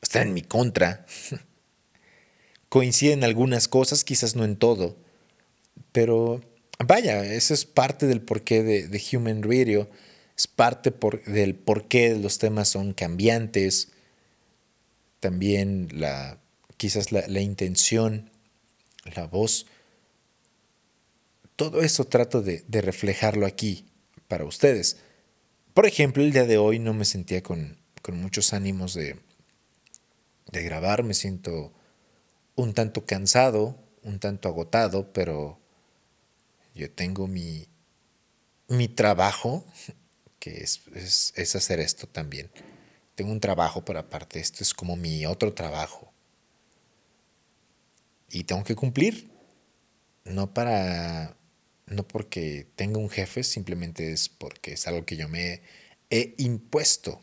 están 0.00 0.28
en 0.28 0.34
mi 0.34 0.42
contra, 0.42 1.04
coinciden 2.68 3.18
en 3.18 3.24
algunas 3.24 3.66
cosas, 3.66 4.04
quizás 4.04 4.36
no 4.36 4.44
en 4.44 4.54
todo, 4.54 4.96
pero 5.90 6.40
vaya, 6.78 7.24
eso 7.24 7.52
es 7.52 7.64
parte 7.64 8.06
del 8.06 8.22
porqué 8.22 8.62
de, 8.62 9.02
Human 9.12 9.42
Radio, 9.42 9.90
es 10.36 10.46
parte 10.46 10.92
por, 10.92 11.24
del 11.24 11.56
porqué 11.56 12.16
los 12.16 12.38
temas 12.38 12.68
son 12.68 12.92
cambiantes, 12.92 13.88
también 15.24 15.88
la, 15.90 16.38
quizás 16.76 17.10
la, 17.10 17.26
la 17.28 17.40
intención, 17.40 18.30
la 19.16 19.26
voz, 19.26 19.64
todo 21.56 21.80
eso 21.80 22.04
trato 22.04 22.42
de, 22.42 22.62
de 22.68 22.82
reflejarlo 22.82 23.46
aquí 23.46 23.86
para 24.28 24.44
ustedes. 24.44 24.98
Por 25.72 25.86
ejemplo, 25.86 26.22
el 26.22 26.30
día 26.30 26.44
de 26.44 26.58
hoy 26.58 26.78
no 26.78 26.92
me 26.92 27.06
sentía 27.06 27.42
con, 27.42 27.78
muchos 28.12 28.52
ánimos 28.52 28.92
de, 28.92 29.18
de 30.52 30.62
grabar, 30.62 31.04
me 31.04 31.14
siento 31.14 31.72
un 32.54 32.74
tanto 32.74 33.06
cansado, 33.06 33.78
un 34.02 34.18
tanto 34.18 34.50
agotado, 34.50 35.10
pero 35.14 35.58
yo 36.74 36.90
tengo 36.90 37.26
mi, 37.28 37.66
mi 38.68 38.88
trabajo, 38.88 39.64
que 40.38 40.58
es, 40.58 40.82
es, 41.34 41.56
hacer 41.56 41.80
esto 41.80 42.06
también. 42.06 42.50
Tengo 43.14 43.32
un 43.32 43.40
trabajo, 43.40 43.84
pero 43.84 44.00
aparte 44.00 44.40
esto 44.40 44.62
es 44.62 44.74
como 44.74 44.96
mi 44.96 45.26
otro 45.26 45.54
trabajo. 45.54 46.12
Y 48.30 48.44
tengo 48.44 48.64
que 48.64 48.74
cumplir. 48.74 49.30
No 50.24 50.52
para 50.52 51.36
no 51.86 52.06
porque 52.06 52.66
tenga 52.76 52.98
un 52.98 53.10
jefe, 53.10 53.42
simplemente 53.44 54.12
es 54.12 54.28
porque 54.28 54.72
es 54.72 54.86
algo 54.86 55.04
que 55.04 55.16
yo 55.16 55.28
me 55.28 55.62
he 56.10 56.34
impuesto. 56.38 57.22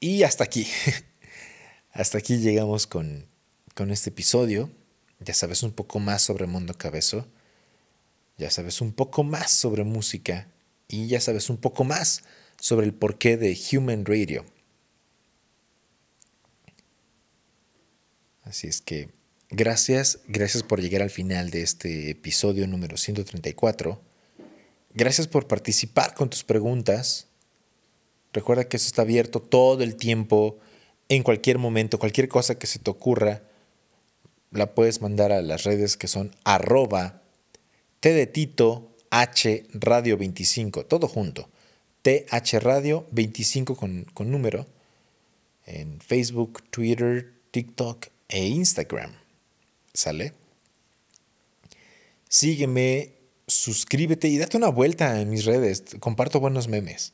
Y 0.00 0.22
hasta 0.22 0.44
aquí. 0.44 0.66
hasta 1.92 2.18
aquí 2.18 2.38
llegamos 2.38 2.86
con, 2.86 3.26
con 3.74 3.90
este 3.90 4.10
episodio. 4.10 4.70
Ya 5.20 5.32
sabes 5.32 5.62
un 5.62 5.72
poco 5.72 6.00
más 6.00 6.22
sobre 6.22 6.46
Mundo 6.46 6.74
Cabezo. 6.74 7.26
Ya 8.36 8.50
sabes 8.50 8.80
un 8.80 8.92
poco 8.92 9.22
más 9.22 9.50
sobre 9.50 9.84
música. 9.84 10.48
Y 10.88 11.08
ya 11.08 11.20
sabes 11.20 11.50
un 11.50 11.56
poco 11.56 11.84
más 11.84 12.24
sobre 12.58 12.86
el 12.86 12.94
porqué 12.94 13.36
de 13.36 13.58
Human 13.72 14.04
Radio. 14.04 14.44
Así 18.42 18.66
es 18.66 18.80
que 18.80 19.08
Gracias, 19.56 20.18
gracias 20.26 20.64
por 20.64 20.80
llegar 20.80 21.00
al 21.00 21.10
final 21.10 21.50
de 21.50 21.62
este 21.62 22.10
episodio 22.10 22.66
número 22.66 22.96
134. 22.96 24.00
Gracias 24.94 25.28
por 25.28 25.46
participar 25.46 26.14
con 26.14 26.28
tus 26.28 26.42
preguntas. 26.42 27.28
Recuerda 28.32 28.64
que 28.64 28.78
eso 28.78 28.86
está 28.88 29.02
abierto 29.02 29.40
todo 29.40 29.84
el 29.84 29.94
tiempo, 29.94 30.58
en 31.08 31.22
cualquier 31.22 31.58
momento, 31.58 32.00
cualquier 32.00 32.26
cosa 32.26 32.58
que 32.58 32.66
se 32.66 32.80
te 32.80 32.90
ocurra, 32.90 33.44
la 34.50 34.74
puedes 34.74 35.00
mandar 35.00 35.30
a 35.30 35.40
las 35.40 35.62
redes 35.62 35.96
que 35.96 36.08
son 36.08 36.34
arroba 36.42 37.22
T 38.00 38.12
de 39.20 39.26
Tito 39.26 39.66
H 39.66 39.66
Radio 39.72 40.16
25, 40.16 40.86
todo 40.86 41.08
junto. 41.08 41.48
TH 42.02 42.60
Radio 42.60 43.06
25 43.12 43.76
con, 43.76 44.04
con 44.12 44.30
número 44.30 44.66
en 45.66 46.00
Facebook, 46.00 46.62
Twitter, 46.70 47.32
TikTok 47.50 48.08
e 48.28 48.46
Instagram. 48.46 49.12
¿Sale? 49.94 50.32
Sígueme, 52.28 53.12
suscríbete 53.46 54.28
y 54.28 54.38
date 54.38 54.56
una 54.56 54.68
vuelta 54.68 55.20
en 55.20 55.30
mis 55.30 55.44
redes. 55.44 55.84
Comparto 56.00 56.40
buenos 56.40 56.68
memes. 56.68 57.12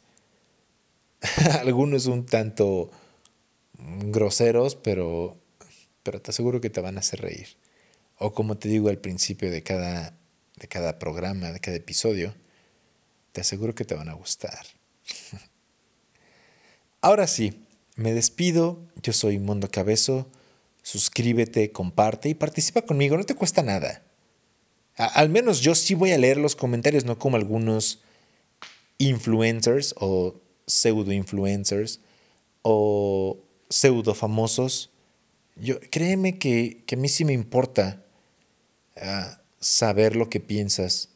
Algunos 1.60 2.06
un 2.06 2.24
tanto 2.24 2.90
groseros, 3.78 4.74
pero, 4.74 5.36
pero 6.02 6.20
te 6.20 6.30
aseguro 6.30 6.60
que 6.60 6.70
te 6.70 6.80
van 6.80 6.96
a 6.96 7.00
hacer 7.00 7.20
reír. 7.20 7.48
O 8.18 8.32
como 8.32 8.56
te 8.56 8.68
digo 8.68 8.88
al 8.88 8.98
principio 8.98 9.50
de 9.50 9.62
cada, 9.62 10.18
de 10.60 10.68
cada 10.68 10.98
programa, 10.98 11.50
de 11.50 11.58
cada 11.58 11.76
episodio, 11.76 12.34
te 13.32 13.40
aseguro 13.40 13.74
que 13.74 13.84
te 13.84 13.96
van 13.96 14.08
a 14.08 14.14
gustar. 14.14 14.66
Ahora 17.00 17.26
sí, 17.26 17.66
me 17.96 18.12
despido. 18.12 18.78
Yo 19.02 19.12
soy 19.12 19.38
Mundo 19.38 19.70
Cabezo 19.70 20.30
suscríbete, 20.82 21.72
comparte 21.72 22.28
y 22.28 22.34
participa 22.34 22.82
conmigo, 22.82 23.16
no 23.16 23.24
te 23.24 23.34
cuesta 23.34 23.62
nada. 23.62 24.02
al 24.96 25.30
menos 25.30 25.60
yo 25.60 25.74
sí 25.74 25.94
voy 25.94 26.12
a 26.12 26.18
leer 26.18 26.36
los 26.36 26.56
comentarios, 26.56 27.04
no 27.04 27.18
como 27.18 27.36
algunos 27.36 28.00
influencers 28.98 29.94
o 29.98 30.40
pseudo 30.66 31.12
influencers 31.12 32.00
o 32.62 33.38
pseudo 33.68 34.14
famosos. 34.14 34.90
Yo, 35.56 35.80
créeme 35.90 36.38
que, 36.38 36.84
a 36.90 36.96
mí 36.96 37.08
sí 37.08 37.24
me 37.24 37.32
importa 37.32 38.04
ah, 39.00 39.39
saber 39.60 40.16
lo 40.16 40.28
que 40.28 40.40
piensas, 40.40 41.10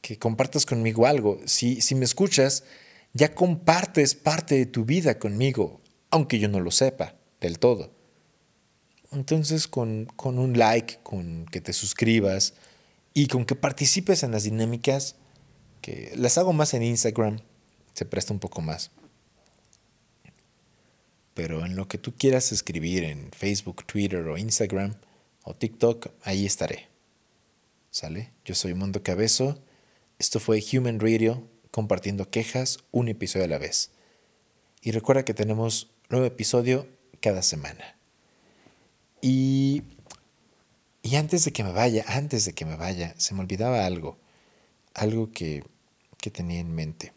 que 0.00 0.18
compartas 0.18 0.64
conmigo 0.64 1.06
algo. 1.06 1.40
Si, 1.44 1.80
si 1.80 1.94
me 1.94 2.04
escuchas, 2.04 2.64
ya 3.12 3.34
compartes 3.34 4.14
parte 4.14 4.54
de 4.54 4.66
tu 4.66 4.84
vida 4.84 5.18
conmigo, 5.18 5.80
aunque 6.10 6.38
yo 6.38 6.48
no 6.48 6.60
lo 6.60 6.70
sepa 6.70 7.16
del 7.40 7.58
todo. 7.58 7.92
Entonces, 9.12 9.66
con, 9.66 10.08
un 10.22 10.58
like, 10.58 10.98
con 11.02 11.46
que 11.46 11.60
te 11.60 11.72
suscribas 11.72 12.54
y 13.12 13.26
con 13.26 13.44
que 13.44 13.56
participes 13.56 14.22
en 14.22 14.30
las 14.30 14.44
dinámicas, 14.44 15.16
que 15.80 16.12
las 16.16 16.38
hago 16.38 16.52
más 16.52 16.74
en 16.74 16.84
Instagram, 16.84 17.40
se 17.92 18.04
presta 18.04 18.32
un 18.32 18.38
poco 18.38 18.60
más. 18.60 18.92
Pero 21.34 21.66
en 21.66 21.74
lo 21.74 21.88
que 21.88 21.98
tú 21.98 22.14
quieras 22.16 22.52
escribir 22.52 23.02
en 23.02 23.30
Facebook, 23.32 23.84
Twitter 23.84 24.20
o 24.28 24.38
Instagram 24.38 24.94
o 25.42 25.56
TikTok, 25.56 26.08
ahí 26.22 26.46
estaré. 26.46 26.89
¿Sale? 27.90 28.32
Yo 28.44 28.54
soy 28.54 28.74
Mundo 28.74 29.02
Cabezo. 29.02 29.62
Esto 30.18 30.38
fue 30.40 30.62
Human 30.72 31.00
Radio, 31.00 31.48
compartiendo 31.70 32.30
quejas 32.30 32.78
un 32.92 33.08
episodio 33.08 33.46
a 33.46 33.48
la 33.48 33.58
vez. 33.58 33.90
Y 34.82 34.92
recuerda 34.92 35.24
que 35.24 35.34
tenemos 35.34 35.90
nuevo 36.08 36.26
episodio 36.26 36.86
cada 37.20 37.42
semana. 37.42 37.96
Y, 39.20 39.82
y 41.02 41.16
antes 41.16 41.44
de 41.44 41.52
que 41.52 41.64
me 41.64 41.72
vaya, 41.72 42.04
antes 42.06 42.44
de 42.44 42.52
que 42.52 42.64
me 42.64 42.76
vaya, 42.76 43.14
se 43.18 43.34
me 43.34 43.40
olvidaba 43.40 43.84
algo, 43.84 44.18
algo 44.94 45.30
que, 45.32 45.64
que 46.18 46.30
tenía 46.30 46.60
en 46.60 46.74
mente. 46.74 47.12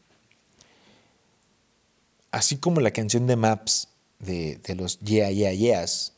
así 2.32 2.57
como 2.57 2.82
la 2.82 2.91
canción 2.91 3.28
de 3.28 3.36
Maps 3.36 3.89
de, 4.19 4.57
de 4.57 4.76
los 4.76 4.99
Yeah, 4.99 5.30
Yeah, 5.32 5.53
Yeahs 5.53 6.13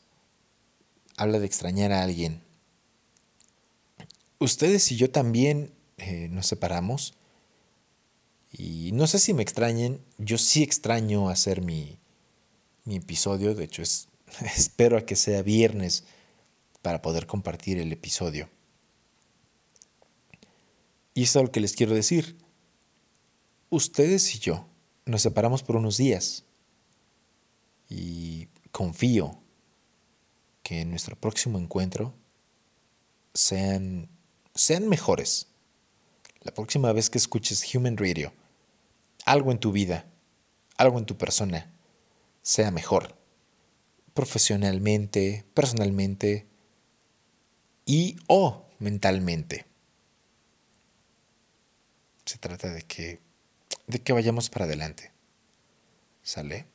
habla 1.16 1.38
de 1.38 1.46
extrañar 1.46 1.92
a 1.92 2.02
alguien, 2.02 2.42
ustedes 4.38 4.90
y 4.92 4.96
yo 4.96 5.10
también 5.10 5.72
eh, 5.98 6.28
nos 6.30 6.46
separamos. 6.46 7.14
Y 8.52 8.92
no 8.92 9.06
sé 9.06 9.18
si 9.18 9.34
me 9.34 9.42
extrañen, 9.42 10.00
yo 10.18 10.38
sí 10.38 10.62
extraño 10.62 11.28
hacer 11.28 11.62
mi, 11.62 11.98
mi 12.84 12.96
episodio, 12.96 13.54
de 13.54 13.64
hecho 13.64 13.82
es, 13.82 14.08
espero 14.56 14.96
a 14.96 15.04
que 15.04 15.16
sea 15.16 15.42
viernes 15.42 16.04
para 16.82 17.02
poder 17.02 17.26
compartir 17.26 17.78
el 17.78 17.92
episodio. 17.92 18.48
Y 21.14 21.24
eso 21.24 21.40
es 21.40 21.46
lo 21.46 21.52
que 21.52 21.60
les 21.60 21.74
quiero 21.74 21.94
decir. 21.94 22.36
Ustedes 23.70 24.34
y 24.34 24.38
yo 24.38 24.66
nos 25.06 25.22
separamos 25.22 25.62
por 25.62 25.76
unos 25.76 25.96
días 25.96 26.44
y 27.88 28.48
confío 28.70 29.38
que 30.62 30.80
en 30.80 30.90
nuestro 30.90 31.16
próximo 31.16 31.58
encuentro 31.58 32.12
sean, 33.32 34.08
sean 34.56 34.88
mejores. 34.88 35.48
La 36.40 36.52
próxima 36.52 36.92
vez 36.92 37.10
que 37.10 37.18
escuches 37.18 37.74
Human 37.74 37.96
Radio, 37.96 38.32
algo 39.24 39.52
en 39.52 39.58
tu 39.58 39.72
vida, 39.72 40.06
algo 40.76 40.98
en 40.98 41.06
tu 41.06 41.16
persona, 41.16 41.72
sea 42.42 42.70
mejor. 42.70 43.16
Profesionalmente, 44.14 45.44
personalmente 45.54 46.46
y 47.84 48.16
o 48.28 48.66
mentalmente. 48.78 49.66
Se 52.24 52.38
trata 52.38 52.72
de 52.72 52.82
que, 52.82 53.20
de 53.86 54.00
que 54.00 54.12
vayamos 54.12 54.48
para 54.50 54.64
adelante. 54.64 55.12
¿Sale? 56.22 56.66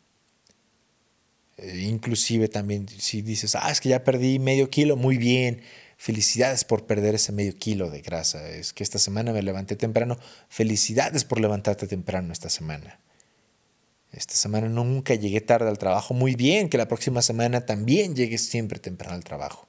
Eh, 1.58 1.86
inclusive 1.88 2.48
también 2.48 2.88
si 2.88 3.22
dices, 3.22 3.56
ah, 3.56 3.70
es 3.72 3.82
que 3.82 3.90
ya 3.90 4.04
perdí 4.04 4.40
medio 4.40 4.70
kilo, 4.70 4.96
muy 4.96 5.18
bien, 5.18 5.62
felicidades 6.02 6.64
por 6.64 6.88
perder 6.88 7.14
ese 7.14 7.32
medio 7.32 7.56
kilo 7.56 7.92
de 7.92 8.02
grasa, 8.02 8.50
es 8.50 8.74
que 8.74 8.82
esta 8.82 8.98
semana 8.98 9.34
me 9.34 9.44
levanté 9.44 9.76
temprano, 9.76 10.18
felicidades 10.50 11.24
por 11.26 11.40
levantarte 11.40 11.86
temprano 11.86 12.34
esta 12.34 12.50
semana. 12.50 13.00
Esta 14.12 14.34
semana 14.34 14.68
nunca 14.68 15.14
llegué 15.14 15.42
tarde 15.42 15.70
al 15.70 15.78
trabajo, 15.78 16.16
muy 16.16 16.34
bien, 16.34 16.70
que 16.70 16.80
la 16.80 16.88
próxima 16.88 17.22
semana 17.22 17.68
también 17.68 18.16
llegues 18.16 18.44
siempre 18.44 18.80
temprano 18.80 19.14
al 19.14 19.24
trabajo. 19.24 19.68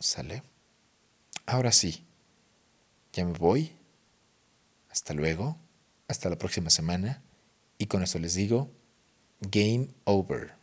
¿Sale? 0.00 0.42
Ahora 1.46 1.70
sí, 1.70 2.04
ya 3.12 3.24
me 3.24 3.34
voy. 3.34 3.70
Hasta 4.90 5.14
luego, 5.14 5.56
hasta 6.08 6.28
la 6.28 6.36
próxima 6.36 6.70
semana. 6.70 7.22
Y 7.78 7.86
con 7.86 8.02
eso 8.02 8.18
les 8.18 8.34
digo, 8.34 8.72
Game 9.40 9.90
over. 10.02 10.59